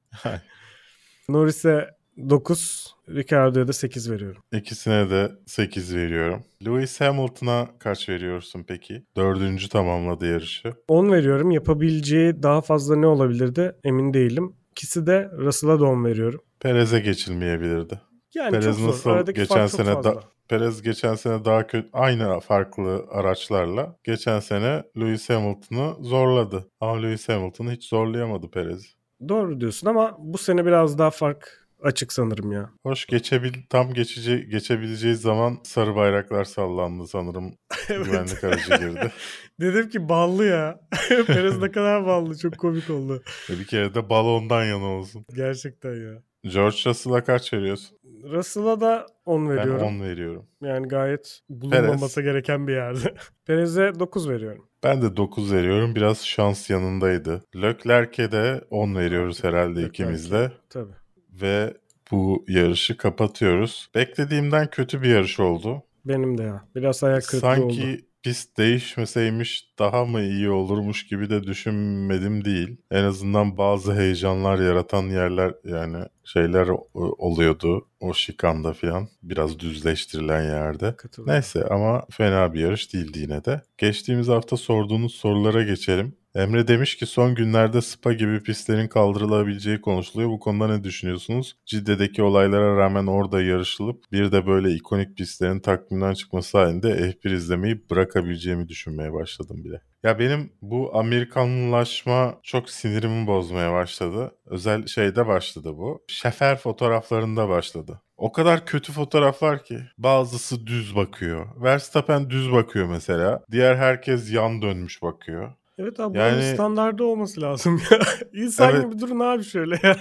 Norris'e 1.30 1.97
9, 2.18 2.96
Ricardo'ya 3.10 3.68
da 3.68 3.74
8 3.74 4.12
veriyorum. 4.12 4.42
İkisine 4.54 5.10
de 5.10 5.32
8 5.46 5.96
veriyorum. 5.96 6.44
Lewis 6.66 7.02
Hamilton'a 7.02 7.68
kaç 7.80 8.10
veriyorsun 8.10 8.66
peki? 8.68 9.04
Dördüncü 9.18 9.70
tamamladı 9.70 10.28
yarışı. 10.28 10.74
10 10.88 11.12
veriyorum. 11.12 11.52
Yapabileceği 11.52 12.44
daha 12.44 12.62
fazla 12.62 12.96
ne 12.96 13.08
olabilirdi 13.08 13.76
emin 13.84 14.14
değilim. 14.14 14.56
İkisi 14.72 15.08
de 15.08 15.32
Russell'a 15.38 15.80
da 15.80 15.86
10 15.86 16.06
veriyorum. 16.06 16.42
Perez'e 16.60 17.00
geçilmeyebilirdi. 17.00 18.02
Yani 18.36 18.52
Perez 18.52 18.78
çok 18.78 18.88
nasıl 18.88 19.10
Aradaki 19.10 19.42
geçen 19.42 19.68
sene 19.68 19.94
fazla. 19.94 20.16
da 20.16 20.24
Perez 20.48 20.82
geçen 20.82 21.16
sene 21.16 21.46
daha 21.46 21.68
kötü 21.68 21.90
aynı 21.94 22.40
farklı 22.40 23.06
araçlarla 23.12 23.96
geçen 24.04 24.40
sene 24.40 24.84
Lewis 24.98 25.30
Hamilton'ı 25.30 25.96
zorladı. 26.04 26.68
Ama 26.80 27.02
Lewis 27.02 27.30
Hamilton'ı 27.30 27.72
hiç 27.72 27.90
zorlayamadı 27.90 28.52
Perez. 28.52 28.96
Doğru 29.30 29.62
diyorsun 29.62 29.88
ama 29.88 30.16
bu 30.20 30.38
sene 30.38 30.66
biraz 30.66 30.98
daha 30.98 31.12
fark 31.12 31.67
açık 31.82 32.14
sanırım 32.14 32.52
ya. 32.52 32.70
Hoş 32.84 33.06
geçebil 33.06 33.54
tam 33.70 33.94
geçici 33.94 34.48
geçebileceği 34.50 35.16
zaman 35.16 35.58
sarı 35.64 35.96
bayraklar 35.96 36.44
sallandı 36.44 37.08
sanırım. 37.08 37.54
Güvenlik 37.88 38.44
aracı 38.44 38.70
girdi. 38.70 39.12
Dedim 39.62 39.90
ki 39.90 40.10
ballı 40.10 40.46
ya. 40.46 40.80
Perez 41.28 41.58
ne 41.62 41.72
kadar 41.72 42.06
ballı. 42.06 42.38
Çok 42.38 42.58
komik 42.58 42.90
oldu. 42.90 43.24
Ve 43.50 43.60
bir 43.60 43.66
kere 43.66 43.96
de 43.96 44.10
balondan 44.10 44.66
yana 44.66 44.86
olsun. 44.86 45.26
Gerçekten 45.36 45.96
ya. 45.96 46.24
George 46.44 46.78
Russell'a 46.86 47.24
kaç 47.24 47.54
veriyorsun? 47.54 47.98
Russell'a 48.24 48.82
da 48.82 49.06
10 49.26 49.50
Ben 49.50 49.58
veriyorum. 49.58 49.88
10 49.88 50.02
veriyorum. 50.02 50.46
Yani 50.62 50.88
gayet 50.88 51.42
bulunmaması 51.50 52.22
gereken 52.22 52.68
bir 52.68 52.74
yerde. 52.74 53.14
Perez'e 53.46 54.00
9 54.00 54.30
veriyorum. 54.30 54.68
Ben 54.84 55.02
de 55.02 55.18
9 55.18 55.54
veriyorum. 55.54 55.96
Biraz 55.96 56.26
şans 56.26 56.70
yanındaydı. 56.70 57.44
Leclerc'e 57.56 58.32
de 58.32 58.62
10 58.70 58.96
veriyoruz 58.96 59.44
herhalde 59.44 59.70
Leclerc'e. 59.70 59.88
ikimiz 59.88 60.32
de. 60.32 60.52
Tabii. 60.70 60.94
Ve 61.42 61.74
bu 62.12 62.46
yarışı 62.48 62.98
kapatıyoruz. 62.98 63.90
Beklediğimden 63.96 64.70
kötü 64.70 65.02
bir 65.02 65.10
yarış 65.10 65.40
oldu. 65.40 65.84
Benim 66.06 66.38
de 66.38 66.44
ya. 66.44 66.66
Biraz 66.76 67.04
ayak 67.04 67.24
kırıklığı 67.24 67.40
Sanki 67.40 67.84
oldu. 67.84 68.02
pist 68.24 68.58
değişmeseymiş 68.58 69.70
daha 69.80 70.06
mı 70.06 70.22
iyi 70.22 70.50
olurmuş 70.50 71.08
gibi 71.08 71.30
de 71.30 71.44
düşünmedim 71.44 72.46
değil. 72.46 72.78
En 72.92 73.04
azından 73.04 73.58
bazı 73.58 73.96
heyecanlar 73.96 74.60
yaratan 74.60 75.04
yerler 75.04 75.54
yani 75.64 75.98
şeyler 76.24 76.68
oluyordu 76.94 77.88
o 78.00 78.14
şikanda 78.14 78.74
falan 78.74 79.08
biraz 79.24 79.60
düzleştirilen 79.60 80.44
yerde. 80.44 80.96
Neyse 81.26 81.64
ama 81.70 82.06
fena 82.12 82.54
bir 82.54 82.60
yarış 82.60 82.94
değildi 82.94 83.20
yine 83.20 83.46
de. 83.46 83.62
Geçtiğimiz 83.78 84.28
hafta 84.28 84.58
sorduğunuz 84.58 85.16
sorulara 85.16 85.64
geçelim. 85.64 86.16
Emre 86.38 86.68
demiş 86.68 86.96
ki 86.98 87.06
son 87.06 87.36
günlerde 87.36 87.82
Spa 87.82 88.14
gibi 88.14 88.44
pistlerin 88.44 88.88
kaldırılabileceği 88.88 89.82
konuşuluyor. 89.82 90.30
Bu 90.30 90.40
konuda 90.40 90.68
ne 90.68 90.84
düşünüyorsunuz? 90.84 91.56
Cidde'deki 91.66 92.24
olaylara 92.24 92.78
rağmen 92.78 93.08
orada 93.08 93.42
yarışılıp 93.42 94.04
bir 94.12 94.32
de 94.32 94.48
böyle 94.48 94.72
ikonik 94.72 95.18
pistlerin 95.18 95.60
takvimden 95.60 96.14
çıkması 96.14 96.58
halinde 96.58 96.88
F1 96.88 97.34
izlemeyi 97.34 97.90
bırakabileceğimi 97.90 98.68
düşünmeye 98.68 99.14
başladım 99.14 99.64
bile. 99.64 99.82
Ya 100.04 100.20
benim 100.20 100.54
bu 100.62 100.98
Amerikanlaşma 100.98 102.40
çok 102.44 102.70
sinirimi 102.70 103.28
bozmaya 103.28 103.74
başladı. 103.74 104.32
Özel 104.46 104.88
şeyde 104.88 105.28
başladı 105.28 105.78
bu. 105.78 106.04
Şefer 106.08 106.58
fotoğraflarında 106.58 107.50
başladı. 107.50 108.02
O 108.18 108.32
kadar 108.32 108.66
kötü 108.66 108.94
fotoğraflar 108.94 109.64
ki. 109.64 109.80
Bazısı 109.98 110.68
düz 110.68 110.96
bakıyor. 110.96 111.48
Verstappen 111.64 112.30
düz 112.30 112.52
bakıyor 112.52 112.88
mesela. 112.90 113.44
Diğer 113.52 113.76
herkes 113.76 114.34
yan 114.34 114.62
dönmüş 114.62 115.02
bakıyor. 115.02 115.54
Evet 115.78 116.00
abi 116.00 116.18
Yani- 116.18 116.34
bunun 116.42 116.54
standardı 116.54 117.04
olması 117.04 117.42
lazım 117.42 117.82
ya. 117.92 118.00
İnsan 118.44 118.72
Evet. 118.76 118.84
gibi 118.86 119.00
durun 119.00 119.20
abi 119.20 119.44
şöyle 119.44 119.80
ya. 119.84 119.98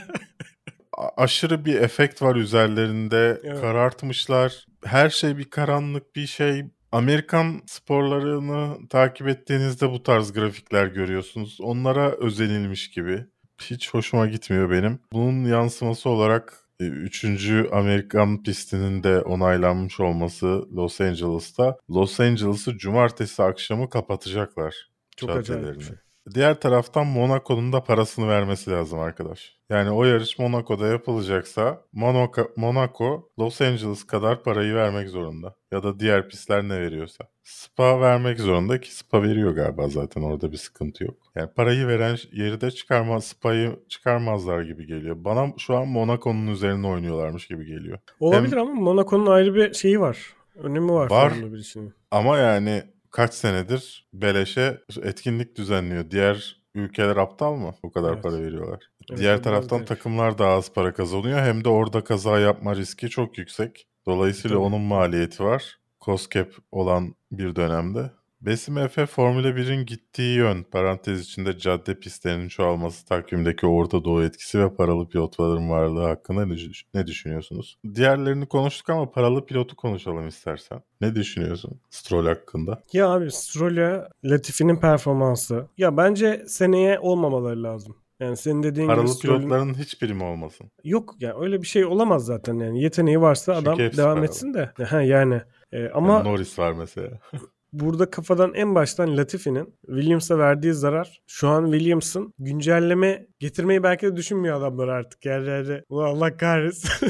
Aşırı 1.16 1.64
bir 1.64 1.74
efekt 1.80 2.22
var 2.22 2.36
üzerlerinde. 2.36 3.40
Evet. 3.44 3.60
Karartmışlar. 3.60 4.66
Her 4.84 5.10
şey 5.10 5.38
bir 5.38 5.44
karanlık 5.50 6.16
bir 6.16 6.26
şey. 6.26 6.64
Amerikan 6.92 7.62
sporlarını 7.66 8.88
takip 8.88 9.28
ettiğinizde 9.28 9.90
bu 9.90 10.02
tarz 10.02 10.32
grafikler 10.32 10.86
görüyorsunuz. 10.86 11.58
Onlara 11.60 12.10
özenilmiş 12.10 12.90
gibi. 12.90 13.24
Hiç 13.60 13.94
hoşuma 13.94 14.26
gitmiyor 14.26 14.70
benim. 14.70 14.98
Bunun 15.12 15.44
yansıması 15.44 16.08
olarak 16.10 16.54
3. 16.80 17.24
Amerikan 17.72 18.42
pistinin 18.42 19.02
de 19.02 19.20
onaylanmış 19.20 20.00
olması 20.00 20.46
Los 20.76 21.00
Angeles'ta. 21.00 21.76
Los 21.90 22.20
Angeles'ı 22.20 22.78
cumartesi 22.78 23.42
akşamı 23.42 23.90
kapatacaklar. 23.90 24.74
Çok 25.16 25.30
acayip 25.30 25.78
bir 25.78 25.84
şey. 25.84 25.96
Diğer 26.34 26.60
taraftan 26.60 27.06
Monaco'nun 27.06 27.72
da 27.72 27.84
parasını 27.84 28.28
vermesi 28.28 28.70
lazım 28.70 28.98
arkadaş. 28.98 29.56
Yani 29.70 29.90
o 29.90 30.04
yarış 30.04 30.38
Monaco'da 30.38 30.86
yapılacaksa 30.86 31.82
Monaco, 31.92 32.50
Monaco 32.56 33.28
Los 33.38 33.60
Angeles 33.60 34.04
kadar 34.04 34.42
parayı 34.42 34.74
vermek 34.74 35.08
zorunda. 35.08 35.54
Ya 35.72 35.82
da 35.82 36.00
diğer 36.00 36.28
pistler 36.28 36.62
ne 36.62 36.80
veriyorsa. 36.80 37.24
Spa 37.42 38.00
vermek 38.00 38.40
zorunda 38.40 38.80
ki 38.80 38.96
Spa 38.96 39.22
veriyor 39.22 39.50
galiba 39.50 39.88
zaten 39.88 40.22
orada 40.22 40.52
bir 40.52 40.56
sıkıntı 40.56 41.04
yok. 41.04 41.16
Yani 41.34 41.50
parayı 41.56 41.86
veren 41.86 42.16
yeri 42.32 42.60
de 42.60 42.70
çıkarmaz, 42.70 43.24
Spa'yı 43.24 43.78
çıkarmazlar 43.88 44.62
gibi 44.62 44.86
geliyor. 44.86 45.16
Bana 45.18 45.52
şu 45.58 45.76
an 45.76 45.88
Monaco'nun 45.88 46.46
üzerine 46.46 46.86
oynuyorlarmış 46.86 47.46
gibi 47.46 47.66
geliyor. 47.66 47.98
Olabilir 48.20 48.56
ama 48.56 48.74
Monaco'nun 48.74 49.26
ayrı 49.26 49.54
bir 49.54 49.74
şeyi 49.74 50.00
var. 50.00 50.18
Önemi 50.56 50.92
var. 50.92 51.10
Var. 51.10 51.30
Formula 51.30 51.52
1 51.52 51.58
için. 51.58 51.94
Ama 52.10 52.38
yani 52.38 52.82
kaç 53.16 53.34
senedir 53.34 54.08
beleşe 54.12 54.80
etkinlik 55.02 55.56
düzenliyor. 55.56 56.10
Diğer 56.10 56.62
ülkeler 56.74 57.16
aptal 57.16 57.54
mı? 57.54 57.74
Bu 57.82 57.92
kadar 57.92 58.12
Evet. 58.12 58.22
para 58.22 58.40
veriyorlar. 58.42 58.90
Evet, 59.10 59.20
Diğer 59.20 59.42
taraftan 59.42 59.80
da- 59.80 59.84
takımlar 59.84 60.38
daha 60.38 60.52
az 60.52 60.72
para 60.72 60.94
kazanıyor. 60.94 61.38
Hem 61.38 61.64
de 61.64 61.68
orada 61.68 62.04
kaza 62.04 62.38
yapma 62.40 62.76
riski 62.76 63.08
çok 63.08 63.38
yüksek. 63.38 63.88
Dolayısıyla 64.06 64.56
Tabii. 64.56 64.64
onun 64.66 64.80
maliyeti 64.80 65.44
var. 65.44 65.78
Cost 66.04 66.36
olan 66.72 67.14
bir 67.32 67.56
dönemde. 67.56 68.10
Besim 68.40 68.78
Efe 68.78 69.06
Formula 69.06 69.56
1'in 69.56 69.86
gittiği 69.86 70.36
yön 70.36 70.62
parantez 70.62 71.20
içinde 71.20 71.58
cadde 71.58 71.98
pistlerinin 71.98 72.48
çoğalması 72.48 73.06
takvimdeki 73.06 73.66
Orta 73.66 74.04
Doğu 74.04 74.22
etkisi 74.22 74.58
ve 74.60 74.74
paralı 74.74 75.08
pilotların 75.08 75.70
varlığı 75.70 76.02
hakkında 76.04 76.46
ne, 76.46 76.54
düş- 76.56 76.84
ne 76.94 77.06
düşünüyorsunuz? 77.06 77.78
Diğerlerini 77.94 78.46
konuştuk 78.46 78.90
ama 78.90 79.10
paralı 79.10 79.46
pilotu 79.46 79.76
konuşalım 79.76 80.28
istersen. 80.28 80.82
Ne 81.00 81.14
düşünüyorsun 81.14 81.80
Stroll 81.90 82.26
hakkında? 82.26 82.82
Ya 82.92 83.08
abi 83.08 83.30
Stroll'e 83.30 84.08
Latifi'nin 84.24 84.76
performansı. 84.80 85.66
Ya 85.78 85.96
bence 85.96 86.44
seneye 86.48 86.98
olmamaları 87.00 87.62
lazım. 87.62 87.96
Yani 88.20 88.36
senin 88.36 88.62
dediğin 88.62 88.86
gibi 88.86 88.96
Paralı 88.96 89.08
Stroll'ün- 89.08 89.38
pilotların 89.40 89.74
hiçbiri 89.74 90.14
mi 90.14 90.24
olmasın? 90.24 90.70
yok 90.84 91.14
ya 91.20 91.40
öyle 91.40 91.62
bir 91.62 91.66
şey 91.66 91.84
olamaz 91.84 92.24
zaten 92.26 92.54
yani 92.54 92.82
yeteneği 92.82 93.20
varsa 93.20 93.54
Çünkü 93.54 93.68
adam 93.68 93.78
devam 93.78 94.14
paralı. 94.14 94.24
etsin 94.26 94.54
de. 94.54 94.72
Ha 94.84 95.02
yani 95.02 95.42
e, 95.72 95.88
ama 95.88 96.12
Yani 96.14 96.24
Norris 96.24 96.58
var 96.58 96.72
mesela. 96.72 97.10
burada 97.80 98.10
kafadan 98.10 98.54
en 98.54 98.74
baştan 98.74 99.16
Latifi'nin 99.16 99.74
Williams'a 99.86 100.38
verdiği 100.38 100.72
zarar 100.72 101.22
şu 101.26 101.48
an 101.48 101.70
Williams'ın 101.72 102.34
güncelleme 102.38 103.26
getirmeyi 103.38 103.82
belki 103.82 104.06
de 104.06 104.16
düşünmüyor 104.16 104.56
adamlar 104.56 104.88
artık. 104.88 105.24
Yani 105.24 105.82
ulan 105.88 106.04
Allah 106.08 106.36
kahretsin. 106.36 107.08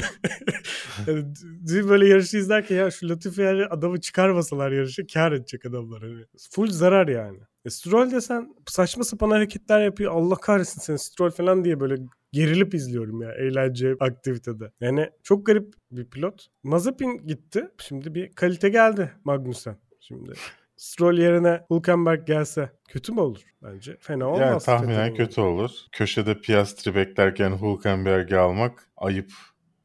yani, 1.07 1.89
böyle 1.89 2.07
yarışı 2.07 2.37
izlerken 2.37 2.75
ya 2.75 2.91
şu 2.91 3.09
Latifi 3.09 3.41
yani 3.41 3.65
adamı 3.65 4.01
çıkarmasalar 4.01 4.71
yarışı 4.71 5.07
kar 5.07 5.31
edecek 5.31 5.65
adamlar. 5.65 6.01
Hani. 6.01 6.25
Full 6.51 6.67
zarar 6.67 7.07
yani. 7.07 7.39
E, 7.65 7.69
Stroll 7.69 8.11
desen 8.11 8.55
saçma 8.67 9.03
sapan 9.03 9.29
hareketler 9.29 9.81
yapıyor. 9.81 10.11
Allah 10.11 10.35
kahretsin 10.35 10.81
seni 10.81 10.99
Stroll 10.99 11.31
falan 11.31 11.63
diye 11.63 11.79
böyle 11.79 11.95
gerilip 12.31 12.73
izliyorum 12.73 13.21
ya 13.21 13.31
eğlence 13.31 13.95
aktivitede. 13.99 14.71
Yani 14.81 15.09
çok 15.23 15.45
garip 15.45 15.73
bir 15.91 16.05
pilot. 16.05 16.47
Mazepin 16.63 17.27
gitti. 17.27 17.67
Şimdi 17.77 18.15
bir 18.15 18.35
kalite 18.35 18.69
geldi 18.69 19.11
Magnussen. 19.23 19.77
Şimdi 20.07 20.33
Stroll 20.77 21.17
yerine 21.17 21.61
Hülkenberg 21.71 22.27
gelse 22.27 22.71
kötü 22.87 23.11
mü 23.11 23.19
olur? 23.19 23.41
Bence 23.63 23.97
fena 23.99 24.25
olmaz. 24.27 24.39
Yani 24.41 24.59
tahminen 24.59 25.15
kötü 25.15 25.41
olur. 25.41 25.71
Köşede 25.91 26.41
Piastri 26.41 26.95
beklerken 26.95 27.57
Hülkenberg'i 27.61 28.37
almak 28.37 28.87
ayıp. 28.97 29.31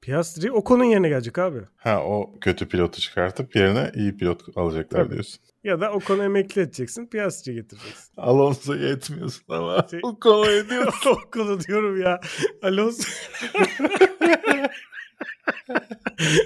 Piastri 0.01 0.53
Ocon'un 0.53 0.85
yerine 0.85 1.09
gelecek 1.09 1.39
abi. 1.39 1.59
Ha 1.77 2.03
o 2.05 2.35
kötü 2.41 2.69
pilotu 2.69 3.01
çıkartıp 3.01 3.57
yerine 3.57 3.93
iyi 3.95 4.17
pilot 4.17 4.43
alacaklar 4.57 5.01
Tabii. 5.01 5.13
diyorsun. 5.13 5.41
Ya 5.65 5.81
da 5.81 5.93
Ocon'u 5.93 6.23
emekli 6.25 6.63
edeceksin. 6.63 7.07
Piastri 7.07 7.55
getireceksin. 7.55 8.13
Alonso'ya 8.17 8.89
etmiyorsun 8.89 9.45
ama 9.49 9.87
Şey- 9.91 10.01
o 10.03 10.21
konu 10.21 10.51
ediyorsun. 10.51 11.11
Ocon'u 11.29 11.61
diyorum 11.61 12.01
ya. 12.03 12.21
Alonso. 12.63 13.03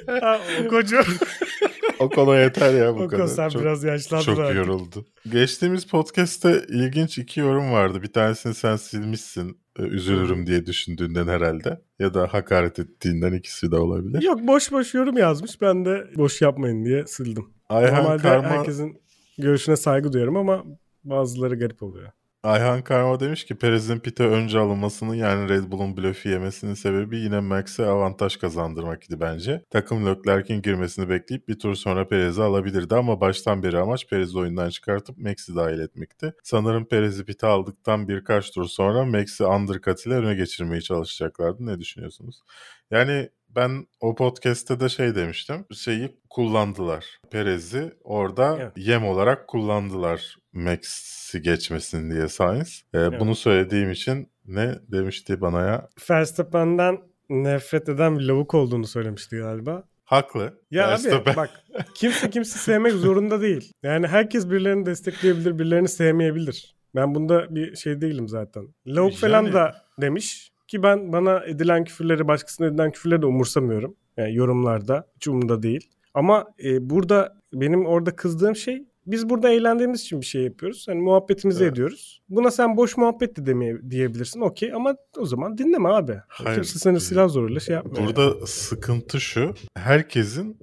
ha, 0.21 0.41
Ocon'cu. 0.67 0.97
O 1.99 2.09
konu 2.11 2.37
yeter 2.39 2.75
ya 2.75 2.95
bu 2.95 2.99
Ocon 2.99 3.09
kadar. 3.09 3.27
sen 3.27 3.49
çok, 3.49 3.63
biraz 3.63 3.85
yaşlandın 3.85 4.25
çok 4.25 4.39
artık. 4.39 4.57
yoruldu. 4.57 5.07
Geçtiğimiz 5.33 5.87
podcast'te 5.87 6.63
ilginç 6.69 7.19
iki 7.19 7.41
yorum 7.41 7.73
vardı. 7.73 8.03
Bir 8.03 8.13
tanesini 8.13 8.55
sen 8.55 8.77
silmişsin. 8.77 9.59
e, 9.79 9.83
Üzülürüm 9.83 10.47
diye 10.47 10.67
düşündüğünden 10.67 11.29
herhalde. 11.29 11.81
Ya 11.99 12.15
da 12.15 12.27
hakaret 12.33 12.79
ettiğinden 12.79 13.33
ikisi 13.33 13.71
de 13.71 13.77
olabilir. 13.77 14.23
Yok 14.23 14.41
boş 14.47 14.73
boş 14.73 14.95
yorum 14.95 15.17
yazmış. 15.17 15.61
Ben 15.61 15.85
de 15.85 16.07
boş 16.17 16.43
yapmayın 16.43 16.85
diye 16.85 17.07
sildim. 17.07 17.47
Ayhan 17.69 18.03
Normalde 18.05 18.23
Karma 18.23 18.49
herkesin 18.49 19.01
görüşüne 19.39 19.77
saygı 19.77 20.13
duyuyorum 20.13 20.37
ama 20.37 20.65
bazıları 21.05 21.59
garip 21.59 21.83
oluyor. 21.83 22.11
Ayhan 22.47 22.83
Karma 22.83 23.21
demiş 23.21 23.45
ki 23.45 23.55
Perez'in 23.55 23.99
pite 23.99 24.25
önce 24.25 24.59
alınmasının 24.59 25.15
yani 25.15 25.49
Red 25.49 25.71
Bull'un 25.71 25.97
blöfü 25.97 26.29
yemesinin 26.29 26.75
sebebi 26.75 27.19
yine 27.19 27.41
Max'e 27.41 27.87
avantaj 27.87 28.37
kazandırmak 28.37 29.05
idi 29.05 29.21
bence. 29.21 29.65
Takım 29.71 30.07
Leclerc'in 30.07 30.63
girmesini 30.63 31.09
bekleyip 31.09 31.49
bir 31.49 31.59
tur 31.59 31.75
sonra 31.75 32.09
Perez'i 32.09 32.43
alabilirdi 32.43 32.95
ama 32.95 33.21
baştan 33.21 33.63
beri 33.63 33.79
amaç 33.79 34.07
Perez'i 34.09 34.39
oyundan 34.39 34.71
çıkartıp 34.71 35.19
Max'i 35.19 35.57
dahil 35.57 35.79
etmekti. 35.79 36.33
Sanırım 36.43 36.85
Perez'i 36.85 37.25
pite 37.25 37.47
aldıktan 37.47 38.09
birkaç 38.09 38.51
tur 38.51 38.65
sonra 38.65 39.05
Max'i 39.05 39.45
undercut 39.45 40.07
ile 40.07 40.15
öne 40.15 40.35
geçirmeye 40.35 40.81
çalışacaklardı. 40.81 41.67
Ne 41.67 41.79
düşünüyorsunuz? 41.81 42.43
Yani 42.91 43.29
ben 43.49 43.87
o 44.01 44.15
podcast'te 44.15 44.81
de 44.81 44.89
şey 44.89 45.15
demiştim. 45.15 45.67
Şeyi 45.75 46.21
kullandılar. 46.31 47.05
Perez'i 47.31 47.93
orada 48.05 48.57
Evet. 48.61 48.73
yem 48.77 49.07
olarak 49.07 49.49
kullandılar 49.49 50.37
Max'i 50.57 51.43
geçmesin 51.43 52.11
diye 52.11 52.29
Sainz. 52.29 52.85
Ee, 52.95 53.21
Bunu 53.21 53.35
söylediğim 53.35 53.91
için 53.91 54.29
ne 54.47 54.75
demişti 54.93 55.41
bana 55.41 55.61
ya? 55.61 55.89
Verstappen'den 56.11 56.99
nefret 57.31 57.89
eden 57.89 58.19
bir 58.19 58.25
lavuk 58.25 58.55
olduğunu 58.55 58.87
söylemişti 58.87 59.37
galiba. 59.37 59.85
Haklı. 60.05 60.61
Ya 60.71 60.89
Verstappen- 60.89 61.31
abi 61.31 61.37
bak 61.37 61.51
kimse 61.95 62.31
kimse 62.31 62.59
sevmek 62.59 62.93
zorunda 62.93 63.41
değil. 63.41 63.73
Yani 63.83 64.07
herkes 64.07 64.51
birilerini 64.51 64.87
destekleyebilir, 64.87 65.59
birilerini 65.59 65.89
sevmeyebilir. 65.89 66.77
Ben 66.95 67.15
bunda 67.15 67.55
bir 67.55 67.77
şey 67.77 68.01
değilim 68.01 68.29
zaten. 68.29 68.69
Lavuk 68.87 69.15
falan 69.17 69.43
Yani- 69.43 69.53
da 69.53 69.75
demiş 70.01 70.53
ki 70.69 70.83
ben 70.83 71.13
bana 71.13 71.45
edilen 71.45 71.85
küfürleri 71.85 72.29
başkasına 72.29 72.67
edilen 72.67 72.91
küfürleri 72.91 73.23
de 73.23 73.27
umursamıyorum. 73.27 73.97
Yani 74.17 74.35
yorumlarda 74.35 75.07
hiç 75.17 75.29
umurumda 75.29 75.63
değil. 75.63 75.91
Ama 76.15 76.47
e, 76.65 76.91
burada 76.91 77.37
benim 77.53 77.87
orada 77.87 78.17
kızdığım 78.17 78.57
şey 78.57 78.85
biz 79.07 79.29
burada 79.29 79.51
eğlendiğimiz 79.51 80.01
için 80.01 80.21
bir 80.21 80.27
şey 80.27 80.43
yapıyoruz. 80.43 80.89
Hani 80.89 81.01
muhabbetimizi 81.01 81.65
Evet. 81.65 81.73
ediyoruz. 81.73 82.23
Buna 82.29 82.51
sen 82.51 82.77
boş 82.77 82.97
muhabbet 82.97 83.37
de 83.37 83.47
demeye, 83.47 83.91
diyebilirsin. 83.91 84.41
Okey 84.41 84.73
ama 84.73 84.97
o 85.19 85.27
zaman 85.27 85.59
dinleme 85.59 85.89
abi. 85.89 86.21
Hayır. 86.29 86.55
Kimse 86.57 86.79
seni 86.79 87.01
silah 87.01 87.29
zoruyla 87.29 87.61
şey 87.61 87.75
yapmıyor. 87.75 88.07
Burada 88.07 88.47
sıkıntı 88.47 89.21
şu. 89.21 89.55
Herkesin 89.75 90.59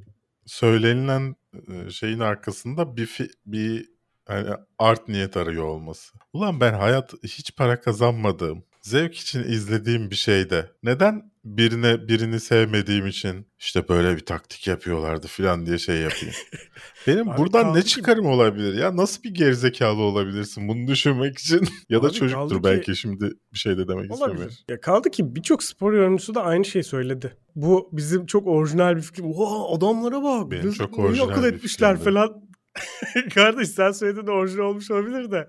söylenilen 0.45 1.35
e, 1.53 1.89
şeyin 1.89 2.19
arkasında 2.19 2.97
bir 2.97 3.07
fi- 3.07 3.31
bir 3.45 3.89
hani 4.25 4.49
art 4.79 5.07
niyet 5.07 5.37
arıyor 5.37 5.63
olması. 5.63 6.13
Ulan 6.33 6.59
ben 6.59 6.73
hayat 6.73 7.13
hiç 7.23 7.55
para 7.55 7.81
kazanmadığım, 7.81 8.63
zevk 8.81 9.15
için 9.15 9.43
izlediğim 9.43 10.09
bir 10.11 10.15
şeyde 10.15 10.69
neden 10.83 11.31
birine 11.45 12.07
birini 12.07 12.39
sevmediğim 12.39 13.07
için 13.07 13.47
işte 13.59 13.89
böyle 13.89 14.15
bir 14.15 14.25
taktik 14.25 14.67
yapıyorlardı 14.67 15.27
falan 15.27 15.65
diye 15.65 15.77
şey 15.77 15.95
yapayım. 15.97 16.35
Benim 17.07 17.29
Abi 17.29 17.37
buradan 17.37 17.73
ne 17.75 17.81
ki- 17.81 17.87
çıkarım 17.87 18.25
olabilir 18.25 18.73
ya? 18.73 18.95
Nasıl 18.97 19.23
bir 19.23 19.29
gerizekalı 19.33 20.01
olabilirsin 20.01 20.67
bunu 20.67 20.87
düşünmek 20.87 21.39
için? 21.39 21.67
ya 21.89 22.03
da 22.03 22.07
Abi 22.07 22.13
kaldı 22.13 22.13
çocuktur 22.19 22.55
ki- 22.57 22.63
belki 22.63 22.95
şimdi 22.95 23.31
bir 23.53 23.57
şey 23.59 23.77
de 23.77 23.87
demek 23.87 24.11
istemiyorum. 24.11 24.41
Olabilir. 24.41 24.63
Ya 24.69 24.81
kaldı 24.81 25.09
ki 25.11 25.35
birçok 25.35 25.63
spor 25.63 25.93
yorumcusu 25.93 26.35
da 26.35 26.43
aynı 26.43 26.65
şeyi 26.65 26.83
söyledi. 26.83 27.37
Bu 27.55 27.89
bizim 27.91 28.25
çok 28.25 28.47
orijinal 28.47 28.95
bir 28.95 29.01
fikir. 29.01 29.23
Oha 29.25 29.75
adamlara 29.75 30.23
bak. 30.23 30.51
Benim 30.51 30.63
Biz 30.69 30.75
çok 30.75 30.99
orijinal 30.99 31.29
akıl 31.29 31.43
bir 31.43 31.47
etmişler 31.53 31.97
fikrimdi. 31.97 32.15
falan. 32.17 32.43
Kardeş 33.35 33.69
sen 33.69 33.91
söylediğin 33.91 34.27
de 34.27 34.31
orijinal 34.31 34.63
olmuş 34.63 34.91
olabilir 34.91 35.31
de. 35.31 35.47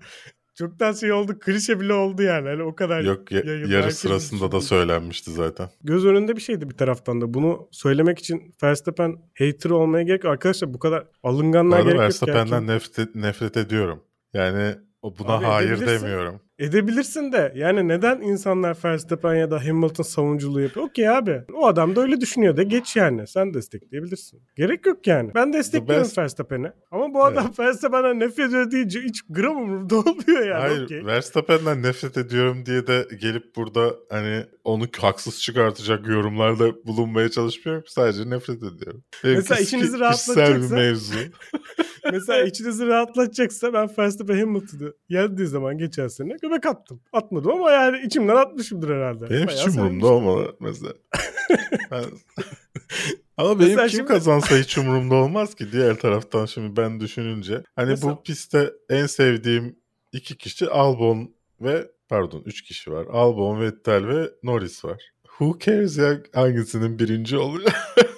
Çoktan 0.55 0.93
şey 0.93 1.11
oldu 1.11 1.39
klişe 1.39 1.79
bile 1.79 1.93
oldu 1.93 2.21
yani. 2.21 2.49
Hani 2.49 2.63
o 2.63 2.75
kadar 2.75 3.01
Yok 3.01 3.31
ya- 3.31 3.41
yarı 3.67 3.91
sırasında 3.91 4.51
da 4.51 4.61
söylenmişti 4.61 5.31
zaten. 5.31 5.69
Göz 5.83 6.05
önünde 6.05 6.35
bir 6.35 6.41
şeydi 6.41 6.69
bir 6.69 6.75
taraftan 6.75 7.21
da. 7.21 7.33
Bunu 7.33 7.67
söylemek 7.71 8.19
için 8.19 8.55
Verstappen 8.63 9.15
hater 9.39 9.69
olmaya 9.69 10.03
gerek. 10.03 10.25
Arkadaşlar 10.25 10.73
bu 10.73 10.79
kadar 10.79 11.07
alınganlığa 11.23 11.79
gerek 11.81 11.93
yok. 11.93 12.01
Verstappen'den 12.01 12.55
Yani. 12.55 12.67
nefret, 12.67 13.15
nefret 13.15 13.57
ediyorum. 13.57 14.03
Yani 14.33 14.75
buna 15.03 15.27
Abi 15.27 15.45
hayır 15.45 15.87
demiyorum. 15.87 16.41
Edebilirsin 16.59 17.31
de 17.31 17.53
yani 17.55 17.87
neden 17.87 18.21
insanlar 18.21 18.77
Verstappen 18.85 19.35
ya 19.35 19.51
da 19.51 19.65
Hamilton 19.65 20.03
savunuculuğu 20.03 20.61
yapıyor? 20.61 20.85
Okey 20.85 21.09
abi. 21.09 21.41
O 21.53 21.67
adam 21.67 21.95
da 21.95 22.01
öyle 22.01 22.21
düşünüyor 22.21 22.57
da 22.57 22.63
geç 22.63 22.95
yani. 22.95 23.27
Sen 23.27 23.53
destekleyebilirsin. 23.53 24.41
Gerek 24.55 24.85
yok 24.85 25.07
yani. 25.07 25.31
Ben 25.35 25.53
destekliyorum 25.53 26.07
best- 26.07 26.17
Verstappen'i. 26.17 26.71
Ama 26.91 27.13
bu 27.13 27.25
adam 27.25 27.51
Verstappen'den 27.59 28.19
nefret 28.19 28.45
ediyor 28.49 28.71
deyince 28.71 29.01
hiç 29.01 29.21
gram 29.29 29.57
umurumda 29.57 29.95
olmuyor 29.95 30.45
yani. 30.47 30.61
Hayır 30.61 30.83
Okey. 30.83 31.05
Verstappen'den 31.05 31.83
nefret 31.83 32.17
ediyorum 32.17 32.65
diye 32.65 32.87
de 32.87 33.07
gelip 33.21 33.55
burada 33.55 33.95
hani 34.09 34.43
onu 34.63 34.85
haksız 35.01 35.41
çıkartacak 35.41 36.07
yorumlarda 36.07 36.85
bulunmaya 36.85 37.29
çalışmıyorum. 37.31 37.83
Sadece 37.87 38.29
nefret 38.29 38.57
ediyorum. 38.57 39.03
Mesela 39.23 39.41
Benimki 39.49 39.63
içinizi 39.63 39.97
ki- 39.97 40.03
kişisel 40.11 40.35
bir 40.55 40.61
rahatlatacaksa- 40.61 40.75
mevzu. 40.75 41.15
Mesela 42.11 42.43
içinizi 42.47 42.87
rahatlatacaksa 42.87 43.73
ben 43.73 43.89
Verstappen 43.97 44.39
Hamilton'ı 44.39 44.93
yendiği 45.09 45.47
zaman 45.47 45.77
geçen 45.77 46.07
sene 46.07 46.37
göbek 46.49 46.65
attım. 46.65 47.01
Atmadım 47.13 47.51
ama 47.51 47.71
yani 47.71 47.97
içimden 48.05 48.35
atmışımdır 48.35 48.89
herhalde. 48.95 49.29
Benim 49.29 49.47
Bayağı 49.47 49.67
hiç 49.67 49.67
umurumda 49.77 50.07
olmadı 50.07 50.55
mesela. 50.59 50.93
Ben- 51.91 52.03
Ama 53.37 53.59
benim 53.59 53.69
Mesela 53.69 53.87
kim 53.87 53.97
şimdi- 53.97 54.07
kazansa 54.07 54.57
hiç 54.57 54.77
umurumda 54.77 55.15
olmaz 55.15 55.55
ki 55.55 55.71
diğer 55.71 55.95
taraftan 55.95 56.45
şimdi 56.45 56.77
ben 56.77 56.99
düşününce. 56.99 57.63
Hani 57.75 57.89
Mesela- 57.89 58.13
bu 58.13 58.23
pistte 58.23 58.73
en 58.89 59.05
sevdiğim 59.05 59.75
iki 60.11 60.37
kişi 60.37 60.69
Albon 60.69 61.31
ve 61.61 61.91
pardon 62.09 62.43
üç 62.45 62.61
kişi 62.61 62.91
var. 62.91 63.05
Albon, 63.11 63.61
Vettel 63.61 64.07
ve 64.07 64.29
Norris 64.43 64.85
var. 64.85 65.01
Who 65.23 65.59
cares 65.59 65.97
ya 65.97 66.17
hangisinin 66.33 66.99
birinci 66.99 67.37
oluyor? 67.37 67.71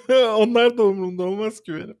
Onlar 0.36 0.78
da 0.78 0.82
umurumda 0.82 1.22
olmaz 1.22 1.60
ki 1.60 1.72
benim. 1.74 1.96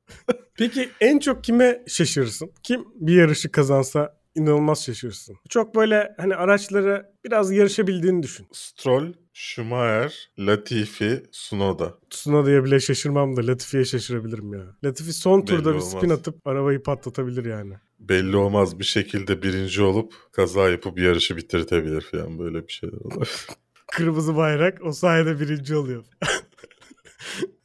Peki 0.54 0.88
en 1.00 1.18
çok 1.18 1.44
kime 1.44 1.82
şaşırırsın? 1.88 2.50
Kim 2.62 2.84
bir 2.94 3.14
yarışı 3.14 3.52
kazansa 3.52 4.17
inanılmaz 4.34 4.84
şaşırırsın. 4.84 5.36
Çok 5.48 5.74
böyle 5.74 6.14
hani 6.18 6.34
araçları 6.36 7.06
biraz 7.24 7.52
yarışabildiğini 7.52 8.22
düşün. 8.22 8.46
Stroll, 8.52 9.12
Schumacher, 9.32 10.30
Latifi, 10.38 11.22
Tsunoda. 11.32 11.94
Tsunoda'ya 12.10 12.64
bile 12.64 12.80
şaşırmam 12.80 13.36
da 13.36 13.46
Latifi'ye 13.46 13.84
şaşırabilirim 13.84 14.52
ya. 14.54 14.64
Latifi 14.84 15.12
son 15.12 15.40
Belli 15.40 15.46
turda 15.46 15.68
bir 15.70 15.74
olmaz. 15.74 15.90
spin 15.90 16.10
atıp 16.10 16.46
arabayı 16.46 16.82
patlatabilir 16.82 17.44
yani. 17.44 17.74
Belli 17.98 18.36
olmaz 18.36 18.78
bir 18.78 18.84
şekilde 18.84 19.42
birinci 19.42 19.82
olup 19.82 20.12
kaza 20.32 20.68
yapıp 20.70 20.98
yarışı 20.98 21.36
bitirtebilir 21.36 22.00
falan 22.00 22.38
böyle 22.38 22.66
bir 22.68 22.72
şeyler 22.72 22.96
olabilir. 23.00 23.46
Kırmızı 23.92 24.36
bayrak 24.36 24.78
o 24.84 24.92
sayede 24.92 25.40
birinci 25.40 25.76
oluyor. 25.76 26.04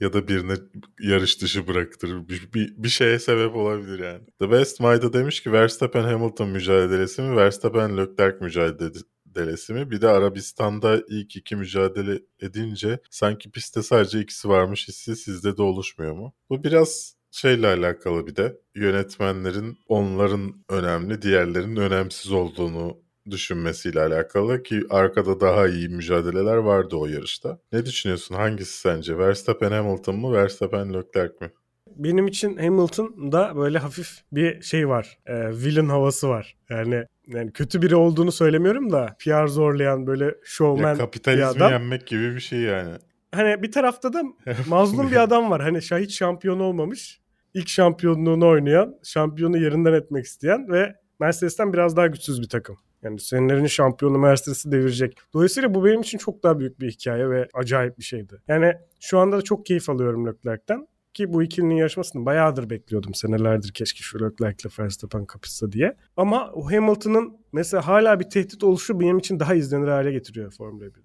ya 0.03 0.13
da 0.13 0.27
birine 0.27 0.53
yarış 0.99 1.41
dışı 1.41 1.67
bıraktırır. 1.67 2.29
Bir, 2.29 2.53
bir, 2.53 2.73
bir 2.77 2.89
şeye 2.89 3.19
sebep 3.19 3.55
olabilir 3.55 3.99
yani. 3.99 4.21
The 4.39 4.51
Best 4.51 4.79
Mayda 4.79 5.13
demiş 5.13 5.43
ki 5.43 5.51
Verstappen 5.51 6.03
Hamilton 6.03 6.49
mücadelesi 6.49 7.21
mi, 7.21 7.35
Verstappen 7.35 7.97
Leclerc 7.97 8.37
mücadelesi 8.41 9.73
mi? 9.73 9.91
Bir 9.91 10.01
de 10.01 10.07
Arabistan'da 10.07 11.01
ilk 11.09 11.35
iki 11.35 11.55
mücadele 11.55 12.19
edince 12.41 12.99
sanki 13.09 13.51
pistte 13.51 13.83
sadece 13.83 14.19
ikisi 14.19 14.49
varmış 14.49 14.87
hissi 14.87 15.15
sizde 15.15 15.57
de 15.57 15.61
oluşmuyor 15.61 16.13
mu? 16.13 16.33
Bu 16.49 16.63
biraz 16.63 17.15
şeyle 17.31 17.67
alakalı 17.67 18.27
bir 18.27 18.35
de 18.35 18.57
yönetmenlerin 18.75 19.77
onların 19.87 20.65
önemli, 20.69 21.21
diğerlerinin 21.21 21.75
önemsiz 21.75 22.31
olduğunu 22.31 23.02
düşünmesiyle 23.31 24.01
alakalı 24.01 24.63
ki 24.63 24.81
arkada 24.89 25.39
daha 25.39 25.67
iyi 25.67 25.89
mücadeleler 25.89 26.55
vardı 26.55 26.95
o 26.95 27.05
yarışta. 27.05 27.59
Ne 27.71 27.85
düşünüyorsun? 27.85 28.35
Hangisi 28.35 28.77
sence? 28.77 29.17
Verstappen 29.17 29.71
Hamilton 29.71 30.15
mu? 30.15 30.33
Verstappen 30.33 30.93
Leclerc 30.93 31.33
mi? 31.41 31.51
Benim 31.95 32.27
için 32.27 32.57
Hamilton'da 32.57 33.55
böyle 33.55 33.77
hafif 33.79 34.09
bir 34.31 34.61
şey 34.61 34.89
var. 34.89 35.17
E, 35.25 35.49
villain 35.49 35.89
havası 35.89 36.29
var. 36.29 36.55
Yani 36.69 37.05
yani 37.27 37.51
kötü 37.51 37.81
biri 37.81 37.95
olduğunu 37.95 38.31
söylemiyorum 38.31 38.91
da 38.91 39.15
PR 39.19 39.47
zorlayan 39.47 40.07
böyle 40.07 40.25
Ya 40.25 40.35
showman 40.43 40.93
bir 40.93 40.99
kapitalizmi 40.99 41.45
adam. 41.45 41.71
yenmek 41.71 42.07
gibi 42.07 42.35
bir 42.35 42.39
şey 42.39 42.59
yani. 42.59 42.91
Hani 43.31 43.63
bir 43.63 43.71
tarafta 43.71 44.13
da 44.13 44.23
mazlum 44.67 45.11
bir 45.11 45.23
adam 45.23 45.51
var. 45.51 45.61
Hani 45.61 45.77
hiç 45.77 46.17
şampiyon 46.17 46.59
olmamış. 46.59 47.21
İlk 47.53 47.67
şampiyonluğunu 47.67 48.47
oynayan, 48.47 48.95
şampiyonu 49.03 49.57
yerinden 49.57 49.93
etmek 49.93 50.25
isteyen 50.25 50.71
ve 50.71 50.95
Mercedes'ten 51.19 51.73
biraz 51.73 51.97
daha 51.97 52.07
güçsüz 52.07 52.41
bir 52.41 52.49
takım. 52.49 52.77
Yani 53.03 53.19
senelerin 53.19 53.65
şampiyonu 53.65 54.17
Mercedes'i 54.17 54.71
devirecek. 54.71 55.17
Dolayısıyla 55.33 55.73
bu 55.73 55.85
benim 55.85 56.01
için 56.01 56.17
çok 56.17 56.43
daha 56.43 56.59
büyük 56.59 56.79
bir 56.79 56.91
hikaye 56.91 57.29
ve 57.29 57.47
acayip 57.53 57.97
bir 57.97 58.03
şeydi. 58.03 58.41
Yani 58.47 58.73
şu 58.99 59.19
anda 59.19 59.37
da 59.37 59.41
çok 59.41 59.65
keyif 59.65 59.89
alıyorum 59.89 60.27
Leclerc'ten. 60.27 60.87
Ki 61.13 61.33
bu 61.33 61.43
ikilinin 61.43 61.75
yarışmasını 61.75 62.25
bayağıdır 62.25 62.69
bekliyordum. 62.69 63.13
Senelerdir 63.13 63.71
keşke 63.73 63.99
şu 63.99 64.19
Leclerc'le 64.19 64.79
Verstappen 64.79 65.25
kapışsa 65.25 65.71
diye. 65.71 65.95
Ama 66.17 66.51
o 66.53 66.71
Hamilton'ın 66.71 67.37
mesela 67.51 67.87
hala 67.87 68.19
bir 68.19 68.29
tehdit 68.29 68.63
oluşu 68.63 68.99
benim 68.99 69.17
için 69.17 69.39
daha 69.39 69.55
izlenir 69.55 69.87
hale 69.87 70.11
getiriyor 70.11 70.51
Formula 70.51 70.85
1'de. 70.85 70.99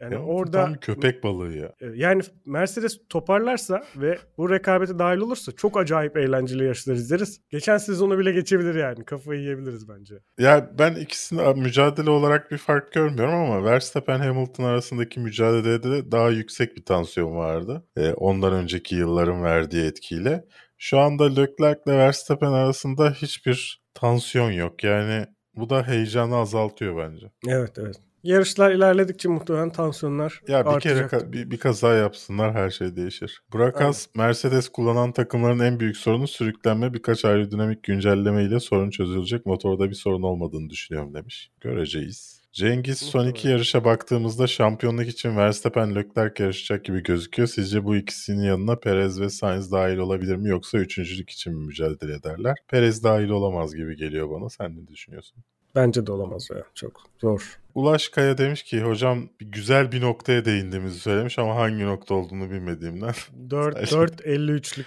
Yani 0.00 0.14
Ya, 0.14 0.20
orada 0.22 0.64
tam 0.64 0.74
köpek 0.74 1.24
balığı 1.24 1.52
ya. 1.52 1.72
e, 1.80 1.86
Yani 1.94 2.22
Mercedes 2.44 3.00
toparlarsa 3.08 3.84
ve 3.96 4.18
bu 4.38 4.50
rekabete 4.50 4.98
dahil 4.98 5.18
olursa 5.18 5.52
çok 5.52 5.76
acayip 5.76 6.16
eğlenceli 6.16 6.64
yarışlar 6.64 6.94
izleriz. 6.94 7.40
Geçen 7.50 7.78
sezonu 7.78 8.18
bile 8.18 8.32
geçebilir 8.32 8.74
yani. 8.74 9.04
Kafayı 9.04 9.40
yiyebiliriz 9.40 9.88
bence. 9.88 10.14
Ya 10.38 10.70
ben 10.78 10.94
ikisini 10.94 11.60
mücadele 11.60 12.10
olarak 12.10 12.50
bir 12.50 12.58
fark 12.58 12.92
görmüyorum 12.92 13.34
ama 13.34 13.64
Verstappen 13.64 14.18
Hamilton 14.18 14.64
arasındaki 14.64 15.20
mücadelede 15.20 15.90
de 15.90 16.12
daha 16.12 16.30
yüksek 16.30 16.76
bir 16.76 16.84
tansiyon 16.84 17.36
vardı. 17.36 17.84
Ee, 17.96 18.12
ondan 18.12 18.52
önceki 18.52 18.96
yılların 18.96 19.42
verdiği 19.42 19.84
etkiyle. 19.84 20.44
Şu 20.78 20.98
anda 20.98 21.24
Leclerc 21.24 21.80
ile 21.86 21.98
Verstappen 21.98 22.52
arasında 22.52 23.10
hiçbir 23.10 23.82
tansiyon 23.94 24.50
yok. 24.50 24.84
Yani 24.84 25.26
Bu 25.54 25.70
da 25.70 25.86
heyecanı 25.88 26.36
azaltıyor 26.36 26.96
bence. 26.96 27.26
Evet 27.48 27.72
evet. 27.78 27.96
Yarışlar 28.26 28.70
ilerledikçe 28.70 29.28
muhtemelen 29.28 29.70
tansiyonlar 29.70 30.40
Ya 30.48 30.64
bir 30.64 30.70
artacak. 30.70 31.10
kere 31.10 31.22
ka- 31.22 31.32
bir, 31.32 31.50
bir 31.50 31.58
kaza 31.58 31.94
yapsınlar 31.94 32.54
her 32.54 32.70
şey 32.70 32.96
değişir. 32.96 33.42
Brakas 33.54 34.06
Mercedes 34.14 34.68
kullanan 34.68 35.12
takımların 35.12 35.58
en 35.58 35.80
büyük 35.80 35.96
sorunu 35.96 36.28
sürüklenme 36.28 36.94
birkaç 36.94 37.24
aerodinamik 37.24 37.82
güncelleme 37.82 38.44
ile 38.44 38.60
sorun 38.60 38.90
çözülecek. 38.90 39.46
Motorda 39.46 39.88
bir 39.90 39.94
sorun 39.94 40.22
olmadığını 40.22 40.70
düşünüyorum 40.70 41.14
demiş. 41.14 41.50
Göreceğiz. 41.60 42.36
Cengiz 42.52 42.98
son 42.98 43.28
iki 43.28 43.48
yarışa 43.48 43.84
baktığımızda 43.84 44.46
şampiyonluk 44.46 45.08
için 45.08 45.36
Verstappen 45.36 45.94
Leclerc 45.94 46.42
yarışacak 46.42 46.84
gibi 46.84 47.02
gözüküyor. 47.02 47.48
Sizce 47.48 47.84
bu 47.84 47.96
ikisinin 47.96 48.42
yanına 48.44 48.76
Perez 48.76 49.20
ve 49.20 49.28
Sainz 49.30 49.72
dahil 49.72 49.96
olabilir 49.98 50.36
mi 50.36 50.48
yoksa 50.48 50.78
üçüncülük 50.78 51.30
için 51.30 51.54
mi 51.54 51.66
mücadele 51.66 52.14
ederler? 52.14 52.56
Perez 52.68 53.04
dahil 53.04 53.28
olamaz 53.28 53.74
gibi 53.74 53.96
geliyor 53.96 54.30
bana. 54.30 54.48
Sen 54.48 54.76
ne 54.76 54.86
düşünüyorsun? 54.88 55.38
Bence 55.74 56.06
de 56.06 56.12
olamaz 56.12 56.48
ya. 56.50 56.62
Çok 56.74 57.02
zor. 57.20 57.58
Ulaş 57.76 58.08
Kaya 58.08 58.38
demiş 58.38 58.62
ki 58.62 58.80
hocam 58.80 59.28
güzel 59.40 59.92
bir 59.92 60.00
noktaya 60.00 60.44
değindiğimizi 60.44 60.98
söylemiş 60.98 61.38
ama 61.38 61.56
hangi 61.56 61.84
nokta 61.84 62.14
olduğunu 62.14 62.50
bilmediğimden. 62.50 63.14
4 63.50 63.78
Saçma. 63.78 63.98
4.53'lük. 63.98 64.86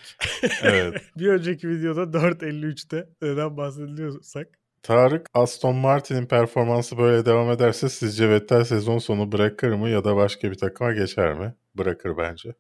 evet. 0.63 1.01
bir 1.17 1.27
önceki 1.27 1.69
videoda 1.69 2.01
4.53'te 2.01 3.09
neden 3.21 3.57
bahsediliyorsak. 3.57 4.47
Tarık 4.83 5.27
Aston 5.33 5.75
Martin'in 5.75 6.25
performansı 6.25 6.97
böyle 6.97 7.25
devam 7.25 7.51
ederse 7.51 7.89
sizce 7.89 8.29
Vettel 8.29 8.63
sezon 8.63 8.97
sonu 8.97 9.31
bırakır 9.31 9.73
mı 9.73 9.89
ya 9.89 10.03
da 10.03 10.15
başka 10.15 10.51
bir 10.51 10.55
takıma 10.55 10.93
geçer 10.93 11.33
mi? 11.33 11.53
Bırakır 11.75 12.17
bence. 12.17 12.53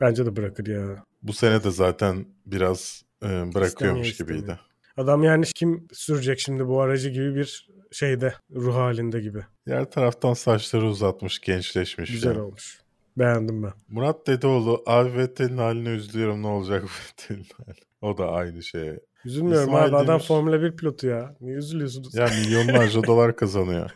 Bence 0.00 0.26
de 0.26 0.36
bırakır 0.36 0.66
ya. 0.66 1.04
Bu 1.22 1.32
sene 1.32 1.64
de 1.64 1.70
zaten 1.70 2.26
biraz 2.46 3.02
e, 3.22 3.26
bırakıyormuş 3.26 4.08
İstemiyor, 4.08 4.38
gibiydi. 4.38 4.58
Adam 4.96 5.22
yani 5.22 5.44
kim 5.54 5.88
sürecek 5.92 6.40
şimdi 6.40 6.66
bu 6.66 6.80
aracı 6.80 7.10
gibi 7.10 7.34
bir 7.34 7.75
şeyde 7.92 8.34
ruh 8.54 8.74
halinde 8.74 9.20
gibi. 9.20 9.40
Diğer 9.66 9.90
taraftan 9.90 10.34
saçları 10.34 10.86
uzatmış, 10.86 11.40
gençleşmiş. 11.40 12.10
Güzel 12.10 12.36
ya. 12.36 12.44
olmuş. 12.44 12.80
Beğendim 13.18 13.62
ben. 13.62 13.72
Murat 13.88 14.26
Dedeoğlu 14.26 14.82
abi 14.86 15.14
Vettel'in 15.14 15.58
haline 15.58 15.88
üzülüyorum 15.88 16.42
ne 16.42 16.46
olacak 16.46 16.84
Vettel'in 16.84 17.46
hali. 17.56 17.78
O 18.00 18.18
da 18.18 18.30
aynı 18.30 18.62
şeye. 18.62 19.00
Üzülmüyorum 19.24 19.68
İsmail 19.68 19.88
abi 19.88 19.96
adam 19.96 20.08
Demir. 20.08 20.20
Formula 20.20 20.62
1 20.62 20.76
pilotu 20.76 21.06
ya. 21.06 21.36
Niye 21.40 21.56
üzülüyorsunuz? 21.56 22.14
Ya 22.14 22.26
milyonlarca 22.26 23.02
dolar 23.06 23.36
kazanıyor. 23.36 23.90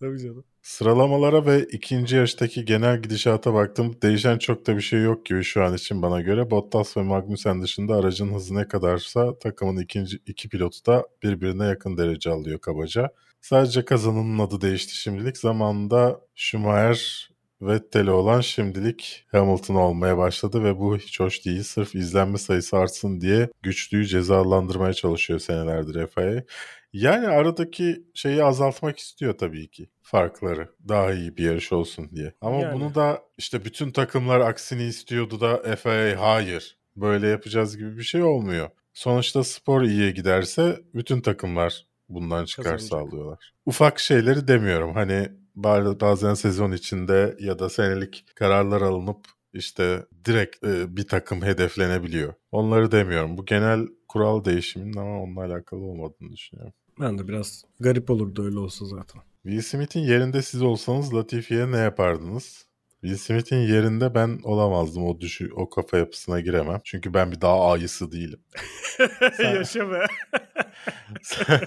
Tabii 0.00 0.18
canım. 0.18 0.44
Sıralamalara 0.62 1.46
ve 1.46 1.64
ikinci 1.64 2.16
yarıştaki 2.16 2.64
genel 2.64 3.02
gidişata 3.02 3.54
baktım. 3.54 3.96
Değişen 4.02 4.38
çok 4.38 4.66
da 4.66 4.76
bir 4.76 4.80
şey 4.82 5.02
yok 5.02 5.26
gibi 5.26 5.42
şu 5.44 5.64
an 5.64 5.74
için 5.74 6.02
bana 6.02 6.20
göre. 6.20 6.50
Bottas 6.50 6.96
ve 6.96 7.02
Magnussen 7.02 7.62
dışında 7.62 7.94
aracın 7.94 8.34
hızı 8.34 8.54
ne 8.54 8.68
kadarsa 8.68 9.38
takımın 9.38 9.76
ikinci 9.76 10.18
iki 10.26 10.48
pilotu 10.48 10.86
da 10.86 11.06
birbirine 11.22 11.66
yakın 11.66 11.96
derece 11.96 12.30
alıyor 12.30 12.58
kabaca. 12.58 13.10
Sadece 13.46 13.84
kazananın 13.84 14.38
adı 14.38 14.60
değişti 14.60 14.94
şimdilik. 14.94 15.38
Zamanında 15.38 16.20
Schumacher 16.34 17.30
Vettel'e 17.62 18.10
olan 18.10 18.40
şimdilik 18.40 19.26
Hamilton 19.32 19.74
olmaya 19.74 20.18
başladı 20.18 20.64
ve 20.64 20.78
bu 20.78 20.96
hiç 20.96 21.20
hoş 21.20 21.44
değil. 21.44 21.62
Sırf 21.62 21.94
izlenme 21.94 22.38
sayısı 22.38 22.76
artsın 22.76 23.20
diye 23.20 23.48
güçlüyü 23.62 24.06
cezalandırmaya 24.06 24.92
çalışıyor 24.92 25.38
senelerdir 25.38 26.06
FIA. 26.06 26.42
Yani 26.92 27.28
aradaki 27.28 28.04
şeyi 28.14 28.44
azaltmak 28.44 28.98
istiyor 28.98 29.38
tabii 29.38 29.68
ki 29.68 29.88
farkları. 30.02 30.68
Daha 30.88 31.12
iyi 31.12 31.36
bir 31.36 31.44
yarış 31.44 31.72
olsun 31.72 32.10
diye. 32.14 32.32
Ama 32.40 32.60
Yani. 32.60 32.74
bunu 32.74 32.94
da 32.94 33.22
işte 33.38 33.64
bütün 33.64 33.90
takımlar 33.90 34.40
aksini 34.40 34.82
istiyordu 34.82 35.40
da 35.40 35.76
FIA 35.76 36.20
hayır 36.20 36.78
böyle 36.96 37.28
yapacağız 37.28 37.76
gibi 37.76 37.96
bir 37.96 38.02
şey 38.02 38.22
olmuyor. 38.22 38.68
Sonuçta 38.92 39.44
spor 39.44 39.82
iyiye 39.82 40.10
giderse 40.10 40.80
bütün 40.94 41.20
takımlar 41.20 41.85
bundan 42.08 42.44
çıkar 42.44 42.64
Kazanacak. 42.64 42.88
sağlıyorlar. 42.88 43.52
Ufak 43.66 43.98
şeyleri 43.98 44.48
demiyorum. 44.48 44.94
Hani 44.94 45.28
ba- 45.56 46.00
bazen 46.00 46.34
sezon 46.34 46.72
içinde 46.72 47.36
ya 47.40 47.58
da 47.58 47.68
senelik 47.70 48.24
kararlar 48.34 48.82
alınıp 48.82 49.26
işte 49.52 50.06
direkt 50.24 50.64
e, 50.64 50.96
bir 50.96 51.08
takım 51.08 51.42
hedeflenebiliyor. 51.42 52.34
Onları 52.52 52.92
demiyorum. 52.92 53.38
Bu 53.38 53.44
genel 53.44 53.86
kural 54.08 54.44
değişiminin 54.44 54.96
ama 54.96 55.22
onunla 55.22 55.44
alakalı 55.44 55.80
olmadığını 55.80 56.32
düşünüyorum. 56.32 56.72
Ben 57.00 57.18
de 57.18 57.28
biraz 57.28 57.64
garip 57.80 58.10
olurdu 58.10 58.44
öyle 58.44 58.58
olsa 58.58 58.84
zaten. 58.84 59.22
Will 59.42 59.62
Smith'in 59.62 60.00
yerinde 60.00 60.42
siz 60.42 60.62
olsanız 60.62 61.14
Latifi'ye 61.14 61.72
ne 61.72 61.76
yapardınız? 61.76 62.65
Will 63.00 63.16
Smith'in 63.16 63.56
yerinde 63.56 64.14
ben 64.14 64.40
olamazdım. 64.44 65.06
O 65.06 65.20
düşü, 65.20 65.50
o 65.52 65.68
kafa 65.70 65.98
yapısına 65.98 66.40
giremem. 66.40 66.80
Çünkü 66.84 67.14
ben 67.14 67.32
bir 67.32 67.40
daha 67.40 67.70
ayısı 67.72 68.12
değilim. 68.12 68.40
Sen- 69.36 69.54
Yaşa 69.54 69.90
be. 69.90 70.06
Sen, 71.22 71.60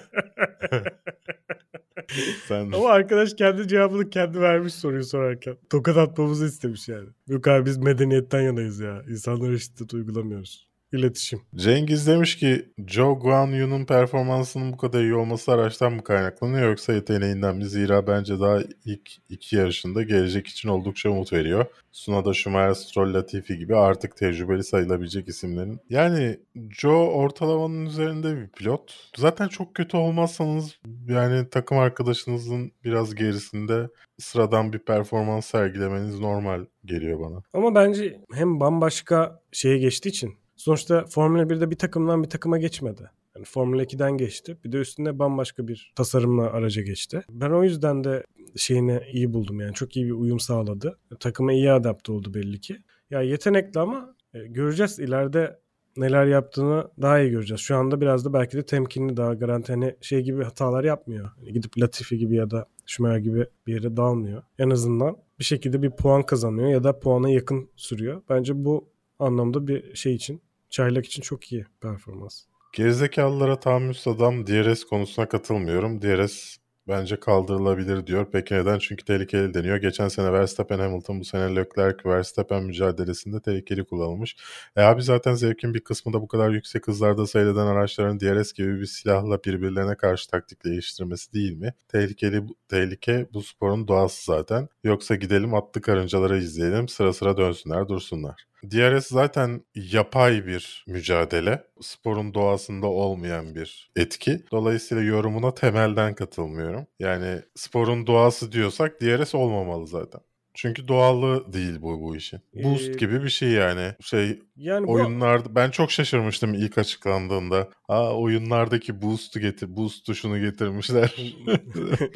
sen 2.47 2.71
Ama 2.71 2.89
arkadaş 2.89 3.33
kendi 3.33 3.67
cevabını 3.67 4.09
kendi 4.09 4.41
vermiş 4.41 4.73
soruyu 4.73 5.03
sorarken. 5.03 5.57
Tokat 5.69 5.97
atmamızı 5.97 6.45
istemiş 6.45 6.87
yani. 6.87 7.09
Yok 7.27 7.47
abi 7.47 7.65
biz 7.65 7.77
medeniyetten 7.77 8.41
yanayız 8.41 8.79
ya. 8.79 9.03
İnsanlara 9.09 9.59
şiddet 9.59 9.93
uygulamıyoruz. 9.93 10.68
İletişim. 10.91 11.41
Cengiz 11.55 12.07
demiş 12.07 12.37
ki 12.37 12.65
Joe 12.87 13.13
Guan 13.13 13.47
Yu'nun 13.47 13.85
performansının 13.85 14.73
bu 14.73 14.77
kadar 14.77 15.01
iyi 15.01 15.15
olması 15.15 15.51
araçtan 15.51 15.93
mı 15.93 16.03
kaynaklanıyor 16.03 16.69
yoksa 16.69 16.93
yeteneğinden 16.93 17.55
mi? 17.55 17.65
Zira 17.65 18.07
bence 18.07 18.39
daha 18.39 18.59
ilk 18.85 19.11
iki 19.29 19.55
yarışında 19.55 20.03
gelecek 20.03 20.47
için 20.47 20.69
oldukça 20.69 21.09
umut 21.09 21.33
veriyor. 21.33 21.65
Sunada 21.91 22.33
Schumacher, 22.33 22.73
Stroll, 22.73 23.13
Latifi 23.13 23.57
gibi 23.57 23.75
artık 23.75 24.17
tecrübeli 24.17 24.63
sayılabilecek 24.63 25.27
isimlerin. 25.27 25.79
Yani 25.89 26.39
Joe 26.69 27.07
ortalamanın 27.07 27.85
üzerinde 27.85 28.37
bir 28.37 28.47
pilot. 28.47 29.11
Zaten 29.17 29.47
çok 29.47 29.75
kötü 29.75 29.97
olmazsanız 29.97 30.79
yani 31.07 31.49
takım 31.49 31.77
arkadaşınızın 31.77 32.71
biraz 32.83 33.15
gerisinde 33.15 33.89
sıradan 34.19 34.73
bir 34.73 34.79
performans 34.79 35.45
sergilemeniz 35.45 36.19
normal 36.19 36.65
geliyor 36.85 37.19
bana. 37.19 37.43
Ama 37.53 37.75
bence 37.75 38.19
hem 38.33 38.59
bambaşka 38.59 39.41
şeye 39.51 39.77
geçtiği 39.77 40.09
için 40.09 40.39
sonuçta 40.59 41.05
Formula 41.05 41.43
1'de 41.43 41.71
bir 41.71 41.75
takımdan 41.75 42.23
bir 42.23 42.29
takıma 42.29 42.57
geçmedi. 42.57 43.09
Yani 43.35 43.45
Formula 43.45 43.83
2'den 43.83 44.17
geçti. 44.17 44.57
Bir 44.65 44.71
de 44.71 44.77
üstünde 44.77 45.19
bambaşka 45.19 45.67
bir 45.67 45.93
tasarımla 45.95 46.43
araca 46.43 46.81
geçti. 46.81 47.23
Ben 47.29 47.49
o 47.49 47.63
yüzden 47.63 48.03
de 48.03 48.23
şeyini 48.55 49.01
iyi 49.11 49.33
buldum 49.33 49.59
yani 49.59 49.73
çok 49.73 49.97
iyi 49.97 50.05
bir 50.05 50.11
uyum 50.11 50.39
sağladı. 50.39 50.99
Takıma 51.19 51.53
iyi 51.53 51.71
adapte 51.71 52.11
oldu 52.11 52.33
belli 52.33 52.59
ki. 52.59 52.77
Ya 53.09 53.21
yetenekli 53.21 53.79
ama 53.79 54.15
e, 54.33 54.39
göreceğiz 54.47 54.99
ileride 54.99 55.59
neler 55.97 56.25
yaptığını 56.25 56.87
daha 57.01 57.19
iyi 57.19 57.31
göreceğiz. 57.31 57.61
Şu 57.61 57.75
anda 57.75 58.01
biraz 58.01 58.25
da 58.25 58.33
belki 58.33 58.57
de 58.57 58.65
temkinli 58.65 59.17
daha 59.17 59.33
garanti 59.33 59.73
hani 59.73 59.95
şey 60.01 60.21
gibi 60.21 60.43
hatalar 60.43 60.83
yapmıyor. 60.83 61.29
Hani 61.35 61.53
gidip 61.53 61.77
Latifi 61.77 62.17
gibi 62.17 62.35
ya 62.35 62.51
da 62.51 62.65
Schumacher 62.85 63.17
gibi 63.17 63.45
bir 63.67 63.73
yere 63.73 63.97
dalmıyor. 63.97 64.43
En 64.59 64.69
azından 64.69 65.17
bir 65.39 65.43
şekilde 65.43 65.81
bir 65.81 65.89
puan 65.89 66.23
kazanıyor 66.23 66.69
ya 66.69 66.83
da 66.83 66.99
puana 66.99 67.29
yakın 67.29 67.69
sürüyor. 67.75 68.21
Bence 68.29 68.65
bu 68.65 68.89
anlamda 69.19 69.67
bir 69.67 69.95
şey 69.95 70.15
için 70.15 70.41
çaylak 70.69 71.05
için 71.05 71.21
çok 71.21 71.51
iyi 71.51 71.65
performans. 71.81 72.43
Gerizekalılara 72.73 73.59
tahammülsüz 73.59 74.07
adam 74.07 74.47
DRS 74.47 74.83
konusuna 74.83 75.29
katılmıyorum. 75.29 76.01
DRS 76.01 76.57
bence 76.89 77.19
kaldırılabilir 77.19 78.07
diyor. 78.07 78.27
Peki 78.31 78.53
neden? 78.53 78.79
Çünkü 78.79 79.05
tehlikeli 79.05 79.53
deniyor. 79.53 79.77
Geçen 79.77 80.07
sene 80.07 80.33
Verstappen 80.33 80.79
Hamilton 80.79 81.19
bu 81.19 81.25
sene 81.25 81.55
Leclerc 81.55 82.09
Verstappen 82.09 82.63
mücadelesinde 82.63 83.41
tehlikeli 83.41 83.83
kullanılmış. 83.85 84.37
E 84.75 84.81
abi 84.81 85.03
zaten 85.03 85.33
zevkin 85.33 85.73
bir 85.73 85.79
kısmı 85.79 86.13
da 86.13 86.21
bu 86.21 86.27
kadar 86.27 86.49
yüksek 86.49 86.87
hızlarda 86.87 87.27
seyreden 87.27 87.67
araçların 87.67 88.19
DRS 88.19 88.53
gibi 88.53 88.79
bir 88.81 88.85
silahla 88.85 89.43
birbirlerine 89.43 89.95
karşı 89.95 90.29
taktik 90.29 90.65
değiştirmesi 90.65 91.33
değil 91.33 91.53
mi? 91.53 91.73
Tehlikeli 91.87 92.43
tehlike 92.69 93.27
bu 93.33 93.43
sporun 93.43 93.87
doğası 93.87 94.25
zaten. 94.25 94.69
Yoksa 94.83 95.15
gidelim 95.15 95.53
atlı 95.53 95.81
karıncaları 95.81 96.37
izleyelim 96.37 96.87
sıra 96.87 97.13
sıra 97.13 97.37
dönsünler 97.37 97.87
dursunlar. 97.87 98.45
DRS 98.63 99.07
zaten 99.07 99.61
yapay 99.75 100.45
bir 100.45 100.83
mücadele. 100.87 101.63
Sporun 101.81 102.33
doğasında 102.33 102.87
olmayan 102.87 103.55
bir 103.55 103.91
etki. 103.95 104.43
Dolayısıyla 104.51 105.03
yorumuna 105.03 105.53
temelden 105.53 106.15
katılmıyorum. 106.15 106.87
Yani 106.99 107.41
sporun 107.55 108.07
doğası 108.07 108.51
diyorsak 108.51 109.01
DRS 109.01 109.35
olmamalı 109.35 109.87
zaten. 109.87 110.21
Çünkü 110.53 110.87
doğallığı 110.87 111.53
değil 111.53 111.81
bu 111.81 112.01
bu 112.01 112.15
işin. 112.15 112.39
Boost 112.63 112.89
Ee, 112.89 112.93
gibi 112.93 113.23
bir 113.23 113.29
şey 113.29 113.49
yani. 113.49 113.93
Şey 114.01 114.39
Yani 114.55 114.87
bu 114.87 114.91
oyunlarda 114.91 115.55
ben 115.55 115.71
çok 115.71 115.91
şaşırmıştım 115.91 116.53
ilk 116.53 116.77
açıklandığında. 116.77 117.69
Aa 117.87 118.17
oyunlardaki 118.17 119.01
boost'u 119.01 119.39
getir, 119.39 119.75
boost 119.75 120.05
tuşunu 120.05 120.39
getirmişler. 120.39 121.35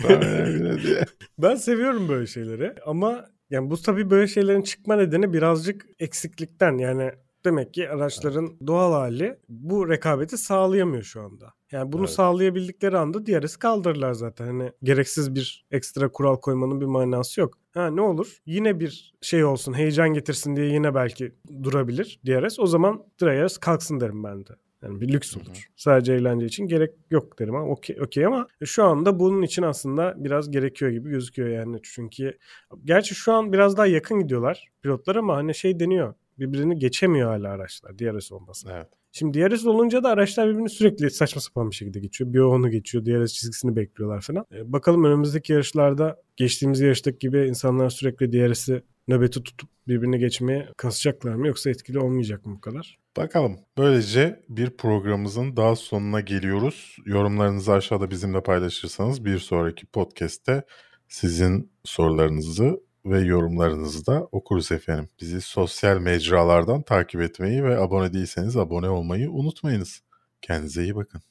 Ben 1.37 1.55
seviyorum 1.55 2.09
böyle 2.09 2.27
şeyleri 2.27 2.75
ama 2.85 3.25
yani 3.49 3.69
bu 3.69 3.81
tabii 3.81 4.09
böyle 4.09 4.27
şeylerin 4.27 4.61
çıkma 4.61 4.95
nedeni 4.95 5.33
birazcık 5.33 5.85
eksiklikten 5.99 6.77
yani 6.77 7.11
demek 7.45 7.73
ki 7.73 7.89
araçların 7.89 8.57
doğal 8.67 8.91
hali 8.93 9.39
bu 9.49 9.89
rekabeti 9.89 10.37
sağlayamıyor 10.37 11.03
şu 11.03 11.21
anda. 11.21 11.53
Yani 11.71 11.91
bunu 11.91 12.01
Evet. 12.01 12.13
sağlayabildikleri 12.13 12.97
anda 12.97 13.25
DRS 13.25 13.55
kaldırırlar 13.55 14.13
zaten. 14.13 14.45
Hani 14.45 14.71
gereksiz 14.83 15.35
bir 15.35 15.65
ekstra 15.71 16.11
kural 16.11 16.35
koymanın 16.35 16.81
bir 16.81 16.85
manası 16.85 17.41
yok. 17.41 17.57
Ha 17.73 17.87
ne 17.87 18.01
olur? 18.01 18.37
Yine 18.45 18.79
bir 18.79 19.13
şey 19.21 19.43
olsun, 19.45 19.73
heyecan 19.73 20.13
getirsin 20.13 20.55
diye 20.55 20.67
yine 20.67 20.95
belki 20.95 21.35
durabilir 21.63 22.19
DRS. 22.27 22.59
O 22.59 22.67
zaman 22.67 23.03
DRS 23.21 23.57
kalksın 23.57 23.99
derim 23.99 24.23
ben 24.23 24.45
de. 24.45 24.53
Yani 24.83 25.01
bir 25.01 25.13
lüks 25.13 25.37
olur. 25.37 25.69
Sadece 25.75 26.13
eğlence 26.13 26.45
için 26.45 26.67
gerek 26.67 26.91
yok 27.11 27.39
derim 27.39 27.55
ama 27.55 27.71
okey 27.71 28.01
okey 28.01 28.25
ama 28.25 28.47
şu 28.65 28.83
anda 28.83 29.19
bunun 29.19 29.41
için 29.41 29.63
aslında 29.63 30.13
biraz 30.17 30.51
gerekiyor 30.51 30.91
gibi 30.91 31.09
gözüküyor 31.09 31.49
yani. 31.49 31.79
Çünkü 31.83 32.37
gerçi 32.85 33.15
şu 33.15 33.33
an 33.33 33.53
biraz 33.53 33.77
daha 33.77 33.85
yakın 33.87 34.19
gidiyorlar 34.19 34.67
pilotlar 34.81 35.15
ama 35.15 35.35
hani 35.35 35.55
şey 35.55 35.79
deniyor. 35.79 36.13
Birbirini 36.39 36.79
geçemiyor 36.79 37.29
hala 37.29 37.49
araçlar 37.49 37.99
DRS 37.99 38.31
olmasın. 38.31 38.69
Evet. 38.73 38.87
Şimdi 39.11 39.39
DRS 39.39 39.65
olunca 39.65 40.03
da 40.03 40.09
araçlar 40.09 40.49
birbirini 40.49 40.69
sürekli 40.69 41.11
saçma 41.11 41.41
sapan 41.41 41.69
bir 41.69 41.75
şekilde 41.75 41.99
geçiyor. 41.99 42.33
Bir 42.33 42.39
onu 42.39 42.69
geçiyor. 42.69 43.05
DRS 43.05 43.33
çizgisini 43.33 43.75
bekliyorlar 43.75 44.21
falan. 44.21 44.45
E, 44.55 44.73
bakalım 44.73 45.03
önümüzdeki 45.03 45.53
yarışlarda 45.53 46.21
geçtiğimiz 46.35 46.79
yarıştaki 46.79 47.19
gibi 47.19 47.47
insanlar 47.47 47.89
sürekli 47.89 48.31
DRS'i 48.31 48.83
nöbeti 49.07 49.43
tutup 49.43 49.69
birbirini 49.87 50.19
geçmeye 50.19 50.69
kasacaklar 50.77 51.35
mı 51.35 51.47
yoksa 51.47 51.69
etkili 51.69 51.99
olmayacak 51.99 52.45
mı 52.45 52.55
bu 52.55 52.61
kadar? 52.61 52.99
Bakalım. 53.17 53.59
Böylece 53.77 54.43
bir 54.49 54.69
programımızın 54.69 55.57
daha 55.57 55.75
sonuna 55.75 56.21
geliyoruz. 56.21 56.97
Yorumlarınızı 57.05 57.73
aşağıda 57.73 58.11
bizimle 58.11 58.43
paylaşırsanız 58.43 59.25
bir 59.25 59.39
sonraki 59.39 59.85
podcast'te 59.85 60.63
sizin 61.07 61.71
sorularınızı 61.83 62.79
ve 63.05 63.19
yorumlarınızı 63.19 64.05
da 64.05 64.27
okuruz 64.31 64.71
efendim. 64.71 65.09
Bizi 65.21 65.41
sosyal 65.41 65.97
mecralardan 65.97 66.81
takip 66.81 67.21
etmeyi 67.21 67.63
ve 67.63 67.77
abone 67.79 68.13
değilseniz 68.13 68.57
abone 68.57 68.89
olmayı 68.89 69.31
unutmayınız. 69.31 70.01
Kendinize 70.41 70.83
iyi 70.83 70.95
bakın. 70.95 71.21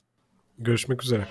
Görüşmek 0.58 1.02
üzere. 1.04 1.26